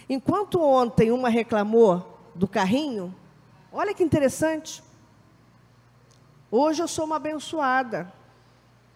[0.08, 3.14] Enquanto ontem uma reclamou do carrinho,
[3.70, 4.82] olha que interessante.
[6.50, 8.10] Hoje eu sou uma abençoada.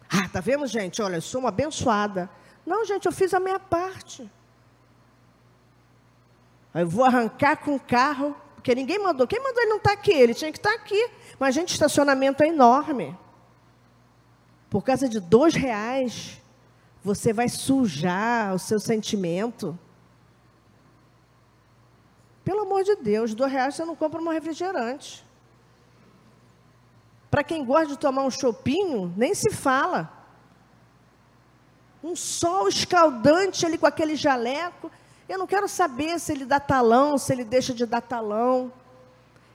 [0.09, 1.01] Ah, tá vendo, gente?
[1.01, 2.29] Olha, eu sou uma abençoada.
[2.65, 4.29] Não, gente, eu fiz a minha parte.
[6.73, 9.27] Eu vou arrancar com o carro, porque ninguém mandou.
[9.27, 10.11] Quem mandou ele não estar tá aqui?
[10.11, 11.09] Ele tinha que estar tá aqui.
[11.39, 13.17] Mas, gente, estacionamento é enorme.
[14.69, 16.41] Por causa de dois reais,
[17.03, 19.77] você vai sujar o seu sentimento.
[22.43, 25.25] Pelo amor de Deus, dois reais você não compra um refrigerante.
[27.29, 30.11] Para quem gosta de tomar um chopinho, nem se fala.
[32.03, 34.91] Um sol escaldante ali com aquele jaleco.
[35.27, 38.71] Eu não quero saber se ele dá talão, se ele deixa de dar talão.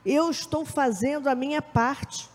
[0.07, 2.29] Eu estou fazendo a minha parte.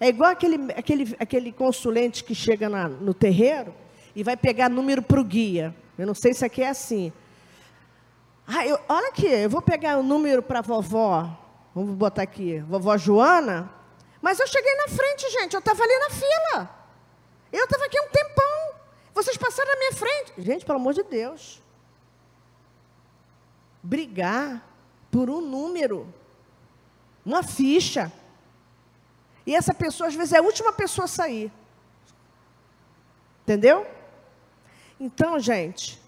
[0.00, 3.72] É igual aquele, aquele, aquele consulente que chega na, no terreiro
[4.16, 5.72] e vai pegar número para o guia.
[5.96, 7.12] Eu não sei se aqui é assim.
[8.44, 11.41] Ah, eu, olha aqui, eu vou pegar o número para a vovó.
[11.74, 13.72] Vamos botar aqui, vovó Joana.
[14.20, 15.54] Mas eu cheguei na frente, gente.
[15.54, 16.70] Eu estava ali na fila.
[17.52, 18.74] Eu estava aqui um tempão.
[19.14, 20.32] Vocês passaram na minha frente.
[20.38, 21.60] Gente, pelo amor de Deus.
[23.82, 24.62] Brigar
[25.10, 26.12] por um número,
[27.24, 28.12] uma ficha.
[29.44, 31.52] E essa pessoa, às vezes, é a última pessoa a sair.
[33.42, 33.86] Entendeu?
[35.00, 36.00] Então, gente,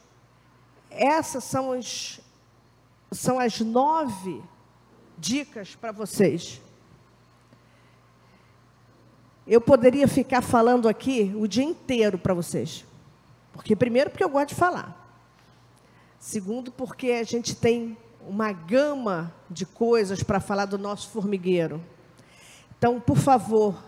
[0.89, 2.21] essas são, os,
[3.11, 4.43] são as nove
[5.25, 6.61] dicas para vocês.
[9.47, 12.85] Eu poderia ficar falando aqui o dia inteiro para vocês.
[13.51, 15.01] Porque, primeiro, porque eu gosto de falar.
[16.19, 17.97] Segundo, porque a gente tem
[18.27, 21.83] uma gama de coisas para falar do nosso formigueiro.
[22.77, 23.83] Então, por favor,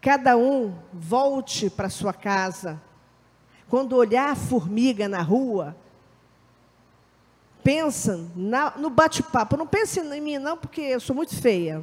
[0.00, 2.80] cada um volte para sua casa.
[3.68, 5.76] Quando olhar a formiga na rua,
[7.62, 9.56] pensa na, no bate-papo.
[9.56, 11.82] Não pense em mim não, porque eu sou muito feia.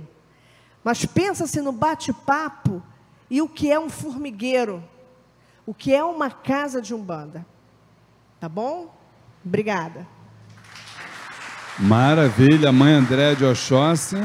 [0.83, 2.81] Mas pensa-se no bate-papo
[3.29, 4.83] e o que é um formigueiro,
[5.65, 7.45] o que é uma casa de umbanda.
[8.39, 8.95] Tá bom?
[9.45, 10.07] Obrigada.
[11.79, 14.15] Maravilha, mãe André de Oxóssi.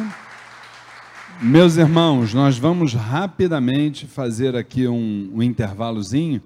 [1.41, 6.41] Meus irmãos, nós vamos rapidamente fazer aqui um, um intervalozinho.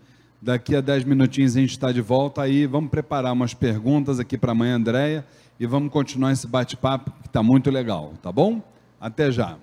[0.46, 2.66] Daqui a 10 minutinhos a gente está de volta aí.
[2.66, 5.26] Vamos preparar umas perguntas aqui para a mãe Andréia
[5.58, 8.62] e vamos continuar esse bate-papo que está muito legal, tá bom?
[9.00, 9.56] Até já.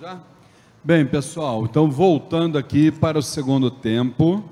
[0.00, 0.20] Já?
[0.84, 4.48] Bem, pessoal, então voltando aqui para o segundo tempo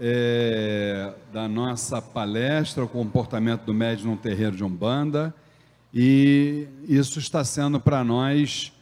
[0.00, 5.32] é, da nossa palestra, o comportamento do médium no terreiro de Umbanda,
[5.94, 8.72] e isso está sendo para nós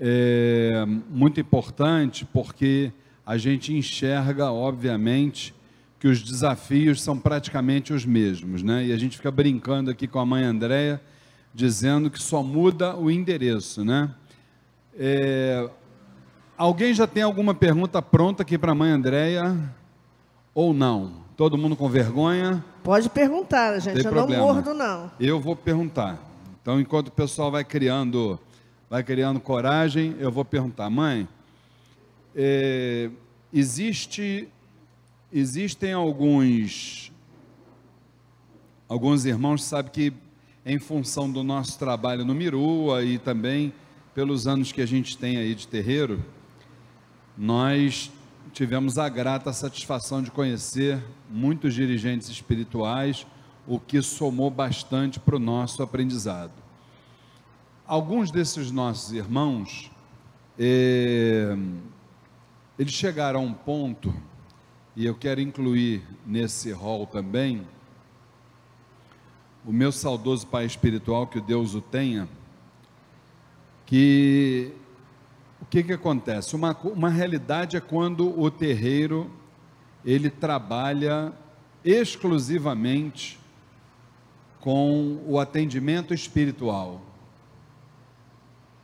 [0.00, 2.90] é, muito importante, porque
[3.26, 5.54] a gente enxerga, obviamente,
[5.98, 8.86] que os desafios são praticamente os mesmos, né?
[8.86, 11.00] E a gente fica brincando aqui com a mãe Andréia,
[11.54, 14.10] dizendo que só muda o endereço, né?
[14.98, 15.68] É,
[16.56, 19.56] alguém já tem alguma pergunta pronta aqui para a mãe Andréia?
[20.54, 21.24] ou não?
[21.36, 22.64] Todo mundo com vergonha?
[22.84, 23.96] Pode perguntar, gente.
[23.96, 24.40] Tem eu problema.
[24.40, 25.10] não mordo, não.
[25.18, 26.18] Eu vou perguntar.
[26.62, 28.38] Então, enquanto o pessoal vai criando,
[28.88, 31.28] vai criando coragem, eu vou perguntar, mãe,
[32.34, 33.10] é,
[33.52, 34.48] existe,
[35.32, 37.12] existem alguns,
[38.88, 40.12] alguns irmãos sabem que
[40.66, 43.72] em função do nosso trabalho no Mirua e também
[44.14, 46.24] pelos anos que a gente tem aí de terreiro,
[47.36, 48.10] nós
[48.52, 53.26] tivemos a grata satisfação de conhecer muitos dirigentes espirituais,
[53.66, 56.52] o que somou bastante para o nosso aprendizado.
[57.86, 59.90] Alguns desses nossos irmãos,
[60.58, 61.56] eh,
[62.78, 64.14] eles chegaram a um ponto,
[64.96, 67.66] e eu quero incluir nesse rol também,
[69.64, 72.28] o meu saudoso pai espiritual, que Deus o tenha,
[73.86, 74.72] que
[75.60, 76.54] o que, que acontece?
[76.54, 79.30] Uma, uma realidade é quando o terreiro
[80.04, 81.32] ele trabalha
[81.82, 83.40] exclusivamente
[84.60, 87.00] com o atendimento espiritual.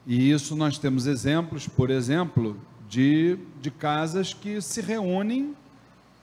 [0.07, 5.55] E isso nós temos exemplos, por exemplo, de, de casas que se reúnem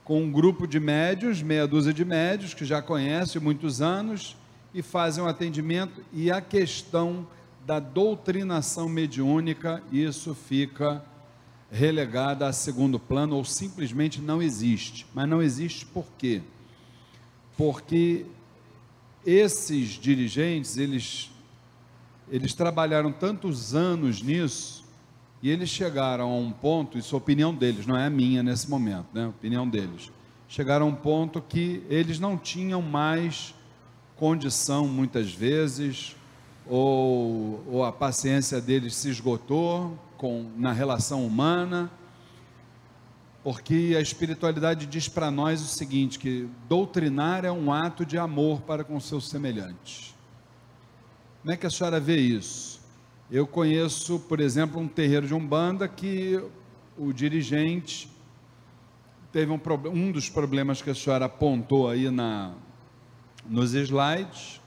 [0.04, 4.36] com um grupo de médios, meia dúzia de médios, que já conhecem muitos anos,
[4.72, 7.26] e fazem um atendimento, e a questão
[7.66, 11.04] da doutrinação mediúnica, isso fica
[11.70, 15.06] relegado a segundo plano ou simplesmente não existe.
[15.14, 16.40] Mas não existe por quê?
[17.56, 18.24] Porque
[19.26, 21.30] esses dirigentes, eles,
[22.30, 24.87] eles trabalharam tantos anos nisso,
[25.42, 28.42] e eles chegaram a um ponto, isso é a opinião deles, não é a minha
[28.42, 29.26] nesse momento, né?
[29.26, 30.10] A opinião deles.
[30.48, 33.54] Chegaram a um ponto que eles não tinham mais
[34.16, 36.16] condição, muitas vezes,
[36.66, 41.90] ou, ou a paciência deles se esgotou com, na relação humana,
[43.44, 48.60] porque a espiritualidade diz para nós o seguinte: que doutrinar é um ato de amor
[48.62, 50.14] para com seus semelhantes.
[51.40, 52.67] Como é que a senhora vê isso?
[53.30, 56.42] Eu conheço, por exemplo, um terreiro de Umbanda que
[56.96, 58.10] o dirigente
[59.30, 59.60] teve um,
[59.92, 62.54] um dos problemas que a senhora apontou aí na,
[63.46, 64.62] nos slides,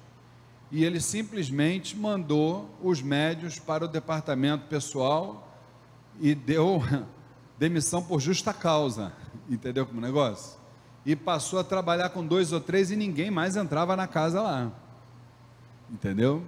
[0.71, 5.57] e ele simplesmente mandou os médios para o departamento pessoal
[6.19, 6.83] e deu
[7.57, 9.11] demissão por justa causa,
[9.49, 10.59] entendeu como negócio?
[11.03, 14.71] E passou a trabalhar com dois ou três e ninguém mais entrava na casa lá,
[15.89, 16.43] entendeu?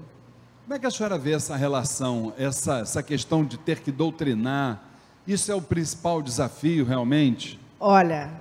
[0.64, 4.82] Como é que a senhora vê essa relação, essa, essa questão de ter que doutrinar?
[5.28, 7.60] Isso é o principal desafio realmente?
[7.78, 8.32] Olha,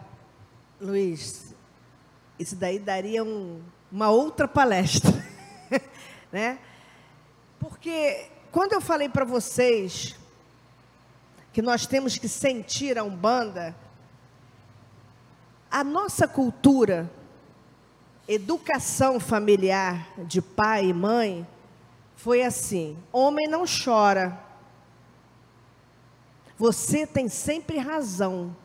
[0.80, 1.52] Luiz,
[2.38, 3.60] isso daí daria um,
[3.90, 5.10] uma outra palestra,
[6.30, 6.60] né?
[7.58, 10.14] Porque quando eu falei para vocês
[11.52, 13.74] que nós temos que sentir a Umbanda,
[15.68, 17.10] a nossa cultura,
[18.28, 21.44] educação familiar de pai e mãe,
[22.22, 24.38] foi assim: homem não chora.
[26.56, 28.56] Você tem sempre razão.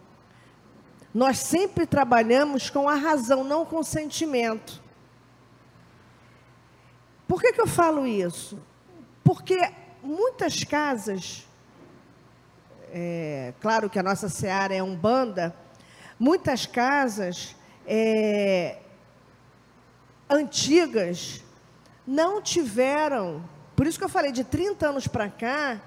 [1.11, 4.79] Nós sempre trabalhamos com a razão, não com o sentimento.
[7.27, 8.61] Por que, que eu falo isso?
[9.23, 9.57] Porque
[10.03, 11.47] muitas casas,
[12.93, 15.55] é, claro que a nossa seara é umbanda,
[16.19, 17.55] muitas casas
[17.87, 18.77] é,
[20.29, 21.43] antigas
[22.07, 23.43] não tiveram,
[23.75, 25.81] por isso que eu falei de 30 anos para cá,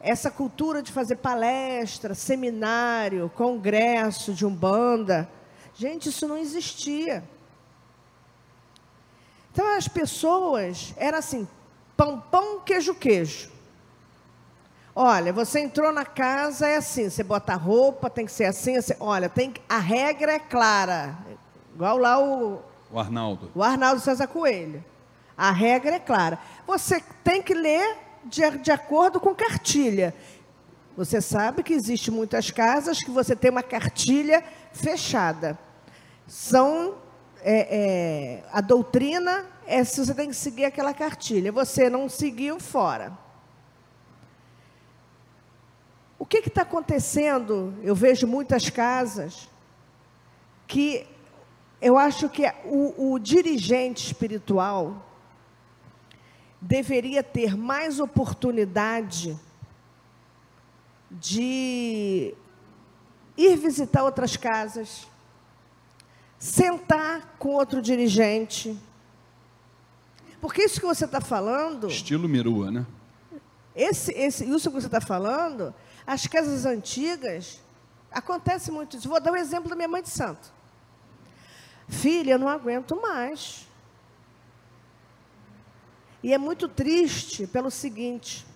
[0.00, 5.30] essa cultura de fazer palestra, seminário, congresso de umbanda,
[5.74, 7.22] gente, isso não existia.
[9.52, 11.46] Então as pessoas era assim,
[11.96, 13.50] pão, pão, queijo, queijo.
[14.94, 18.76] Olha, você entrou na casa, é assim, você bota a roupa, tem que ser assim,
[18.76, 18.94] assim.
[18.98, 21.16] Olha, tem, a regra é clara.
[21.74, 22.60] Igual lá o.
[22.90, 23.50] O Arnaldo.
[23.54, 24.84] O Arnaldo César Coelho.
[25.40, 26.38] A regra é clara.
[26.66, 30.14] Você tem que ler de, de acordo com cartilha.
[30.94, 35.58] Você sabe que existe muitas casas que você tem uma cartilha fechada.
[36.26, 36.96] São
[37.40, 41.50] é, é, a doutrina é se você tem que seguir aquela cartilha.
[41.50, 43.10] Você não seguiu, fora.
[46.18, 47.72] O que está acontecendo?
[47.82, 49.48] Eu vejo muitas casas
[50.66, 51.06] que
[51.80, 55.06] eu acho que o, o dirigente espiritual
[56.60, 59.38] deveria ter mais oportunidade
[61.10, 62.34] de
[63.36, 65.08] ir visitar outras casas,
[66.38, 68.78] sentar com outro dirigente.
[70.40, 71.88] Porque isso que você está falando.
[71.88, 72.86] Estilo Mirua, né?
[73.74, 75.74] Esse, esse, isso que você está falando,
[76.06, 77.60] as casas antigas,
[78.10, 79.08] acontece muito isso.
[79.08, 80.52] Vou dar um exemplo da minha mãe de santo.
[81.88, 83.66] Filha, eu não aguento mais.
[86.22, 88.46] E é muito triste pelo seguinte: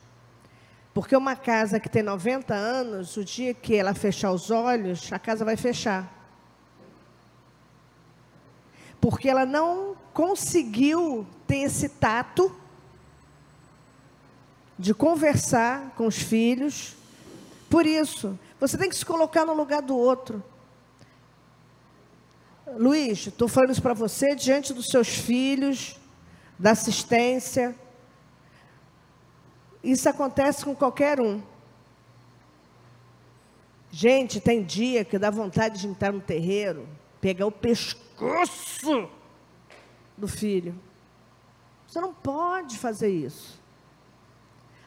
[0.92, 5.18] porque uma casa que tem 90 anos, o dia que ela fechar os olhos, a
[5.18, 6.14] casa vai fechar
[9.04, 12.50] porque ela não conseguiu ter esse tato
[14.78, 16.96] de conversar com os filhos.
[17.68, 20.42] Por isso, você tem que se colocar no lugar do outro.
[22.78, 26.00] Luiz, estou falando isso para você diante dos seus filhos,
[26.58, 27.74] da assistência.
[29.82, 31.42] Isso acontece com qualquer um.
[33.90, 36.88] Gente, tem dia que dá vontade de entrar no terreiro,
[37.20, 39.08] pegar o pescoço
[40.16, 40.74] do filho.
[41.86, 43.62] Você não pode fazer isso.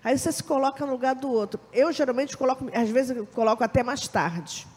[0.03, 1.59] Aí você se coloca no lugar do outro.
[1.71, 4.67] Eu geralmente coloco, às vezes eu coloco até mais tarde.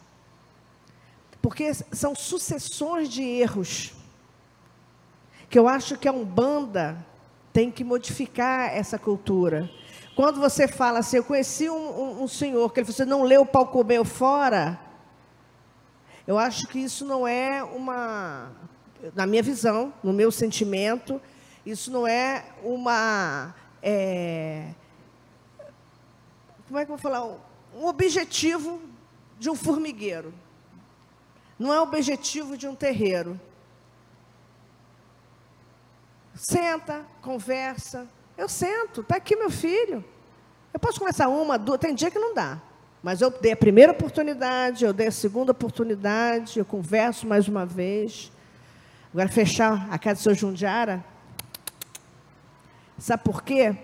[1.43, 3.93] Porque são sucessões de erros.
[5.51, 6.97] Que eu acho que a Umbanda
[7.53, 9.69] tem que modificar essa cultura.
[10.17, 13.11] Quando você fala assim, eu conheci um, um, um senhor que ele falou, você assim,
[13.11, 14.81] não leu o pau comeu fora,
[16.27, 18.51] eu acho que isso não é uma,
[19.15, 21.21] na minha visão, no meu sentimento,
[21.67, 24.75] isso não é uma é,
[26.71, 27.27] como é que eu vou falar?
[27.75, 28.81] Um objetivo
[29.41, 30.33] de um formigueiro.
[31.59, 33.41] Não é o objetivo de um terreiro.
[36.41, 38.09] Senta, conversa.
[38.35, 40.03] Eu sento, está aqui meu filho.
[40.73, 42.59] Eu posso começar uma, duas, tem dia que não dá.
[43.03, 47.67] Mas eu dei a primeira oportunidade, eu dei a segunda oportunidade, eu converso mais uma
[47.67, 48.33] vez.
[49.13, 51.05] Agora, fechar a casa do seu Jundiara.
[52.97, 53.77] Sabe por quê?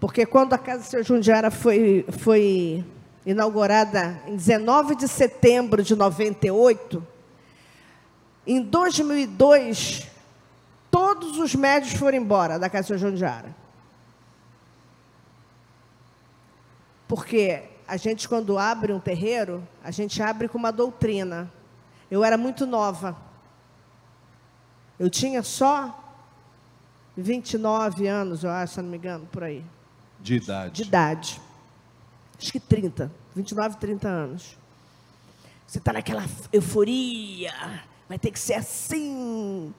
[0.00, 2.84] Porque quando a Casa Seu Jundiara foi, foi
[3.24, 7.06] inaugurada em 19 de setembro de 98,
[8.44, 10.10] em 2002,
[11.30, 13.54] todos os médios foram embora da Casa Seu Jundiara.
[17.06, 21.50] Porque a gente, quando abre um terreiro, a gente abre com uma doutrina.
[22.10, 23.16] Eu era muito nova.
[24.98, 25.96] Eu tinha só
[27.16, 29.64] 29 anos, eu acho, se não me engano, por aí.
[30.18, 30.72] De idade.
[30.72, 31.40] De idade.
[32.38, 34.56] Acho que 30, 29, 30 anos.
[35.66, 37.52] Você está naquela euforia,
[38.08, 39.72] vai ter que ser assim.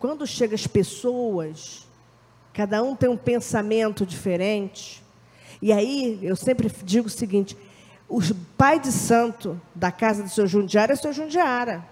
[0.00, 1.86] Quando chegam as pessoas,
[2.54, 5.04] cada um tem um pensamento diferente.
[5.60, 7.54] E aí, eu sempre digo o seguinte:
[8.08, 8.20] o
[8.56, 11.84] pai de santo da casa do seu Jundiara é seu Jundiara.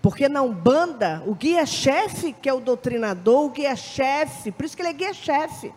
[0.00, 4.90] Porque na Umbanda, o guia-chefe, que é o doutrinador, o guia-chefe, por isso que ele
[4.90, 5.72] é guia-chefe.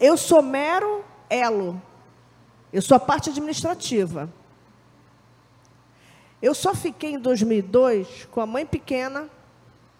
[0.00, 1.80] Eu sou mero elo.
[2.72, 4.28] Eu sou a parte administrativa.
[6.40, 9.28] Eu só fiquei em 2002 com a mãe pequena,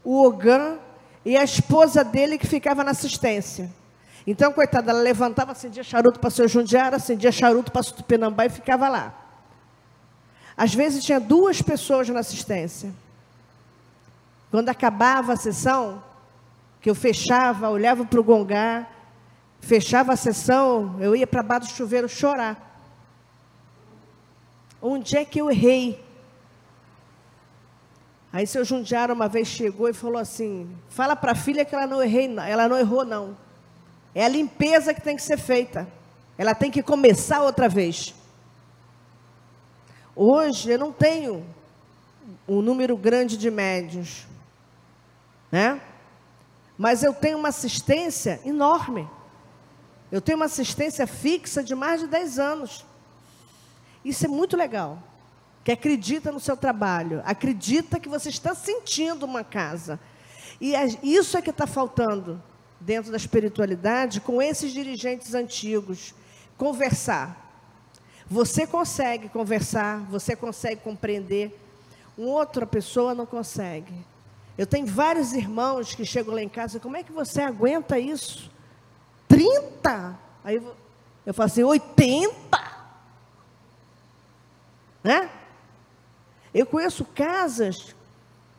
[0.04, 0.78] o Ogan
[1.24, 3.70] e a esposa dele que ficava na assistência.
[4.26, 8.88] Então, coitada, ela levantava, acendia charuto para seu Jundiara, acendia charuto para Tupinambá e ficava
[8.88, 9.14] lá.
[10.56, 12.92] Às vezes tinha duas pessoas na assistência.
[14.50, 16.02] Quando acabava a sessão,
[16.80, 18.86] que eu fechava, olhava para o gongá,
[19.60, 22.56] fechava a sessão, eu ia para baixo do chuveiro chorar.
[24.80, 26.07] Onde é que eu errei?
[28.32, 31.86] Aí seu Jundiara uma vez chegou e falou assim: fala para a filha que ela
[31.86, 33.36] não, errei, ela não errou, não.
[34.14, 35.88] É a limpeza que tem que ser feita.
[36.36, 38.14] Ela tem que começar outra vez.
[40.14, 41.44] Hoje eu não tenho
[42.46, 44.26] um número grande de médios,
[45.50, 45.80] né?
[46.76, 49.08] Mas eu tenho uma assistência enorme.
[50.12, 52.84] Eu tenho uma assistência fixa de mais de 10 anos.
[54.04, 54.98] Isso é muito legal.
[55.68, 60.00] Que acredita no seu trabalho, acredita que você está sentindo uma casa.
[60.58, 60.72] E
[61.02, 62.42] isso é que está faltando
[62.80, 66.14] dentro da espiritualidade com esses dirigentes antigos.
[66.56, 67.52] Conversar,
[68.26, 71.54] você consegue conversar, você consegue compreender,
[72.16, 73.92] uma outra pessoa não consegue.
[74.56, 78.50] Eu tenho vários irmãos que chegam lá em casa, como é que você aguenta isso?
[79.28, 80.18] 30?
[80.42, 80.74] Aí eu,
[81.26, 82.58] eu falo assim, 80?
[85.04, 85.30] Né?
[86.52, 87.94] Eu conheço casas,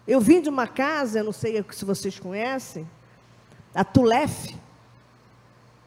[0.08, 2.88] eu vim de uma casa, eu não sei se vocês conhecem,
[3.74, 4.56] a Tulef.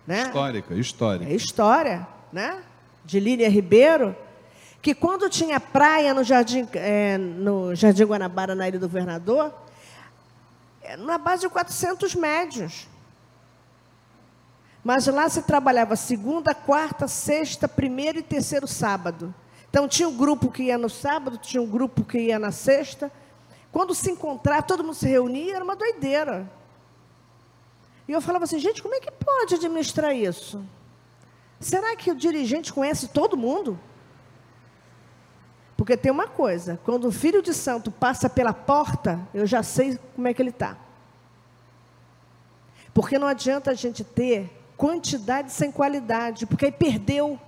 [0.06, 0.22] Né?
[0.22, 1.30] Histórica, histórica.
[1.30, 2.62] É história, né?
[3.04, 4.16] de Lília Ribeiro,
[4.80, 9.52] que quando tinha praia no Jardim, é, no Jardim Guanabara, na Ilha do Governador,
[10.82, 12.88] é, na base de 400 médios.
[14.82, 19.32] Mas lá se trabalhava segunda, quarta, sexta, primeiro e terceiro sábado.
[19.72, 23.10] Então tinha um grupo que ia no sábado, tinha um grupo que ia na sexta.
[23.72, 26.46] Quando se encontrava, todo mundo se reunia, era uma doideira.
[28.06, 30.62] E eu falava assim, gente, como é que pode administrar isso?
[31.58, 33.80] Será que o dirigente conhece todo mundo?
[35.74, 39.98] Porque tem uma coisa: quando o filho de santo passa pela porta, eu já sei
[40.14, 40.76] como é que ele está.
[42.92, 47.40] Porque não adianta a gente ter quantidade sem qualidade, porque aí perdeu.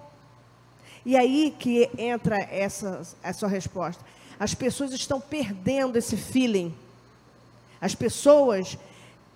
[1.04, 4.02] E aí que entra essa, essa resposta.
[4.38, 6.74] As pessoas estão perdendo esse feeling.
[7.80, 8.78] As pessoas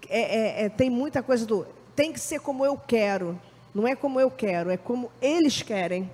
[0.08, 3.38] é, é, é, tem muita coisa do tem que ser como eu quero.
[3.74, 6.10] Não é como eu quero, é como eles querem.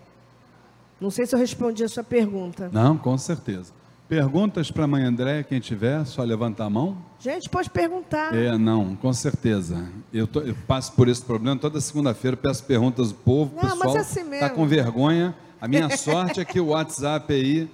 [1.00, 2.70] Não sei se eu respondi a sua pergunta.
[2.72, 3.72] Não, com certeza.
[4.08, 6.96] Perguntas para a mãe André, quem tiver, só levanta a mão.
[7.18, 8.34] Gente, pode perguntar.
[8.34, 9.88] É, não, com certeza.
[10.12, 13.96] Eu, tô, eu passo por esse problema toda segunda-feira, peço perguntas do povo, não, pessoal
[13.96, 15.34] está é assim com vergonha.
[15.58, 17.70] A minha sorte é que o WhatsApp aí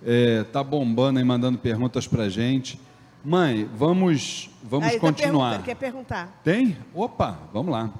[0.00, 2.80] está é, bombando e mandando perguntas para gente.
[3.24, 5.56] Mãe, vamos, vamos aí, tá continuar.
[5.56, 6.40] Tá quer perguntar?
[6.44, 6.76] Tem?
[6.94, 7.90] Opa, vamos lá.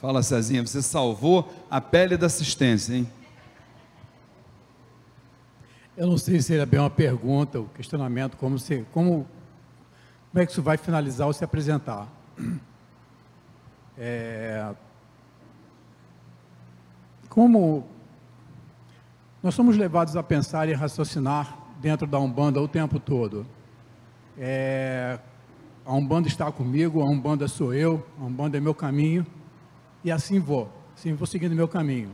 [0.00, 3.08] Fala, Cezinha, você salvou a pele da assistência, hein?
[5.96, 9.24] Eu não sei se era bem uma pergunta, o um questionamento, como, se, como,
[10.32, 12.08] como é que isso vai finalizar ou se apresentar.
[13.96, 14.74] É,
[17.28, 17.86] como
[19.40, 23.46] nós somos levados a pensar e raciocinar dentro da Umbanda o tempo todo.
[24.36, 25.16] É,
[25.86, 29.24] a Umbanda está comigo, a Umbanda sou eu, a Umbanda é meu caminho,
[30.02, 32.10] e assim vou, assim vou seguindo meu caminho.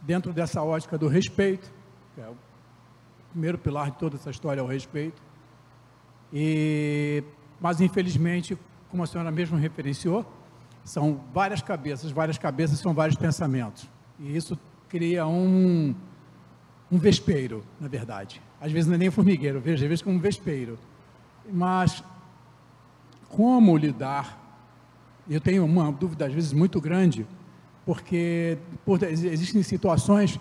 [0.00, 1.70] Dentro dessa ótica do respeito,
[2.16, 2.47] é
[3.30, 5.20] primeiro pilar de toda essa história é o respeito,
[6.32, 7.22] e,
[7.60, 8.58] mas infelizmente,
[8.90, 10.24] como a senhora mesmo referenciou,
[10.84, 13.88] são várias cabeças, várias cabeças são vários pensamentos.
[14.18, 15.94] E isso cria um,
[16.90, 18.40] um vespeiro, na verdade.
[18.60, 20.78] Às vezes não é nem formigueiro, veja, às vezes como um vespeiro.
[21.50, 22.02] Mas
[23.28, 24.46] como lidar?
[25.28, 27.26] Eu tenho uma dúvida, às vezes, muito grande,
[27.84, 30.40] porque por, existem situações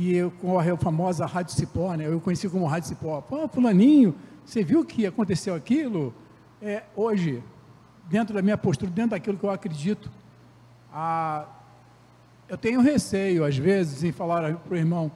[0.00, 2.06] que ocorre a famosa rádio cipó, né?
[2.06, 3.20] eu conheci como rádio cipó.
[3.20, 4.14] Pô, fulaninho,
[4.46, 6.14] você viu que aconteceu aquilo?
[6.62, 7.42] É, hoje,
[8.08, 10.10] dentro da minha postura, dentro daquilo que eu acredito,
[10.90, 11.44] a,
[12.48, 15.12] eu tenho receio, às vezes, em falar para o irmão,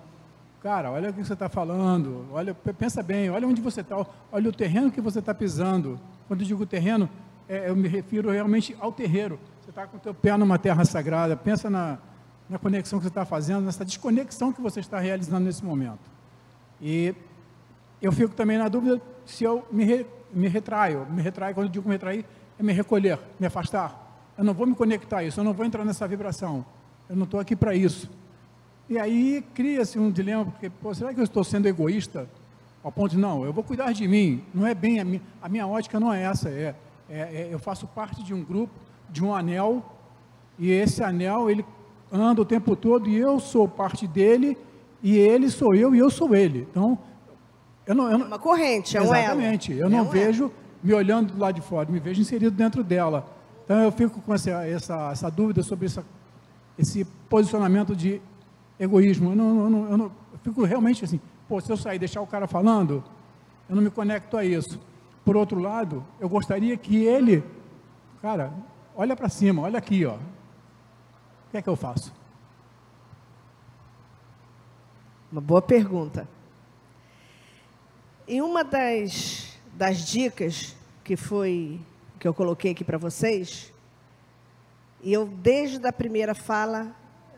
[0.63, 4.51] cara, olha o que você está falando, olha, pensa bem, olha onde você está, olha
[4.51, 5.99] o terreno que você está pisando.
[6.29, 7.09] Quando eu digo terreno,
[7.49, 9.41] é, eu me refiro realmente ao terreiro.
[9.63, 11.97] Você está com o teu pé numa terra sagrada, pensa na,
[12.49, 16.11] na conexão que você está fazendo, nessa desconexão que você está realizando nesse momento.
[16.81, 17.15] E
[18.01, 21.07] eu fico também na dúvida se eu me, re, me retraio.
[21.11, 22.25] Me retraio, quando eu digo me retrair,
[22.59, 24.01] é me recolher, me afastar.
[24.37, 26.65] Eu não vou me conectar a isso, eu não vou entrar nessa vibração.
[27.09, 28.11] Eu não estou aqui para isso.
[28.89, 32.29] E aí cria-se um dilema, porque, pô, será que eu estou sendo egoísta?
[32.83, 34.45] Ao ponto de, não, eu vou cuidar de mim.
[34.53, 36.51] Não é bem, a minha, a minha ótica não é essa.
[36.51, 36.75] É,
[37.09, 38.75] é, é, eu faço parte de um grupo,
[39.09, 39.83] de um anel,
[40.59, 41.65] e esse anel, ele
[42.21, 44.57] anda o tempo todo, e eu sou parte dele,
[45.03, 46.67] e ele sou eu, e eu sou ele.
[46.71, 46.99] Então,
[47.87, 48.11] eu não...
[48.11, 49.73] Eu não é uma corrente, é um Exatamente.
[49.73, 50.55] Eu não é um vejo elo.
[50.83, 53.27] me olhando do lado de fora, me vejo inserido dentro dela.
[53.65, 56.05] Então, eu fico com essa, essa, essa dúvida sobre essa
[56.79, 58.21] esse posicionamento de
[58.79, 59.31] egoísmo.
[59.31, 62.01] Eu, não, eu, não, eu, não, eu fico realmente assim, pô, se eu sair e
[62.01, 63.03] deixar o cara falando,
[63.69, 64.81] eu não me conecto a isso.
[65.25, 67.43] Por outro lado, eu gostaria que ele,
[68.21, 68.53] cara,
[68.95, 70.17] olha para cima, olha aqui, ó.
[71.55, 72.13] Que é que eu faço?
[75.31, 76.29] Uma boa pergunta.
[78.27, 80.75] E uma das, das dicas
[81.05, 81.81] que foi
[82.19, 83.73] que eu coloquei aqui para vocês
[85.01, 86.93] e eu, desde a primeira fala,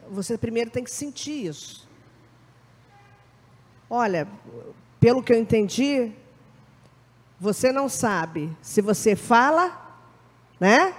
[0.08, 1.86] você primeiro tem que sentir isso.
[3.90, 4.26] Olha,
[4.98, 6.10] pelo que eu entendi,
[7.38, 10.00] você não sabe se você fala,
[10.58, 10.94] né?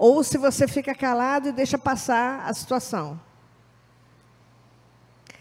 [0.00, 3.20] Ou se você fica calado e deixa passar a situação.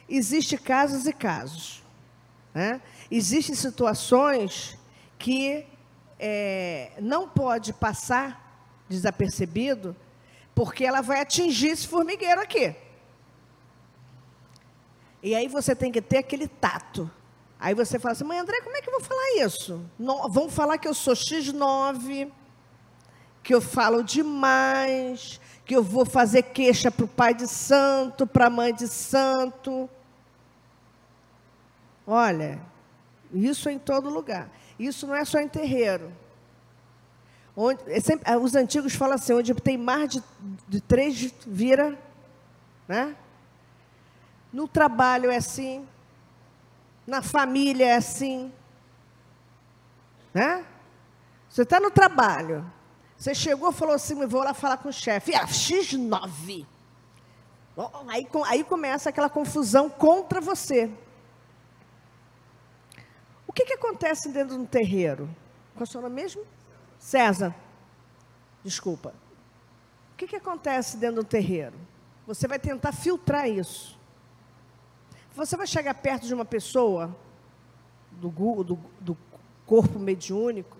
[0.09, 1.81] Existem casos e casos.
[2.53, 2.81] Né?
[3.09, 4.77] Existem situações
[5.17, 5.65] que
[6.19, 9.95] é, não pode passar desapercebido
[10.53, 12.75] porque ela vai atingir esse formigueiro aqui.
[15.23, 17.09] E aí você tem que ter aquele tato.
[17.57, 19.89] Aí você fala assim, mãe André, como é que eu vou falar isso?
[19.97, 22.29] Não, vão falar que eu sou X9,
[23.49, 28.45] que eu falo demais, que eu vou fazer queixa para o pai de santo, para
[28.45, 29.89] a mãe de santo.
[32.05, 32.61] Olha,
[33.33, 34.51] isso é em todo lugar.
[34.77, 36.13] Isso não é só em terreiro.
[37.57, 40.23] Onde, é sempre, ah, os antigos falam assim, onde tem mais de,
[40.67, 41.97] de três, vira.
[42.87, 43.15] Né?
[44.53, 45.87] No trabalho é assim.
[47.07, 48.53] Na família é assim.
[50.35, 50.63] Né?
[51.49, 52.77] Você está no trabalho.
[53.19, 55.35] Você chegou e falou assim, vou lá falar com o chefe.
[55.35, 56.65] Ah, X9.
[58.07, 60.89] Aí, aí começa aquela confusão contra você.
[63.45, 65.25] O que, que acontece dentro de um terreiro?
[65.73, 66.45] Qual é o seu nome mesmo?
[66.97, 67.53] César,
[68.63, 69.13] desculpa.
[70.13, 71.75] O que, que acontece dentro do terreiro?
[72.25, 73.99] Você vai tentar filtrar isso.
[75.35, 77.13] Você vai chegar perto de uma pessoa
[78.11, 78.29] do,
[78.63, 79.17] do, do
[79.65, 80.78] corpo mediúnico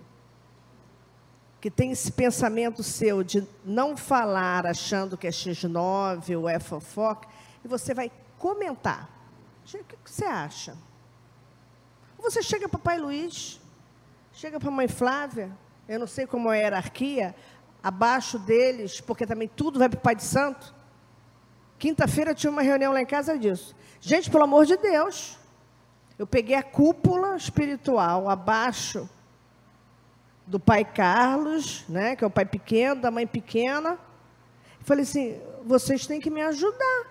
[1.59, 7.27] que tem esse pensamento seu de não falar achando que é X9 ou é fofoca,
[7.63, 9.09] e você vai comentar.
[9.65, 10.77] O que você acha?
[12.17, 13.59] Você chega para o Pai Luiz,
[14.33, 15.51] chega para a Mãe Flávia,
[15.87, 17.35] eu não sei como é a hierarquia,
[17.83, 20.73] abaixo deles, porque também tudo vai para o Pai de Santo.
[21.77, 23.75] Quinta-feira tinha uma reunião lá em casa disso.
[24.01, 25.37] Gente, pelo amor de Deus,
[26.17, 29.09] eu peguei a cúpula espiritual abaixo
[30.49, 33.99] do pai Carlos, né, que é o pai pequeno, da mãe pequena.
[34.81, 37.05] Falei assim: vocês têm que me ajudar.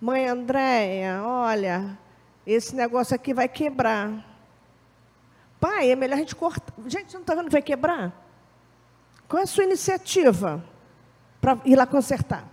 [0.00, 1.96] Mãe Andréia, olha,
[2.44, 4.12] esse negócio aqui vai quebrar.
[5.60, 6.74] Pai, é melhor a gente cortar.
[6.88, 8.12] Gente, você não está vendo que vai quebrar?
[9.28, 10.62] Qual é a sua iniciativa
[11.40, 12.44] para ir lá consertar?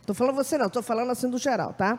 [0.00, 1.98] Estou falando você não, estou falando assim do geral, tá?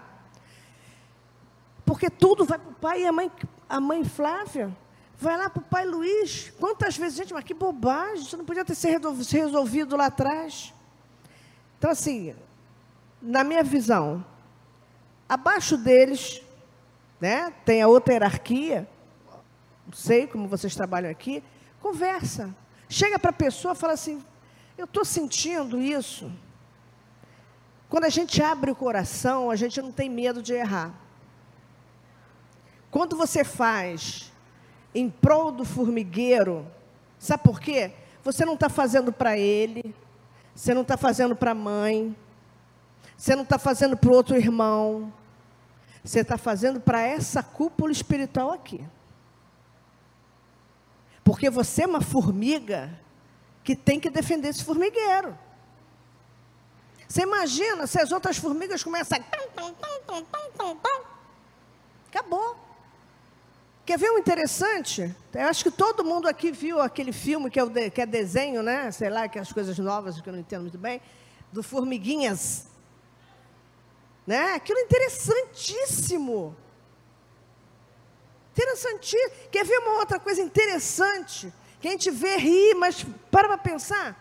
[1.86, 3.32] Porque tudo vai para o pai e a mãe,
[3.70, 4.76] a mãe Flávia
[5.22, 6.52] vai lá para o pai Luiz.
[6.60, 10.74] Quantas vezes, gente, mas que bobagem, isso não podia ter sido resolvido lá atrás.
[11.78, 12.36] Então, assim,
[13.22, 14.26] na minha visão,
[15.30, 16.42] abaixo deles,
[17.20, 18.90] né, tem a outra hierarquia,
[19.86, 21.44] não sei como vocês trabalham aqui,
[21.80, 22.54] conversa.
[22.90, 24.24] Chega para a pessoa e fala assim:
[24.78, 26.32] Eu estou sentindo isso.
[27.90, 30.94] Quando a gente abre o coração, a gente não tem medo de errar.
[32.90, 34.31] Quando você faz
[34.94, 36.66] em prol do formigueiro,
[37.18, 37.94] sabe por quê?
[38.24, 39.96] Você não está fazendo para ele,
[40.54, 42.16] você não está fazendo para a mãe,
[43.18, 45.14] você não está fazendo para o outro irmão,
[46.04, 48.84] você está fazendo para essa cúpula espiritual aqui.
[51.24, 53.00] Porque você é uma formiga
[53.64, 55.38] que tem que defender esse formigueiro.
[57.08, 59.22] Você imagina se as outras formigas começam a.
[62.08, 62.71] Acabou.
[63.92, 65.14] Quer ver um interessante?
[65.34, 68.64] Eu acho que todo mundo aqui viu aquele filme que é, de, que é desenho,
[68.64, 68.90] né?
[68.90, 71.02] Sei lá, que é as coisas novas que eu não entendo muito bem,
[71.52, 72.68] do Formiguinhas.
[74.26, 74.54] Né?
[74.54, 76.56] Aquilo é interessantíssimo.
[78.54, 79.50] Interessantíssimo.
[79.52, 81.54] Quer ver uma outra coisa interessante?
[81.82, 84.18] Que a gente vê rir, mas para para pensar.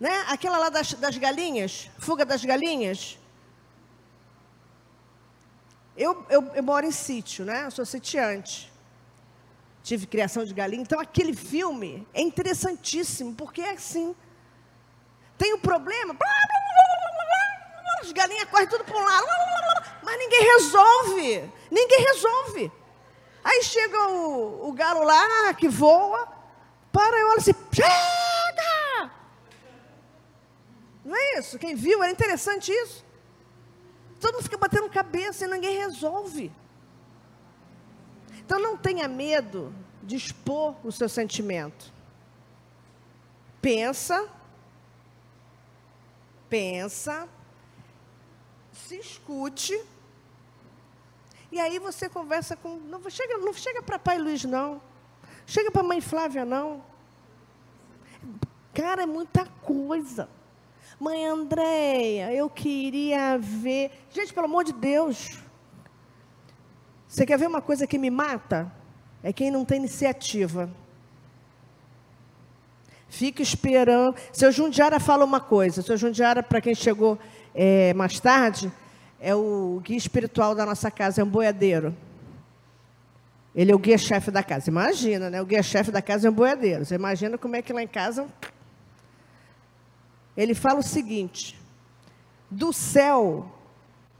[0.00, 0.24] Né?
[0.26, 3.16] Aquela lá das, das galinhas, fuga das galinhas.
[5.96, 7.66] Eu, eu, eu, moro em sítio, né?
[7.66, 8.69] Eu sou sitiante.
[9.82, 10.82] Tive criação de galinha.
[10.82, 14.14] Então, aquele filme é interessantíssimo, porque é assim.
[15.38, 16.14] Tem um problema,
[18.02, 19.26] as galinhas correm tudo para um lado,
[20.02, 21.52] mas ninguém resolve.
[21.70, 22.72] Ninguém resolve.
[23.42, 26.28] Aí chega o, o galo lá, que voa,
[26.92, 29.10] para e olha assim, chega!
[31.04, 31.58] Não é isso?
[31.58, 33.04] Quem viu, era interessante isso.
[34.20, 36.52] Todo mundo fica batendo cabeça e ninguém resolve.
[38.50, 39.72] Então não tenha medo
[40.02, 41.92] de expor o seu sentimento.
[43.62, 44.28] Pensa,
[46.48, 47.28] pensa,
[48.72, 49.80] se escute.
[51.52, 52.74] E aí você conversa com.
[52.74, 54.82] Não chega, não chega para pai Luiz, não.
[55.46, 56.82] Chega para mãe Flávia, não.
[58.74, 60.28] Cara, é muita coisa.
[60.98, 63.92] Mãe Andréia, eu queria ver.
[64.10, 65.38] Gente, pelo amor de Deus.
[67.10, 68.70] Você quer ver uma coisa que me mata?
[69.20, 70.70] É quem não tem iniciativa.
[73.08, 74.14] Fica esperando.
[74.32, 75.82] Seu Jundiara fala uma coisa.
[75.82, 77.18] Seu Jundiara, para quem chegou
[77.52, 78.70] é, mais tarde,
[79.18, 81.96] é o guia espiritual da nossa casa, é um boiadeiro.
[83.56, 84.70] Ele é o guia-chefe da casa.
[84.70, 85.42] Imagina, né?
[85.42, 86.84] O guia-chefe da casa é um boiadeiro.
[86.84, 88.28] Você imagina como é que lá em casa
[90.36, 91.60] ele fala o seguinte:
[92.48, 93.50] do céu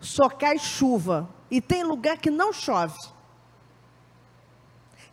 [0.00, 2.98] só cai chuva e tem lugar que não chove.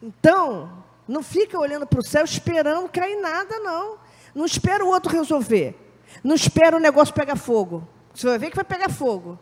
[0.02, 3.98] Então, não fica olhando para o céu esperando cair nada, não.
[4.36, 5.76] Não espera o outro resolver.
[6.24, 7.88] Não espera o negócio pegar fogo.
[8.14, 9.40] Você vai ver que vai pegar fogo.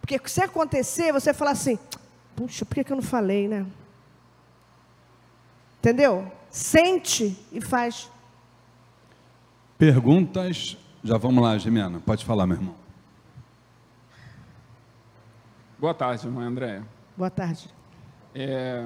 [0.00, 1.78] Porque se acontecer, você vai falar assim:
[2.34, 3.66] puxa, por que, eu não falei, né?
[5.78, 6.30] Entendeu?
[6.50, 8.10] Sente e faz.
[9.78, 12.00] Perguntas já vamos lá, Gemena.
[12.00, 12.85] Pode falar, meu irmão.
[15.78, 16.86] Boa tarde, irmã Andréia.
[17.14, 17.68] Boa tarde.
[18.34, 18.82] É,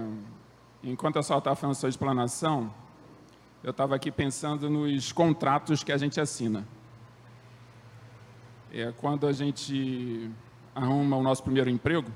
[0.82, 2.74] enquanto a senhora estava falando sua explanação,
[3.62, 6.66] eu estava aqui pensando nos contratos que a gente assina.
[8.72, 10.32] É, quando a gente
[10.74, 12.10] arruma o nosso primeiro emprego,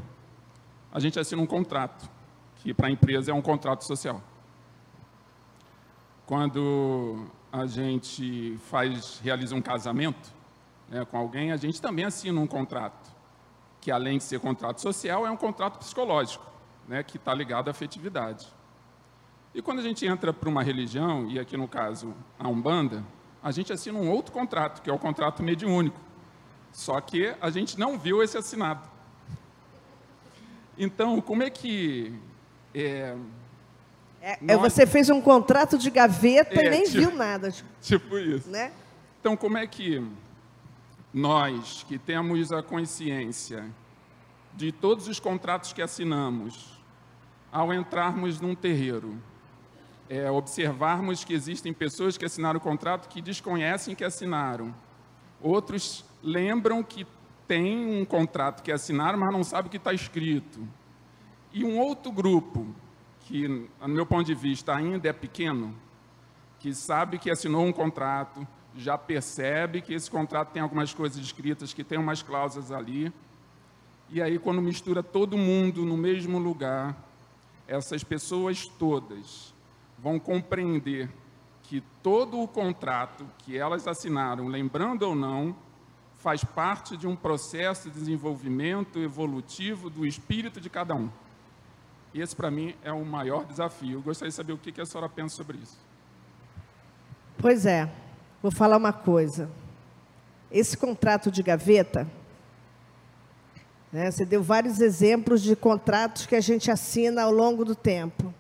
[0.93, 2.11] a gente assina um contrato,
[2.57, 4.21] que para a empresa é um contrato social.
[6.27, 10.35] Quando a gente faz, realiza um casamento
[10.89, 13.04] né, com alguém, a gente também assina um contrato,
[13.85, 16.43] que além de ser contrato social, é um contrato psicológico,
[16.89, 18.49] né, que está ligado à afetividade.
[19.55, 23.05] E quando a gente entra para uma religião, e aqui no caso a Umbanda,
[23.43, 26.01] a gente assina um outro contrato, que é o contrato mediúnico.
[26.73, 28.89] Só que a gente não viu esse assinado.
[30.79, 32.19] Então, como é que
[32.75, 33.15] é,
[34.23, 37.53] é, é você fez um contrato de gaveta é, e nem tipo, viu nada.
[37.83, 38.49] Tipo isso.
[38.49, 38.73] Né?
[39.21, 40.03] Então, como é que
[41.15, 43.73] nós, que temos a consciência
[44.53, 46.83] de todos os contratos que assinamos,
[47.53, 49.17] ao entrarmos num terreiro,
[50.11, 54.75] é, observarmos que existem pessoas que assinaram o contrato que desconhecem que assinaram.
[55.41, 57.07] Outros lembram que
[57.47, 60.67] tem um contrato que assinaram, mas não sabem o que está escrito.
[61.53, 62.67] E um outro grupo
[63.21, 63.47] que,
[63.81, 65.77] no meu ponto de vista, ainda é pequeno,
[66.59, 68.45] que sabe que assinou um contrato,
[68.77, 73.13] já percebe que esse contrato tem algumas coisas escritas, que tem umas cláusulas ali.
[74.11, 76.97] E aí, quando mistura todo mundo no mesmo lugar,
[77.67, 79.55] essas pessoas todas
[79.99, 81.09] vão compreender
[81.63, 85.57] que todo o contrato que elas assinaram, lembrando ou não,
[86.19, 91.09] faz parte de um processo de desenvolvimento evolutivo do espírito de cada um.
[92.15, 93.99] Esse, para mim, é o maior desafio.
[93.99, 95.79] Eu gostaria de saber o que a senhora pensa sobre isso.
[97.39, 97.91] Pois é.
[98.45, 99.49] Vou falar uma coisa.
[100.53, 102.07] Esse contrato de gaveta,
[103.91, 108.35] né, você deu vários exemplos de contratos que a gente assina ao longo do tempo.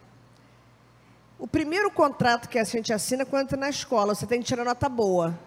[1.39, 4.47] O primeiro contrato que a gente assina é quando entra na escola, você tem que
[4.47, 5.39] tirar nota boa.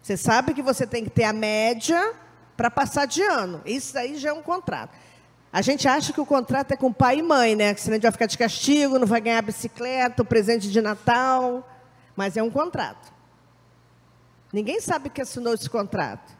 [0.00, 2.14] Você sabe que você tem que ter a média
[2.56, 3.60] para passar de ano.
[3.66, 4.96] Isso aí já é um contrato.
[5.52, 7.74] A gente acha que o contrato é com pai e mãe, né?
[7.74, 10.80] Que senão a gente vai ficar de castigo, não vai ganhar bicicleta, o presente de
[10.80, 11.68] Natal
[12.18, 13.12] mas é um contrato.
[14.52, 16.36] Ninguém sabe que assinou esse contrato.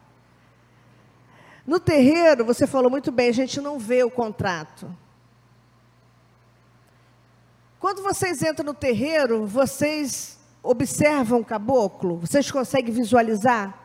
[1.65, 4.93] No terreiro, você falou muito bem, a gente não vê o contrato.
[7.79, 12.19] Quando vocês entram no terreiro, vocês observam o caboclo?
[12.19, 13.79] Vocês conseguem visualizar?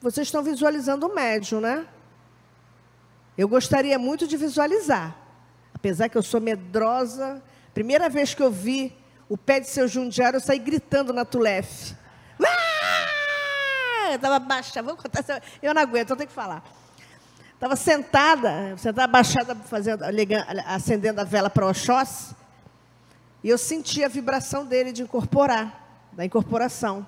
[0.00, 1.88] Vocês estão visualizando o médium, né?
[3.36, 5.16] Eu gostaria muito de visualizar.
[5.74, 7.42] Apesar que eu sou medrosa.
[7.74, 8.96] Primeira vez que eu vi
[9.28, 11.94] o pé de seu Jundiário, eu saí gritando na Tulef.
[12.40, 14.10] Ah!
[14.10, 16.62] Eu estava baixa, vou contar, eu não aguento, eu tenho que falar.
[17.54, 20.04] Estava sentada, sentada abaixada, fazendo,
[20.66, 22.34] acendendo a vela para Oxóssi,
[23.42, 27.06] e eu senti a vibração dele de incorporar, da incorporação.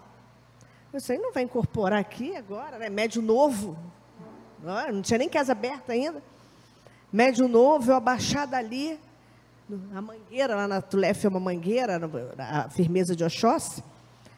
[0.92, 2.88] Eu sei, não vai incorporar aqui agora, né?
[2.88, 3.76] Médio novo.
[4.62, 6.22] Não tinha nem casa aberta ainda.
[7.12, 8.98] Médio novo, eu abaixada ali,
[9.94, 12.00] a mangueira, lá na Tulef é uma mangueira,
[12.38, 13.82] a firmeza de Oxóssi,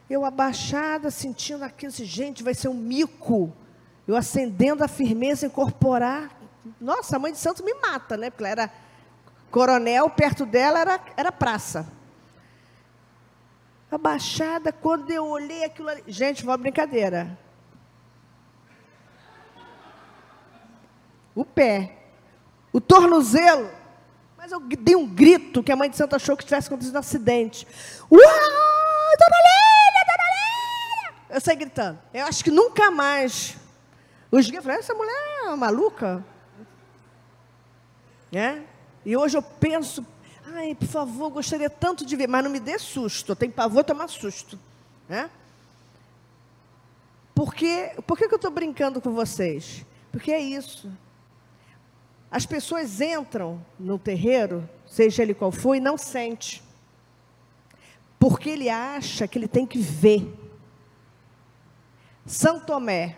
[0.09, 3.53] eu abaixada, sentindo aquilo, assim, gente, vai ser um mico.
[4.07, 6.35] Eu acendendo a firmeza, incorporar.
[6.81, 8.31] Nossa, a mãe de santo me mata, né?
[8.31, 8.73] Porque ela era
[9.51, 11.87] coronel, perto dela era, era praça.
[13.91, 16.03] Abaixada, quando eu olhei aquilo ali.
[16.07, 17.37] Gente, uma brincadeira.
[21.35, 21.97] O pé,
[22.73, 23.69] o tornozelo,
[24.49, 26.99] mas eu dei um grito que a mãe de santo achou que tivesse acontecido um
[26.99, 27.67] acidente.
[28.11, 28.19] Uau!
[28.19, 31.15] Dona Lília, Dona Lília!
[31.29, 31.99] Eu saí gritando.
[32.11, 33.55] Eu acho que nunca mais.
[34.31, 35.13] Os guias falaram, essa mulher
[35.43, 36.25] é maluca.
[38.31, 38.61] É?
[39.05, 40.05] E hoje eu penso,
[40.55, 43.31] ai, por favor, gostaria tanto de ver, mas não me dê susto.
[43.31, 44.59] Eu tenho pavor tomar susto.
[45.07, 45.29] Né?
[47.35, 49.85] Porque, por que, que eu estou brincando com vocês?
[50.11, 50.91] Porque é isso.
[52.31, 56.61] As pessoas entram no terreiro, seja ele qual for, e não sente.
[58.19, 60.31] Porque ele acha que ele tem que ver.
[62.25, 63.17] São Tomé,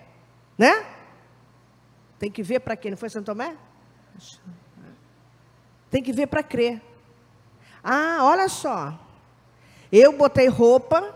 [0.58, 0.86] né?
[2.18, 2.90] Tem que ver para quê?
[2.90, 3.58] Não foi São Tomé?
[5.90, 6.82] Tem que ver para crer.
[7.84, 8.98] Ah, olha só.
[9.92, 11.14] Eu botei roupa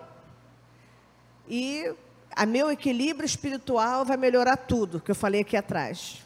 [1.48, 1.96] e
[2.36, 6.25] a meu equilíbrio espiritual vai melhorar tudo que eu falei aqui atrás.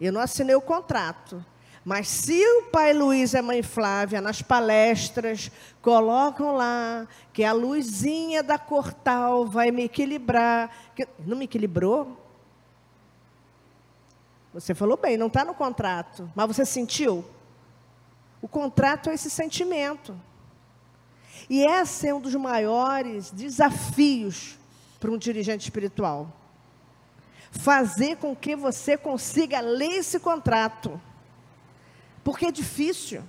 [0.00, 1.44] Eu não assinei o contrato.
[1.84, 5.50] Mas se o pai Luiz e a mãe Flávia, nas palestras,
[5.82, 10.70] colocam lá que a luzinha da cortal vai me equilibrar.
[10.94, 12.18] Que, não me equilibrou?
[14.52, 16.30] Você falou bem, não está no contrato.
[16.34, 17.24] Mas você sentiu?
[18.42, 20.18] O contrato é esse sentimento.
[21.48, 24.58] E esse é um dos maiores desafios
[24.98, 26.39] para um dirigente espiritual
[27.50, 31.00] fazer com que você consiga ler esse contrato.
[32.22, 33.22] Porque é difícil.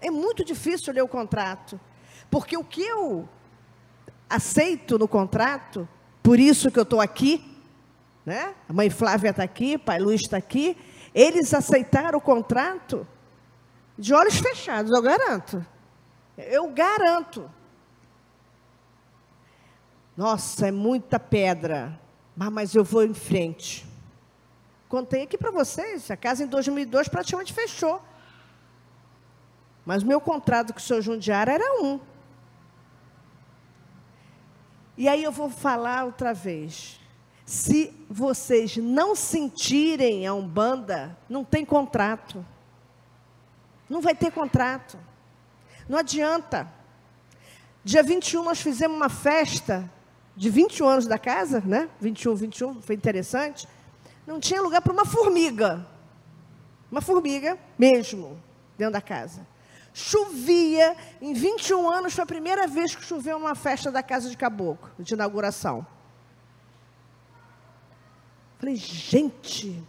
[0.00, 1.80] É muito difícil ler o contrato.
[2.30, 3.28] Porque o que eu
[4.28, 5.88] aceito no contrato,
[6.22, 7.44] por isso que eu estou aqui,
[8.24, 8.54] né?
[8.68, 10.76] a mãe Flávia está aqui, pai Luiz está aqui,
[11.12, 13.06] eles aceitaram o contrato
[13.98, 15.66] de olhos fechados, eu garanto.
[16.36, 17.50] Eu garanto.
[20.16, 21.98] Nossa, é muita pedra.
[22.42, 23.86] Ah, mas eu vou em frente.
[24.88, 28.02] Contei aqui para vocês, a casa em 2002 praticamente fechou.
[29.84, 32.00] Mas meu contrato com o senhor Jundiara era um.
[34.96, 36.98] E aí eu vou falar outra vez.
[37.44, 42.42] Se vocês não sentirem a Umbanda, não tem contrato.
[43.86, 44.98] Não vai ter contrato.
[45.86, 46.72] Não adianta.
[47.84, 49.90] Dia 21 nós fizemos uma festa
[50.40, 51.86] de 21 anos da casa, né?
[52.00, 53.68] 21, 21, foi interessante.
[54.26, 55.86] Não tinha lugar para uma formiga.
[56.90, 58.40] Uma formiga mesmo,
[58.78, 59.46] dentro da casa.
[59.92, 60.96] Chovia.
[61.20, 64.90] Em 21 anos foi a primeira vez que choveu numa festa da Casa de Caboclo,
[64.98, 65.86] de inauguração.
[68.58, 69.84] Falei, gente,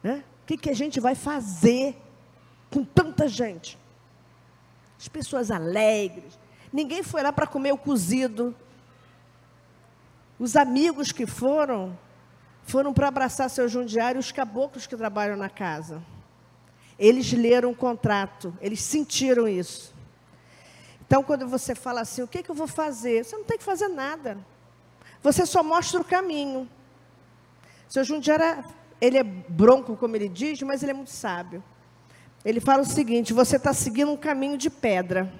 [0.00, 0.22] né?
[0.44, 2.00] o que, que a gente vai fazer
[2.70, 3.76] com tanta gente?
[4.96, 6.38] As pessoas alegres.
[6.72, 8.54] Ninguém foi lá para comer o cozido.
[10.38, 11.96] Os amigos que foram,
[12.64, 16.02] foram para abraçar seu jundiário, os caboclos que trabalham na casa.
[16.98, 19.94] Eles leram o contrato, eles sentiram isso.
[21.06, 23.24] Então, quando você fala assim, o que, que eu vou fazer?
[23.24, 24.38] Você não tem que fazer nada.
[25.22, 26.68] Você só mostra o caminho.
[27.88, 28.64] Seu Jundiara,
[29.00, 31.62] ele é bronco, como ele diz, mas ele é muito sábio.
[32.44, 35.32] Ele fala o seguinte: você está seguindo um caminho de pedra.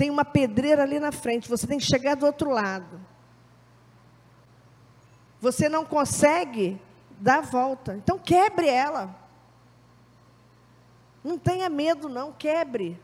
[0.00, 2.98] Tem uma pedreira ali na frente, você tem que chegar do outro lado.
[5.42, 6.80] Você não consegue
[7.20, 7.94] dar a volta.
[7.96, 9.14] Então quebre ela.
[11.22, 12.98] Não tenha medo, não, quebre.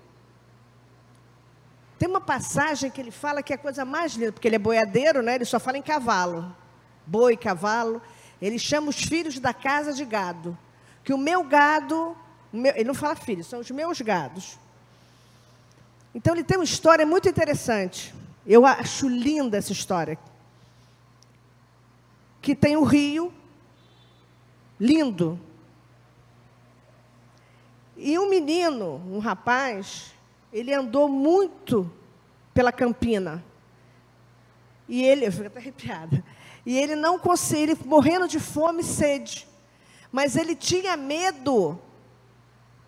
[1.98, 4.59] Tem uma passagem que ele fala que é a coisa mais linda, porque ele é
[4.59, 5.35] boiadeiro, né?
[5.35, 6.56] Ele só fala em cavalo.
[7.06, 8.01] Boi, cavalo.
[8.40, 10.56] Ele chama os filhos da casa de gado.
[11.05, 12.16] Que o meu gado,
[12.51, 14.59] o meu, ele não fala filhos, são os meus gados.
[16.16, 18.14] Então ele tem uma história muito interessante.
[18.47, 20.18] Eu acho linda essa história.
[22.40, 23.30] Que tem o rio,
[24.80, 25.38] lindo.
[27.98, 30.14] E um menino, um rapaz,
[30.51, 31.93] ele andou muito
[32.55, 33.44] pela campina.
[34.88, 36.24] E ele, eu fico até arrepiada.
[36.64, 39.47] E ele não conseguia, ele morrendo de fome e sede.
[40.10, 41.78] Mas ele tinha medo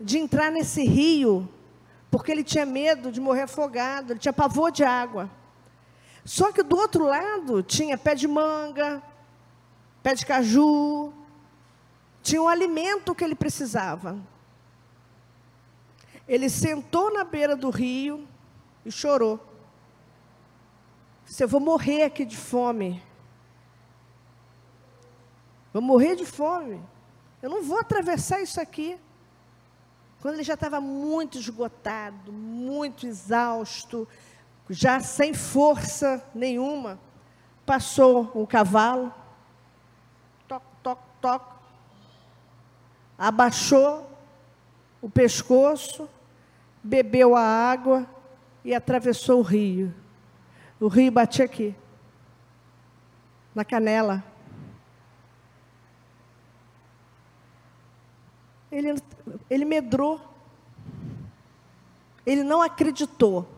[0.01, 1.47] de entrar nesse rio,
[2.11, 5.31] porque ele tinha medo de morrer afogado, ele tinha pavor de água.
[6.25, 9.03] Só que do outro lado tinha pé de manga,
[10.03, 11.13] pé de caju,
[12.23, 14.19] tinha um alimento que ele precisava.
[16.27, 18.27] Ele sentou na beira do rio
[18.85, 19.41] e chorou.
[21.25, 23.03] Disse, eu vou morrer aqui de fome.
[25.73, 26.83] Vou morrer de fome.
[27.43, 28.99] Eu não vou atravessar isso aqui.
[30.21, 34.07] Quando ele já estava muito esgotado, muito exausto,
[34.69, 36.99] já sem força nenhuma,
[37.65, 39.15] passou um cavalo,
[40.49, 41.43] toc, toc, toc,
[43.17, 44.11] abaixou
[45.01, 46.09] o pescoço,
[46.83, 48.07] bebeu a água
[48.65, 49.95] e atravessou o rio.
[50.81, 51.75] O rio batia aqui,
[53.55, 54.25] na canela.
[58.71, 59.01] Ele,
[59.49, 60.21] ele medrou.
[62.27, 63.49] Ele não acreditou.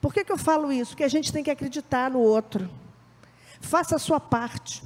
[0.00, 0.92] Por que, que eu falo isso?
[0.92, 2.68] Porque a gente tem que acreditar no outro.
[3.60, 4.82] Faça a sua parte.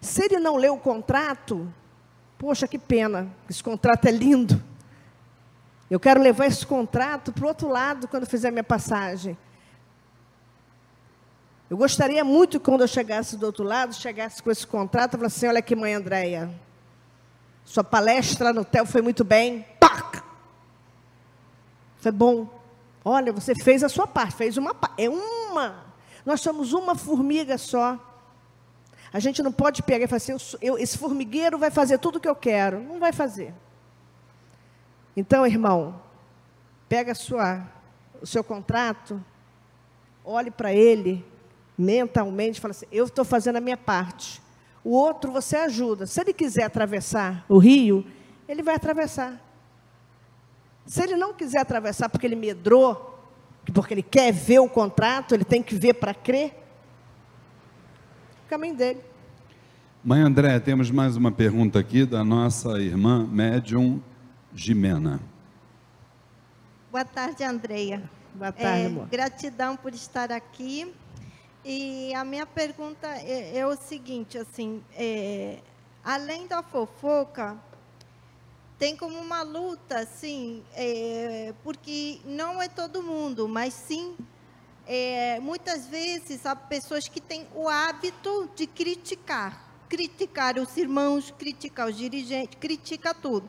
[0.00, 1.72] Se ele não leu o contrato,
[2.42, 4.60] Poxa, que pena, esse contrato é lindo.
[5.88, 9.38] Eu quero levar esse contrato para o outro lado quando fizer minha passagem.
[11.70, 15.18] Eu gostaria muito que quando eu chegasse do outro lado, chegasse com esse contrato e
[15.18, 16.50] falasse assim, olha aqui, mãe Andréia,
[17.64, 19.66] sua palestra no TEL foi muito bem.
[22.02, 22.48] Foi bom.
[23.04, 24.74] Olha, você fez a sua parte, fez uma.
[24.98, 25.84] É uma.
[26.26, 27.96] Nós somos uma formiga só.
[29.12, 32.16] A gente não pode pegar e falar assim, eu, eu, esse formigueiro vai fazer tudo
[32.16, 32.80] o que eu quero.
[32.80, 33.54] Não vai fazer.
[35.16, 36.00] Então, irmão,
[36.88, 37.62] pega sua,
[38.20, 39.22] o seu contrato,
[40.24, 41.24] olhe para ele
[41.78, 44.42] mentalmente e fala assim, eu estou fazendo a minha parte.
[44.84, 46.06] O outro você ajuda.
[46.06, 48.04] Se ele quiser atravessar o rio,
[48.48, 49.40] ele vai atravessar.
[50.86, 53.18] Se ele não quiser atravessar porque ele medrou,
[53.72, 56.62] porque ele quer ver o contrato, ele tem que ver para crer,
[58.48, 59.00] caminho dele.
[60.04, 63.98] Mãe André, temos mais uma pergunta aqui da nossa irmã médium
[64.52, 65.20] Jimena.
[66.90, 68.02] Boa tarde, Andreia.
[68.34, 69.06] Boa tarde, é, amor.
[69.06, 70.92] Gratidão por estar aqui.
[71.64, 75.58] E a minha pergunta é, é o seguinte, assim, é,
[76.04, 77.56] além da fofoca,
[78.78, 84.16] tem como uma luta, assim, é, porque não é todo mundo, mas sim
[84.86, 91.88] é, muitas vezes há pessoas que têm o hábito de criticar, criticar os irmãos, criticar
[91.88, 93.48] os dirigentes, critica tudo.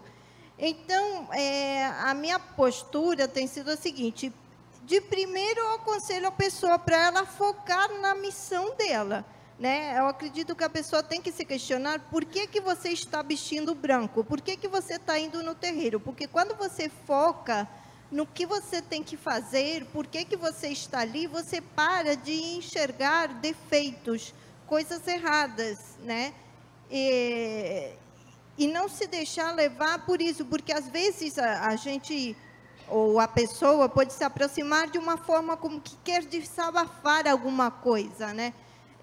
[0.57, 4.31] Então, é, a minha postura tem sido a seguinte:
[4.85, 9.25] de primeiro eu aconselho a pessoa para ela focar na missão dela.
[9.57, 9.97] Né?
[9.97, 13.73] Eu acredito que a pessoa tem que se questionar por que, que você está vestindo
[13.73, 15.99] branco, por que, que você está indo no terreiro.
[15.99, 17.67] Porque quando você foca
[18.11, 22.33] no que você tem que fazer, por que, que você está ali, você para de
[22.33, 24.33] enxergar defeitos,
[24.67, 26.33] coisas erradas, né?
[26.91, 27.91] E,
[28.57, 32.35] e não se deixar levar por isso, porque às vezes a, a gente
[32.93, 38.31] ou a pessoa pode se aproximar de uma forma como que quer desabafar alguma coisa,
[38.35, 38.53] né?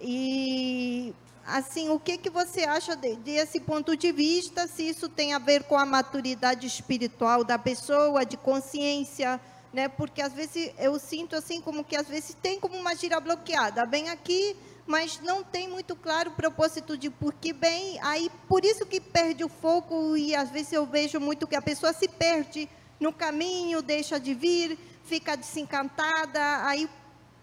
[0.01, 1.13] E
[1.45, 4.69] assim, o que que você acha de, desse ponto de vista?
[4.69, 9.41] Se isso tem a ver com a maturidade espiritual da pessoa, de consciência,
[9.73, 9.89] né?
[9.89, 13.85] Porque às vezes eu sinto assim como que às vezes tem como uma gira bloqueada,
[13.85, 14.55] bem aqui,
[14.87, 19.01] mas não tem muito claro o propósito de por que bem, aí por isso que
[19.01, 22.69] perde o foco e às vezes eu vejo muito que a pessoa se perde
[23.01, 26.89] no caminho, deixa de vir, fica desencantada, aí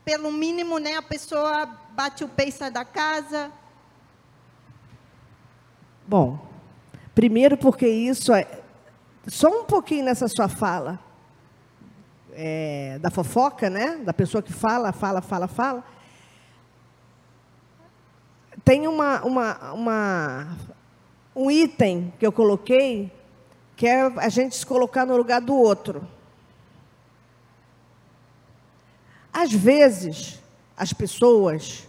[0.05, 3.51] pelo mínimo, né, a pessoa bate o pé e sai da casa.
[6.07, 6.39] Bom,
[7.13, 8.47] primeiro porque isso é
[9.27, 10.97] só um pouquinho nessa sua fala
[12.31, 15.83] é, da fofoca, né, da pessoa que fala, fala, fala, fala
[18.67, 20.57] tem uma, uma, uma,
[21.33, 23.09] um item que eu coloquei,
[23.77, 26.05] que é a gente se colocar no lugar do outro.
[29.31, 30.39] Às vezes,
[30.75, 31.87] as pessoas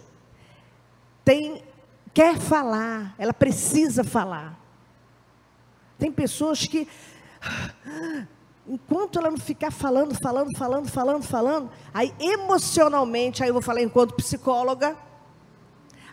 [1.25, 1.63] têm,
[2.13, 4.55] quer falar, ela precisa falar.
[5.97, 6.87] Tem pessoas que,
[8.67, 13.81] enquanto ela não ficar falando, falando, falando, falando, falando, aí emocionalmente, aí eu vou falar
[13.81, 14.95] enquanto psicóloga,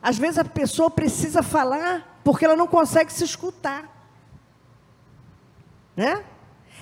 [0.00, 3.95] às vezes a pessoa precisa falar porque ela não consegue se escutar.
[5.96, 6.24] Né?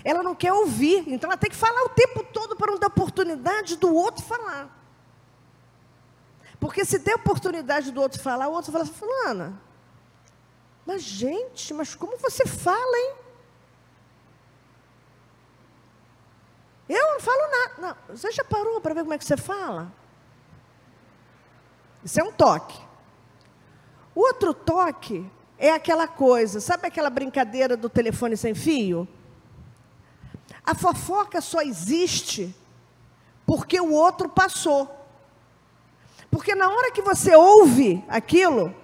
[0.03, 2.89] Ela não quer ouvir, então ela tem que falar o tempo todo para não dar
[2.89, 4.69] oportunidade do outro falar.
[6.59, 9.61] Porque se der oportunidade do outro falar, o outro fala assim, fulana,
[10.85, 13.15] mas gente, mas como você fala, hein?
[16.89, 17.75] Eu não falo nada.
[17.79, 19.91] Não, você já parou para ver como é que você fala?
[22.05, 22.79] Isso é um toque.
[24.15, 29.09] Outro toque é aquela coisa, sabe aquela brincadeira do telefone sem fio?
[30.65, 32.55] A fofoca só existe
[33.47, 34.91] porque o outro passou.
[36.31, 38.75] Porque na hora que você ouve aquilo,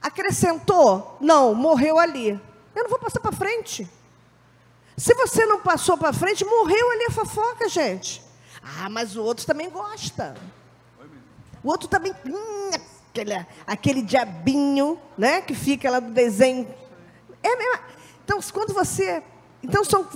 [0.00, 2.30] acrescentou, não, morreu ali.
[2.74, 3.88] Eu não vou passar para frente.
[4.96, 8.22] Se você não passou para frente, morreu ali a fofoca, gente.
[8.62, 10.34] Ah, mas o outro também gosta.
[11.62, 12.14] O outro também.
[12.26, 12.70] Hum,
[13.10, 16.66] aquele, aquele diabinho, né, que fica lá do desenho.
[17.42, 17.84] É mesmo.
[18.24, 19.22] Então, quando você.
[19.62, 20.06] Então, são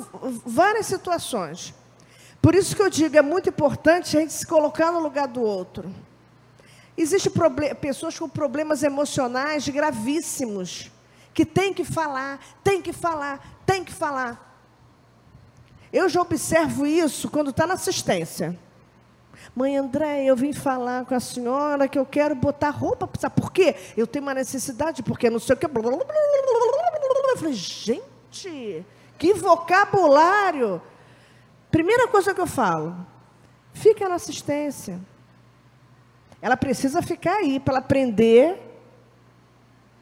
[0.46, 1.74] várias situações.
[2.40, 5.42] Por isso que eu digo, é muito importante a gente se colocar no lugar do
[5.42, 5.92] outro.
[6.96, 7.32] Existem
[7.80, 10.90] pessoas com problemas emocionais gravíssimos,
[11.32, 14.54] que tem que falar, tem que falar, tem que falar.
[15.92, 18.58] Eu já observo isso quando está na assistência.
[19.54, 23.08] Mãe André, eu vim falar com a senhora que eu quero botar roupa.
[23.18, 23.74] Sabe por quê?
[23.96, 25.66] Eu tenho uma necessidade, porque não sei o que.
[25.66, 28.84] Eu falei, gente,
[29.18, 30.80] que vocabulário.
[31.70, 32.96] Primeira coisa que eu falo,
[33.72, 35.00] fica na assistência.
[36.40, 38.60] Ela precisa ficar aí para aprender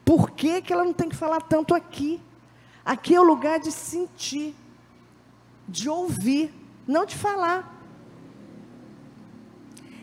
[0.05, 2.21] por que, que ela não tem que falar tanto aqui.
[2.85, 4.53] Aqui é o lugar de sentir,
[5.67, 6.53] de ouvir,
[6.85, 7.72] não de falar.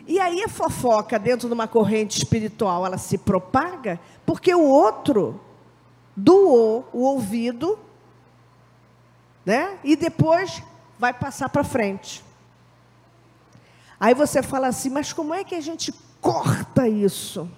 [0.07, 5.39] E aí a fofoca dentro de uma corrente espiritual, ela se propaga porque o outro
[6.15, 7.77] doou o ouvido,
[9.45, 9.77] né?
[9.83, 10.61] E depois
[10.97, 12.23] vai passar para frente.
[13.99, 17.49] Aí você fala assim, mas como é que a gente corta isso?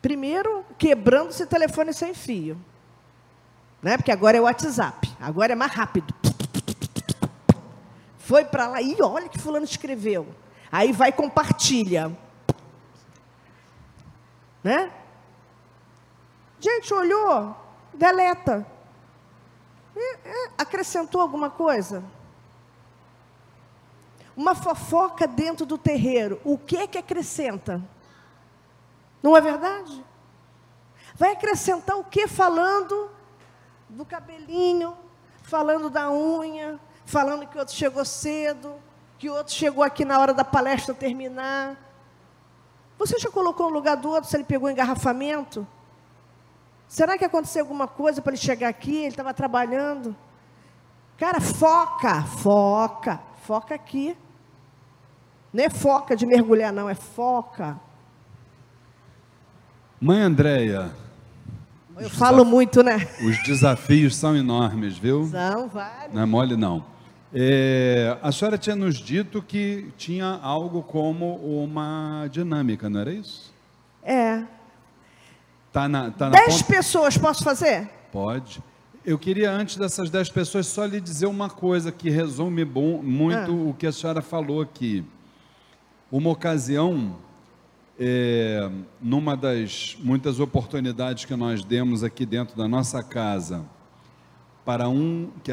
[0.00, 2.56] Primeiro, quebrando esse telefone sem fio.
[3.82, 3.96] Né?
[3.96, 6.14] Porque agora é o WhatsApp, agora é mais rápido.
[8.24, 10.26] Foi para lá e olha que fulano escreveu.
[10.72, 12.10] Aí vai compartilha.
[14.62, 14.90] Né?
[16.58, 17.54] Gente, olhou,
[17.92, 18.66] deleta.
[20.56, 22.02] acrescentou alguma coisa?
[24.34, 27.82] Uma fofoca dentro do terreiro, o que é que acrescenta?
[29.22, 30.02] Não é verdade?
[31.14, 33.10] Vai acrescentar o que falando
[33.86, 34.96] do cabelinho,
[35.42, 38.74] falando da unha, falando que o outro chegou cedo,
[39.18, 41.76] que o outro chegou aqui na hora da palestra terminar.
[42.98, 45.66] Você já colocou no lugar do outro se ele pegou engarrafamento?
[46.88, 48.96] Será que aconteceu alguma coisa para ele chegar aqui?
[48.96, 50.14] Ele estava trabalhando.
[51.18, 54.16] Cara, foca, foca, foca aqui.
[55.52, 57.78] Não é foca de mergulhar, não, é foca.
[60.00, 60.92] Mãe Andréia.
[61.96, 63.08] Eu falo muito, né?
[63.22, 65.26] Os desafios são enormes, viu?
[65.26, 66.12] São vários.
[66.12, 66.93] Não é mole, não.
[67.36, 73.52] É, a senhora tinha nos dito que tinha algo como uma dinâmica, não era isso?
[74.04, 74.44] É.
[75.72, 76.72] Tá na, tá na Dez ponta...
[76.72, 77.90] pessoas posso fazer?
[78.12, 78.62] Pode.
[79.04, 83.50] Eu queria, antes dessas dez pessoas, só lhe dizer uma coisa que resume bom, muito
[83.50, 83.70] ah.
[83.70, 85.04] o que a senhora falou aqui.
[86.12, 87.16] Uma ocasião,
[87.98, 88.70] é,
[89.02, 93.64] numa das muitas oportunidades que nós demos aqui dentro da nossa casa,
[94.64, 95.50] para um, que,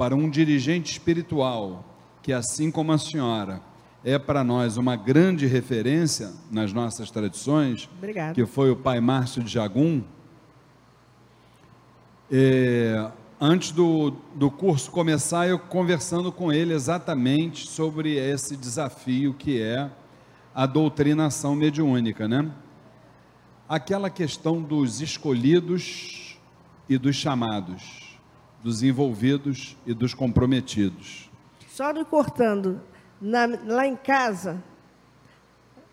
[0.00, 1.84] para um dirigente espiritual,
[2.22, 3.60] que assim como a senhora,
[4.02, 8.34] é para nós uma grande referência nas nossas tradições, Obrigado.
[8.34, 10.02] que foi o pai Márcio de Jagum.
[12.32, 19.60] É, antes do, do curso começar, eu conversando com ele exatamente sobre esse desafio que
[19.60, 19.90] é
[20.54, 22.50] a doutrinação mediúnica, né?
[23.68, 26.38] Aquela questão dos escolhidos
[26.88, 27.99] e dos chamados,
[28.62, 31.30] dos envolvidos e dos comprometidos.
[31.68, 32.80] Só me cortando,
[33.20, 34.62] na, lá em casa,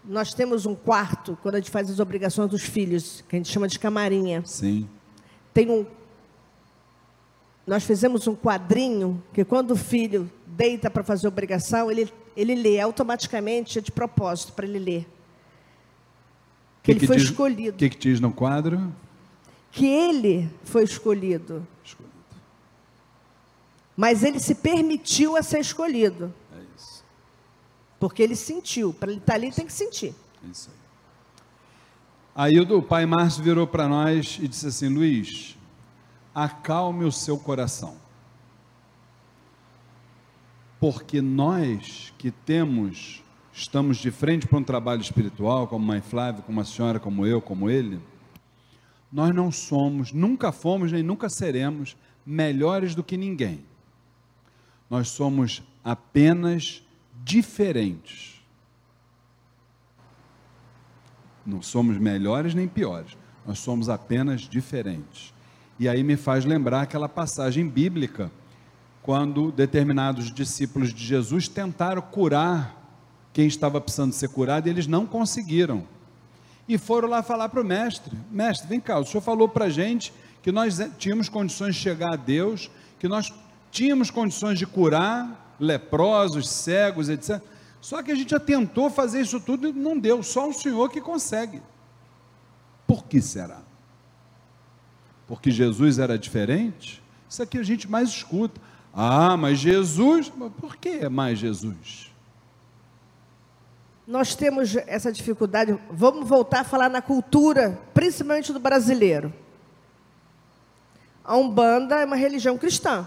[0.04, 3.52] nós temos um quarto, quando a gente faz as obrigações dos filhos, que a gente
[3.52, 4.44] chama de camarinha.
[4.46, 4.88] Sim.
[5.54, 5.86] Tem um.
[7.66, 12.80] Nós fizemos um quadrinho que quando o filho deita para fazer obrigação, ele, ele lê
[12.80, 15.08] automaticamente, é de propósito, para ele ler.
[16.82, 17.76] Que, que ele que foi diz, escolhido.
[17.76, 18.94] O que, que diz no quadro?
[19.72, 21.68] Que ele foi escolhido.
[23.98, 26.32] Mas ele se permitiu a ser escolhido.
[28.00, 28.94] Porque ele sentiu.
[28.94, 30.14] Para ele estar tá ali, tem que sentir.
[30.44, 30.78] Isso aí.
[32.40, 35.58] Aí o pai Márcio virou para nós e disse assim: Luiz,
[36.36, 37.96] acalme o seu coração.
[40.80, 46.62] Porque nós que temos, estamos de frente para um trabalho espiritual, como mãe Flávia, como
[46.62, 48.00] a senhora, como eu, como ele,
[49.12, 53.66] nós não somos, nunca fomos nem nunca seremos melhores do que ninguém.
[54.90, 56.84] Nós somos apenas
[57.24, 58.42] diferentes.
[61.46, 65.34] Não somos melhores nem piores, nós somos apenas diferentes.
[65.80, 68.32] E aí me faz lembrar aquela passagem bíblica,
[69.02, 72.76] quando determinados discípulos de Jesus tentaram curar
[73.32, 75.88] quem estava precisando ser curado e eles não conseguiram.
[76.68, 79.70] E foram lá falar para o mestre: Mestre, vem cá, o senhor falou para a
[79.70, 80.12] gente
[80.42, 82.70] que nós tínhamos condições de chegar a Deus,
[83.00, 83.34] que nós
[83.72, 87.42] tínhamos condições de curar, leprosos, cegos, etc.
[87.82, 90.90] Só que a gente já tentou fazer isso tudo e não deu, só o Senhor
[90.90, 91.62] que consegue.
[92.86, 93.60] Por que será?
[95.28, 97.04] Porque Jesus era diferente?
[97.30, 98.60] Isso aqui a gente mais escuta.
[98.94, 102.12] Ah, mas Jesus, por que mais Jesus?
[104.08, 109.34] Nós temos essa dificuldade, vamos voltar a falar na cultura, principalmente do brasileiro.
[111.24, 113.06] A Umbanda é uma religião cristã.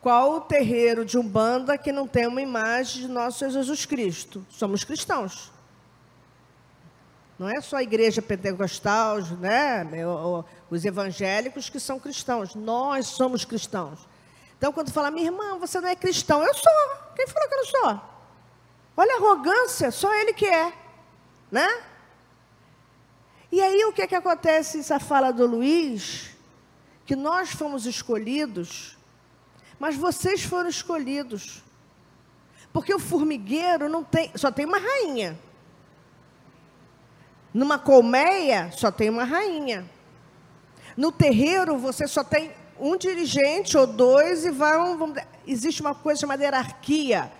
[0.00, 4.46] Qual o terreiro de Umbanda que não tem uma imagem de nosso Jesus Cristo?
[4.50, 5.52] Somos cristãos.
[7.38, 9.86] Não é só a igreja pentecostal, né?
[10.70, 12.54] os evangélicos que são cristãos.
[12.54, 13.98] Nós somos cristãos.
[14.56, 16.72] Então, quando fala, minha irmã, você não é cristão, eu sou.
[17.16, 18.00] Quem falou que eu não sou?
[18.96, 20.72] Olha a arrogância, só ele que é.
[21.50, 21.82] Né?
[23.52, 26.30] E aí o que, é que acontece nessa fala do Luiz?
[27.04, 28.98] Que nós fomos escolhidos
[29.80, 31.64] mas vocês foram escolhidos.
[32.70, 35.36] Porque o formigueiro não tem, só tem uma rainha.
[37.52, 39.84] Numa colmeia só tem uma rainha.
[40.94, 45.14] No terreiro você só tem um dirigente ou dois e vão, vão
[45.46, 47.32] existe uma coisa chamada hierarquia,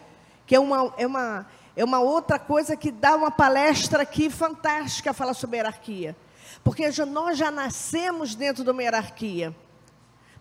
[0.46, 1.46] que é uma, é uma
[1.76, 6.16] é uma outra coisa que dá uma palestra aqui fantástica falar sobre hierarquia.
[6.64, 9.54] Porque nós já nascemos dentro de uma hierarquia.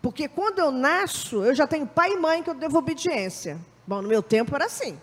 [0.01, 3.59] Porque quando eu nasço, eu já tenho pai e mãe que eu devo obediência.
[3.85, 4.99] Bom, no meu tempo era assim.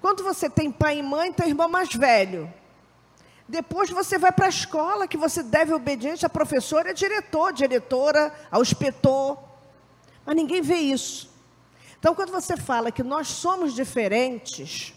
[0.00, 2.52] Quando você tem pai e mãe, tem irmão mais velho.
[3.48, 8.32] Depois você vai para a escola, que você deve obediência a professor, a diretor, diretora,
[8.50, 9.38] ao inspetor.
[10.24, 11.30] Mas ninguém vê isso.
[11.98, 14.94] Então, quando você fala que nós somos diferentes,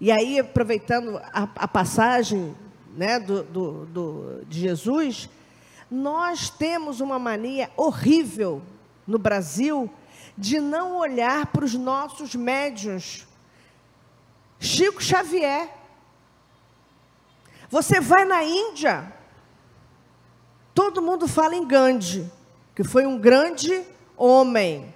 [0.00, 2.54] e aí, aproveitando a, a passagem
[2.94, 5.28] né, do, do, do, de Jesus,
[5.90, 8.62] nós temos uma mania horrível
[9.06, 9.90] no Brasil
[10.36, 13.26] de não olhar para os nossos médios.
[14.60, 15.74] Chico Xavier.
[17.70, 19.12] Você vai na Índia,
[20.74, 22.30] todo mundo fala em Gandhi,
[22.74, 23.84] que foi um grande
[24.16, 24.94] homem.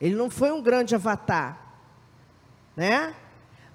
[0.00, 1.76] Ele não foi um grande avatar,
[2.76, 3.14] né?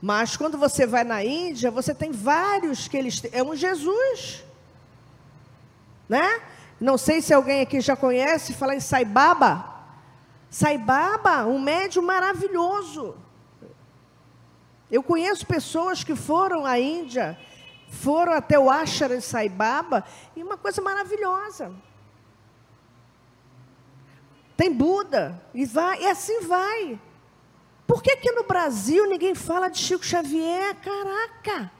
[0.02, 4.44] Mas quando você vai na Índia, você tem vários que eles é um Jesus
[6.08, 6.42] né?
[6.80, 9.72] Não sei se alguém aqui já conhece, fala em Saibaba.
[10.50, 13.16] Saibaba, um médium maravilhoso.
[14.92, 17.38] Eu conheço pessoas que foram à Índia,
[17.90, 20.04] foram até o Ashara de Saibaba
[20.36, 21.74] e uma coisa maravilhosa.
[24.56, 27.00] Tem Buda, e vai, e assim vai.
[27.88, 30.76] Por que aqui no Brasil ninguém fala de Chico Xavier?
[30.76, 31.72] Caraca!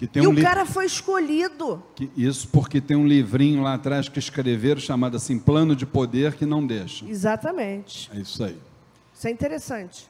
[0.00, 1.82] E um o cara foi escolhido.
[1.96, 6.34] Que, isso porque tem um livrinho lá atrás que escreveram chamado assim Plano de Poder
[6.34, 7.04] que não deixa.
[7.04, 8.08] Exatamente.
[8.14, 8.56] É isso aí.
[9.12, 10.08] Isso é interessante.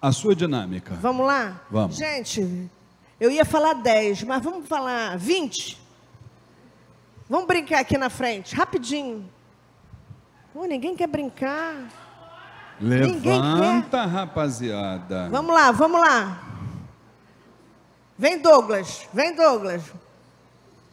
[0.00, 0.94] A sua dinâmica.
[0.94, 1.60] Vamos lá?
[1.70, 1.96] Vamos.
[1.96, 2.70] Gente,
[3.20, 5.78] eu ia falar 10, mas vamos falar 20?
[7.28, 9.28] Vamos brincar aqui na frente, rapidinho.
[10.54, 11.86] Oh, ninguém quer brincar.
[12.80, 15.28] Levanta, rapaziada.
[15.28, 16.49] Vamos lá, vamos lá.
[18.20, 19.82] Vem Douglas, vem Douglas.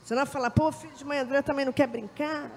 [0.01, 2.49] Você não vai falar, pô, filho de mãe André também não quer brincar?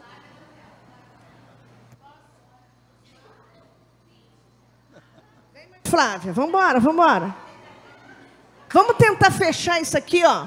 [5.82, 7.34] Flávia, vamos embora, vamos embora.
[8.72, 10.46] Vamos tentar fechar isso aqui, ó.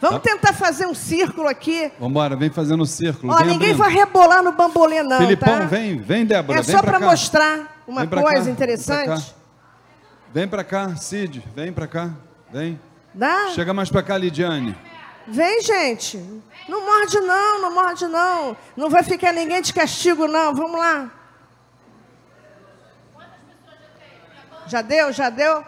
[0.00, 0.30] Vamos tá.
[0.30, 1.92] tentar fazer um círculo aqui.
[2.00, 3.32] Vamos embora, vem fazendo um círculo.
[3.32, 3.76] Ó, ninguém abrindo.
[3.76, 5.18] vai rebolar no bambolê, não.
[5.18, 5.66] Filipão, tá?
[5.66, 6.58] vem, vem, Débora.
[6.58, 9.38] É só para mostrar uma coisa cá, interessante.
[10.32, 12.10] Vem para cá, Cid, vem para cá,
[12.50, 12.78] vem.
[13.14, 13.48] Dá?
[13.54, 14.76] Chega mais para cá, Lidiane.
[15.26, 16.18] Vem, gente.
[16.68, 18.56] Não morde não, não morde não.
[18.76, 20.54] Não vai ficar ninguém de castigo não.
[20.54, 21.10] Vamos lá.
[24.66, 25.64] Já deu, já deu?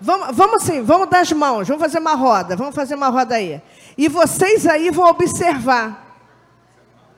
[0.00, 3.34] Vamos, vamos sim, vamos dar as mãos, vamos fazer uma roda, vamos fazer uma roda
[3.34, 3.60] aí.
[3.96, 6.06] E vocês aí vão observar.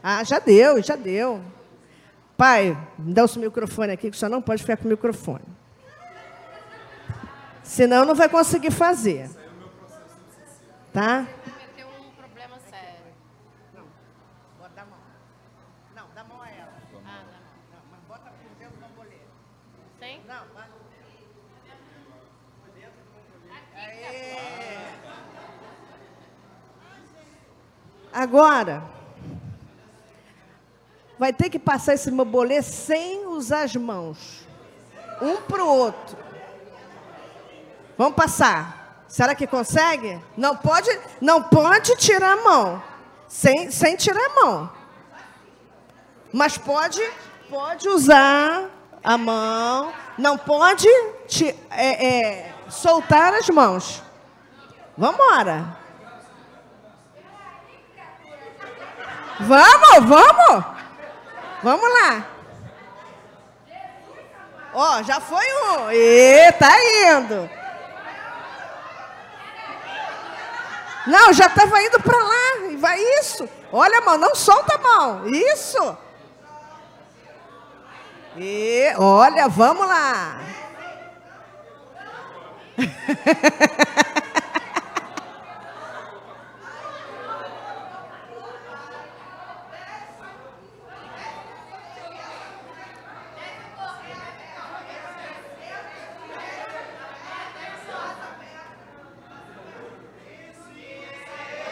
[0.02, 1.42] Ah, já deu, já deu.
[2.36, 5.44] Pai, me dá o seu microfone aqui, que só não pode ficar com o microfone.
[7.70, 9.30] Senão não vai conseguir fazer.
[10.92, 11.24] Tá?
[11.76, 13.14] Tem um problema sério.
[13.72, 13.84] Não,
[14.58, 14.98] bota a mão.
[15.94, 16.72] Não, dá a mão a ela.
[17.06, 17.38] Ah, dá
[17.72, 19.18] Não, mas bota por dentro do bambolê.
[20.00, 20.20] Sim?
[20.26, 20.68] Não, vai.
[22.60, 23.60] Por dentro do bambolê.
[23.76, 24.88] Aê!
[28.12, 28.82] Agora,
[31.16, 34.44] vai ter que passar esse bambolê sem usar as mãos.
[35.22, 36.29] Um para o outro.
[38.00, 39.04] Vamos passar.
[39.06, 40.18] Será que consegue?
[40.34, 40.88] Não pode,
[41.20, 42.82] não pode tirar a mão.
[43.28, 44.70] Sem, sem tirar a mão.
[46.32, 46.98] Mas pode,
[47.50, 48.70] pode usar
[49.04, 49.92] a mão.
[50.16, 50.88] Não pode
[51.28, 54.02] te, é, é, soltar as mãos.
[54.96, 55.76] Vamos embora.
[59.40, 60.64] Vamos, vamos.
[61.62, 62.26] Vamos lá.
[64.72, 65.90] Ó, já foi um.
[65.92, 66.72] E tá
[67.10, 67.59] indo.
[71.06, 72.70] Não, já estava indo para lá.
[72.70, 73.48] E vai isso.
[73.72, 75.26] Olha a mão, não solta a mão.
[75.28, 75.96] Isso.
[78.36, 80.40] E olha, vamos lá.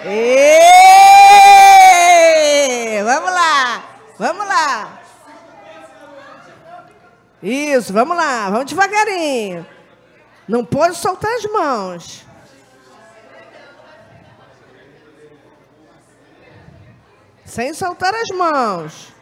[0.05, 0.49] E...
[3.03, 3.83] Vamos lá,
[4.19, 5.03] vamos lá.
[7.43, 9.67] Isso, vamos lá, vamos devagarinho.
[10.47, 12.27] Não pode soltar as mãos.
[17.45, 19.13] Sem soltar as mãos.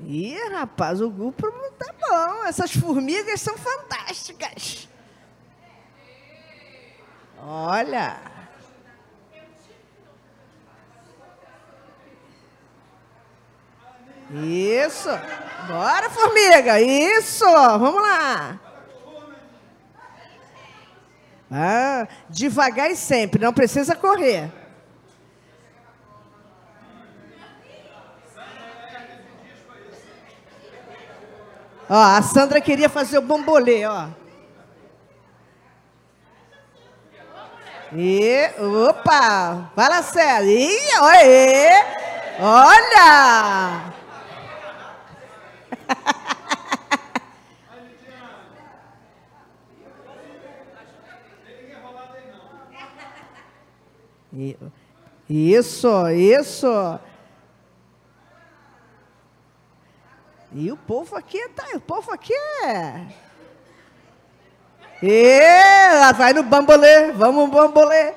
[0.00, 2.44] Ih, rapaz, o grupo tá bom.
[2.46, 4.88] Essas formigas são fantásticas.
[7.38, 8.29] Olha.
[14.32, 15.08] Isso.
[15.66, 16.80] Bora, formiga.
[16.80, 17.44] Isso.
[17.44, 18.60] Vamos lá.
[21.50, 23.42] Ah, devagar e sempre.
[23.42, 24.50] Não precisa correr.
[31.88, 34.06] Ó, a Sandra queria fazer o bambolê, ó.
[37.92, 38.48] E,
[38.88, 40.48] opa, fala sério.
[40.48, 40.70] E,
[41.00, 41.84] oi,
[42.38, 43.99] olha!
[55.28, 56.98] Isso, isso.
[60.52, 62.34] E o povo aqui tá, o povo aqui
[62.64, 63.06] é
[65.02, 68.12] e vai no bambolê, vamos bambolê.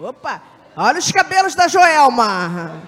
[0.00, 0.42] Opa!
[0.84, 2.82] Olha os cabelos da Joelma.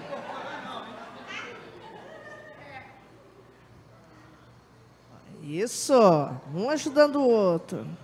[5.41, 5.93] Isso,
[6.53, 7.87] um ajudando o outro.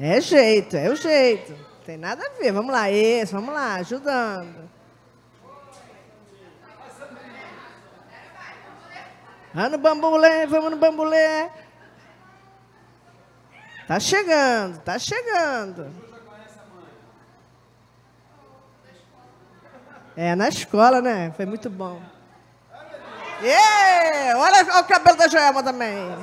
[0.00, 1.52] É jeito, é o jeito.
[1.84, 2.52] Tem nada a ver.
[2.52, 4.67] Vamos lá, esse, vamos lá, ajudando.
[9.58, 11.50] Vamos no bambulé, vamos no bambulé.
[13.88, 15.92] Tá chegando, tá chegando.
[20.16, 21.32] É, na escola, né?
[21.36, 22.00] Foi muito bom.
[23.42, 24.38] Yeah!
[24.38, 26.16] Olha, olha o cabelo da Joelma também.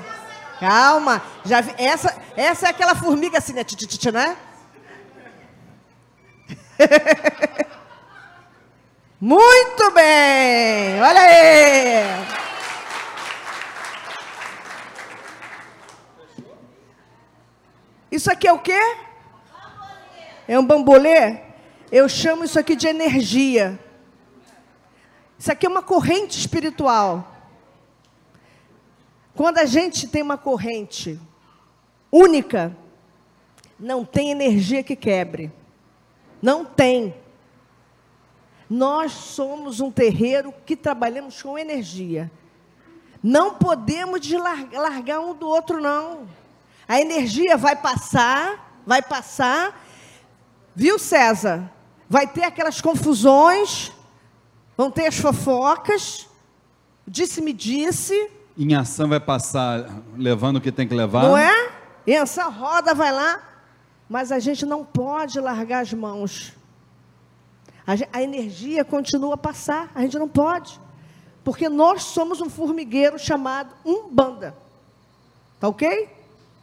[0.61, 1.21] Calma.
[1.43, 3.65] Já vi, essa, essa é aquela formiga assim, né?
[3.65, 4.37] Tch, né?
[9.19, 11.01] Muito bem!
[11.01, 12.44] Olha aí!
[18.15, 18.79] Isso aqui é o quê?
[20.47, 21.41] É um bambolê?
[21.91, 23.77] Eu chamo isso aqui de energia.
[25.37, 27.29] Isso aqui é uma corrente espiritual.
[29.35, 31.19] Quando a gente tem uma corrente
[32.09, 32.73] única,
[33.77, 35.51] não tem energia que quebre.
[36.41, 37.13] Não tem.
[38.69, 42.31] Nós somos um terreiro que trabalhamos com energia.
[43.21, 44.25] Não podemos
[44.71, 46.44] largar um do outro, não.
[46.87, 49.83] A energia vai passar, vai passar.
[50.75, 51.71] Viu, César?
[52.09, 53.91] Vai ter aquelas confusões,
[54.77, 56.27] vão ter as fofocas,
[57.07, 58.29] disse-me disse.
[58.57, 59.85] Em ação vai passar
[60.15, 61.23] levando o que tem que levar.
[61.23, 61.71] Não é?
[62.05, 63.41] Em ação roda, vai lá.
[64.07, 66.53] Mas a gente não pode largar as mãos.
[67.87, 70.79] A, a energia continua a passar, a gente não pode.
[71.43, 74.55] Porque nós somos um formigueiro chamado Umbanda.
[75.59, 76.09] Tá ok?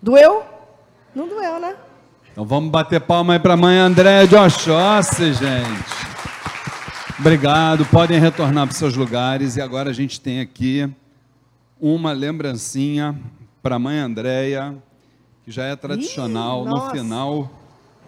[0.03, 0.43] Doeu?
[1.15, 1.77] Não doeu, né?
[2.33, 6.13] Então vamos bater palma aí para a mãe Andréia de Oxóssi, gente.
[7.21, 9.57] Obrigado, podem retornar para seus lugares.
[9.57, 10.91] E agora a gente tem aqui
[11.81, 13.17] uma lembrancinha
[13.63, 14.75] para a mãe Andréia,
[15.45, 17.49] que já é tradicional Ih, no final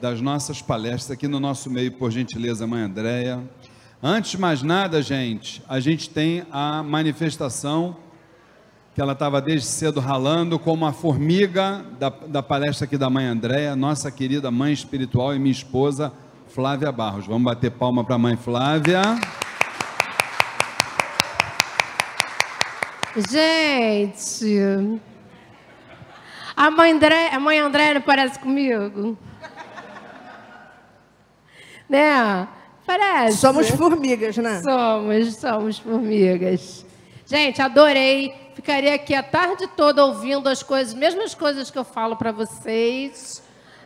[0.02, 3.40] das nossas palestras aqui no nosso meio, por gentileza, mãe Andréia.
[4.02, 7.96] Antes de mais nada, gente, a gente tem a manifestação
[8.94, 13.26] que ela estava desde cedo ralando como uma formiga da, da palestra aqui da mãe
[13.26, 16.12] Andréia, nossa querida mãe espiritual e minha esposa,
[16.46, 17.26] Flávia Barros.
[17.26, 19.02] Vamos bater palma para a mãe Flávia.
[23.28, 25.00] Gente,
[26.56, 29.18] a mãe, André, a mãe André não parece comigo?
[31.88, 32.46] né?
[32.86, 33.38] Parece.
[33.38, 34.60] Somos formigas, né?
[34.62, 36.86] Somos, somos formigas.
[37.26, 38.43] Gente, adorei.
[38.64, 43.42] Ficaria aqui a tarde toda ouvindo as coisas, mesmas coisas que eu falo para vocês.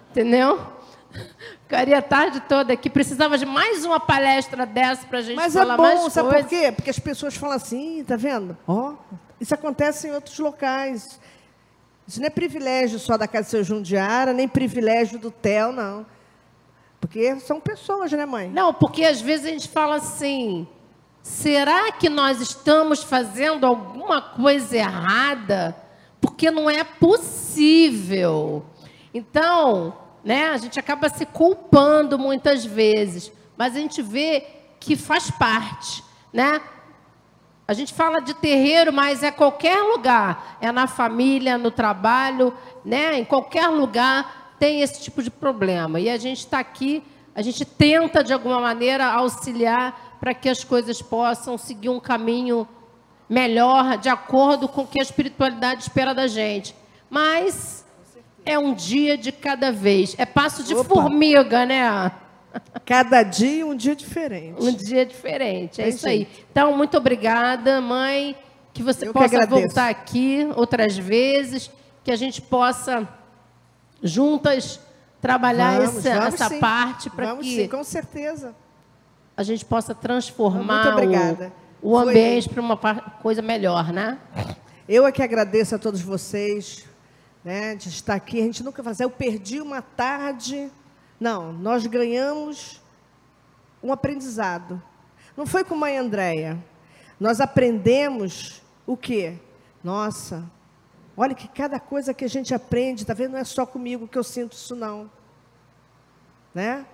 [0.09, 0.64] Entendeu?
[1.66, 2.88] Ficaria a tarde toda aqui.
[2.88, 6.12] Precisava de mais uma palestra dessa para a gente Mas é falar é bom, mais
[6.12, 6.48] sabe coisas.
[6.48, 6.70] por quê?
[6.70, 8.56] Porque as pessoas falam assim, tá vendo?
[8.68, 11.18] Ó, oh, isso acontece em outros locais.
[12.06, 16.06] Isso não é privilégio só da Casa de Seu Jundiara, nem privilégio do TEL, não.
[17.00, 18.48] Porque são pessoas, né, mãe?
[18.48, 20.68] Não, porque às vezes a gente fala assim:
[21.28, 25.76] será que nós estamos fazendo alguma coisa errada?
[26.20, 28.64] Porque não é possível.
[29.12, 29.94] Então,
[30.24, 30.50] né?
[30.50, 34.44] A gente acaba se culpando muitas vezes, mas a gente vê
[34.80, 36.02] que faz parte,
[36.32, 36.60] né?
[37.66, 43.18] A gente fala de terreiro, mas é qualquer lugar, é na família, no trabalho, né?
[43.18, 46.00] Em qualquer lugar tem esse tipo de problema.
[46.00, 47.02] E a gente está aqui,
[47.34, 52.66] a gente tenta de alguma maneira auxiliar para que as coisas possam seguir um caminho
[53.28, 56.74] melhor, de acordo com o que a espiritualidade espera da gente.
[57.11, 57.85] Mas
[58.45, 60.15] é um dia de cada vez.
[60.19, 60.85] É passo de Opa.
[60.85, 62.11] formiga, né?
[62.85, 64.61] Cada dia um dia diferente.
[64.61, 66.27] Um dia diferente, é, é isso aí.
[66.51, 68.36] Então, muito obrigada, mãe.
[68.73, 71.70] Que você Eu possa que voltar aqui outras vezes,
[72.03, 73.09] que a gente possa
[74.03, 74.81] juntas
[75.20, 78.55] trabalhar vamos, essa, vamos essa parte para que sim, com certeza
[79.39, 80.97] a gente possa transformar
[81.81, 82.77] o, o ambiente para uma
[83.23, 84.19] coisa melhor, né?
[84.89, 86.85] Eu é que agradeço a todos vocês
[87.44, 88.40] né, de estar aqui.
[88.40, 88.98] A gente nunca faz.
[88.98, 90.69] Eu perdi uma tarde.
[91.20, 92.82] Não, nós ganhamos
[93.81, 94.82] um aprendizado.
[95.36, 96.59] Não foi com a mãe Andréia.
[97.20, 99.39] Nós aprendemos o quê?
[99.85, 100.51] Nossa,
[101.16, 103.32] olha que cada coisa que a gente aprende, tá vendo?
[103.32, 105.09] Não é só comigo que eu sinto isso, não.
[106.52, 106.85] Né?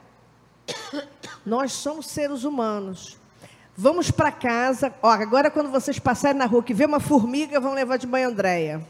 [1.44, 3.18] Nós somos seres humanos.
[3.76, 4.92] Vamos para casa.
[5.02, 8.28] Ó, agora quando vocês passarem na rua que vê uma formiga, vão levar de banho
[8.28, 8.86] Andréia.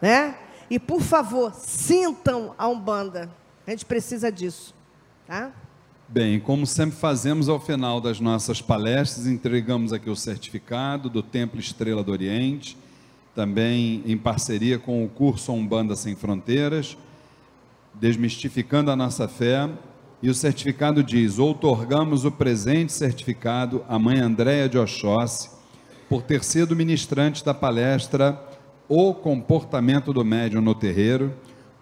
[0.00, 0.36] Né?
[0.70, 3.30] E por favor, sintam a Umbanda.
[3.66, 4.74] A gente precisa disso,
[5.26, 5.50] tá?
[6.06, 11.58] Bem, como sempre fazemos ao final das nossas palestras, entregamos aqui o certificado do Templo
[11.58, 12.76] Estrela do Oriente,
[13.34, 16.96] também em parceria com o curso Umbanda Sem Fronteiras,
[17.94, 19.68] desmistificando a nossa fé.
[20.24, 25.50] E o certificado diz: outorgamos o presente certificado à mãe Andréia de Oxóssi,
[26.08, 28.42] por ter sido ministrante da palestra
[28.88, 31.34] O Comportamento do Médium no Terreiro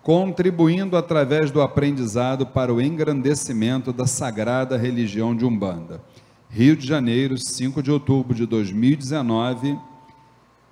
[0.03, 6.03] contribuindo através do aprendizado para o engrandecimento da sagrada religião de Umbanda.
[6.51, 9.79] Rio de Janeiro, 5 de outubro de 2019,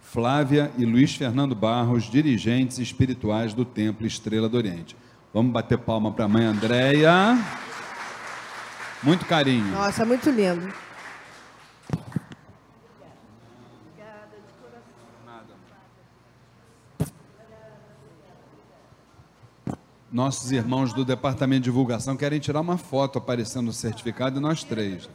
[0.00, 4.96] Flávia e Luiz Fernando Barros, dirigentes espirituais do Templo Estrela do Oriente.
[5.32, 7.38] Vamos bater palma para a mãe Andréia.
[9.02, 9.72] Muito carinho.
[9.72, 10.72] Nossa, muito lindo.
[20.12, 24.64] nossos irmãos do departamento de divulgação querem tirar uma foto aparecendo no certificado e nós
[24.64, 25.08] três.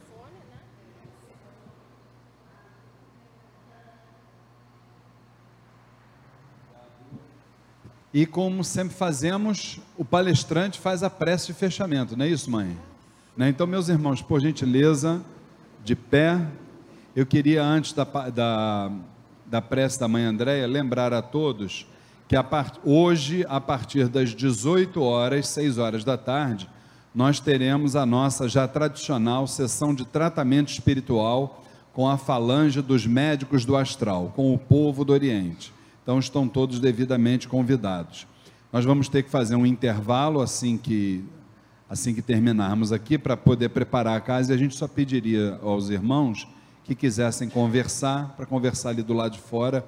[8.16, 12.74] E como sempre fazemos, o palestrante faz a prece de fechamento, não é isso, mãe?
[13.36, 13.50] Né?
[13.50, 15.20] Então, meus irmãos, por gentileza,
[15.84, 16.40] de pé,
[17.14, 18.90] eu queria, antes da, da,
[19.44, 21.86] da prece da mãe Andréia, lembrar a todos
[22.26, 22.80] que a part...
[22.82, 26.70] hoje, a partir das 18 horas, 6 horas da tarde,
[27.14, 31.62] nós teremos a nossa já tradicional sessão de tratamento espiritual
[31.92, 35.75] com a falange dos médicos do astral, com o povo do Oriente.
[36.06, 38.28] Então estão todos devidamente convidados.
[38.72, 41.24] Nós vamos ter que fazer um intervalo assim que
[41.90, 45.90] assim que terminarmos aqui para poder preparar a casa e a gente só pediria aos
[45.90, 46.46] irmãos
[46.84, 49.84] que quisessem conversar, para conversar ali do lado de fora,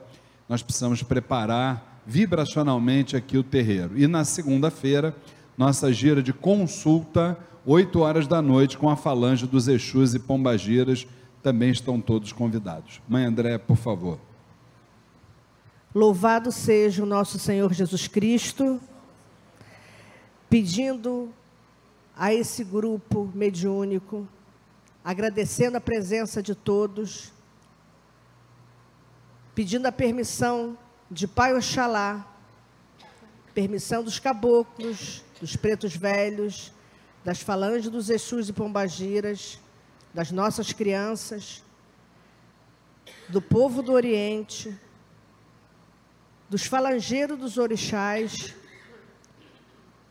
[0.48, 3.96] nós precisamos preparar vibracionalmente aqui o terreiro.
[3.96, 5.14] E na segunda-feira,
[5.56, 11.06] nossa gira de consulta, 8 horas da noite, com a falange dos Exus e Pombagiras,
[11.44, 13.00] também estão todos convidados.
[13.08, 14.27] Mãe André, por favor.
[15.94, 18.78] Louvado seja o nosso Senhor Jesus Cristo,
[20.51, 21.32] pedindo
[22.15, 24.28] a esse grupo mediúnico,
[25.02, 27.32] agradecendo a presença de todos,
[29.55, 30.77] pedindo a permissão
[31.10, 32.35] de Pai Oxalá,
[33.55, 36.70] permissão dos caboclos, dos pretos velhos,
[37.24, 39.59] das falanges dos Exus e Pombagiras,
[40.12, 41.62] das nossas crianças,
[43.31, 44.78] do povo do Oriente,
[46.48, 48.54] dos falangeiros dos orixás,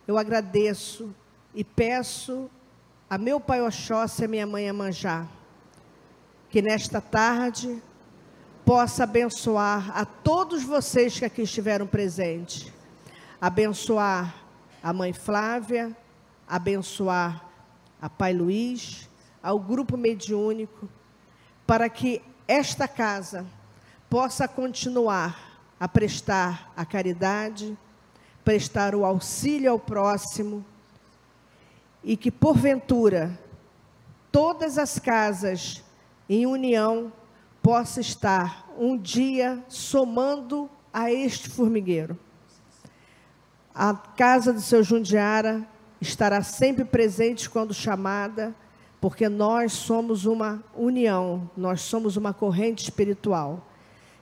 [0.08, 1.14] eu agradeço
[1.54, 2.50] e peço
[3.10, 5.26] a meu pai Oxóssi e a minha mãe Amanjá,
[6.50, 7.82] que nesta tarde
[8.64, 12.72] possa abençoar a todos vocês que aqui estiveram presentes.
[13.42, 14.36] Abençoar
[14.84, 15.96] a mãe Flávia,
[16.48, 17.46] abençoar
[18.00, 19.10] a pai Luiz,
[19.42, 20.88] ao grupo mediúnico,
[21.66, 23.46] para que esta casa
[24.10, 25.47] possa continuar
[25.80, 27.78] a prestar a caridade,
[28.44, 30.66] prestar o auxílio ao próximo
[32.04, 33.38] e que porventura
[34.32, 35.84] todas as casas
[36.30, 37.12] em união
[37.62, 42.18] possa estar um dia somando a este formigueiro.
[43.76, 45.68] A casa do seu Jundiara
[46.00, 48.56] estará sempre presente quando chamada,
[49.00, 53.67] porque nós somos uma união, nós somos uma corrente espiritual.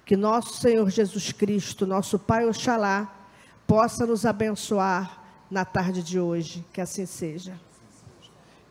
[0.05, 3.11] Que nosso Senhor Jesus Cristo, nosso Pai Oxalá,
[3.65, 6.63] possa nos abençoar na tarde de hoje.
[6.71, 7.53] Que assim seja.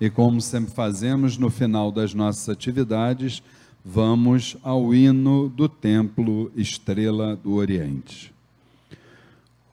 [0.01, 3.43] E como sempre fazemos no final das nossas atividades,
[3.85, 8.33] vamos ao hino do Templo Estrela do Oriente.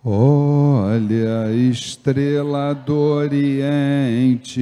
[0.03, 4.59] Olha estrela do Oriente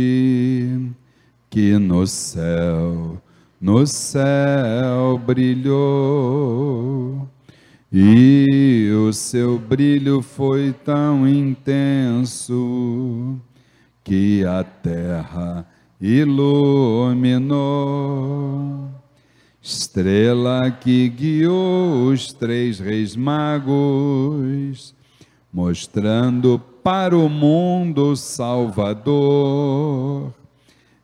[1.49, 3.21] que no céu,
[3.59, 7.27] no céu brilhou.
[7.91, 13.41] E o seu brilho foi tão intenso
[14.03, 15.65] que a terra
[15.99, 17.49] iluminou.
[19.61, 24.95] Estrela que guiou os três reis magos,
[25.51, 30.31] mostrando para o mundo o Salvador.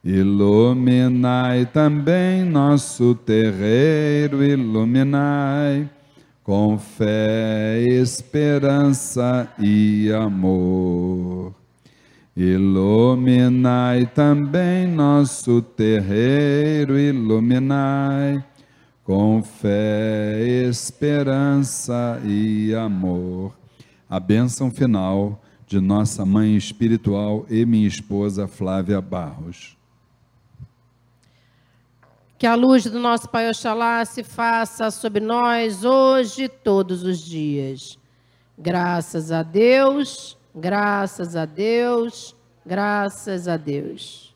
[0.05, 5.89] Iluminai também nosso terreiro, iluminai
[6.43, 11.55] com fé, esperança e amor.
[12.37, 18.45] Iluminai também nosso terreiro, iluminai
[19.03, 23.57] com fé, esperança e amor.
[24.07, 29.75] A bênção final de nossa mãe espiritual e minha esposa Flávia Barros.
[32.45, 37.97] Que a luz do nosso Pai Oxalá se faça sobre nós hoje todos os dias.
[38.55, 40.37] Graças a Deus.
[40.53, 44.35] Graças a Deus, graças a Deus.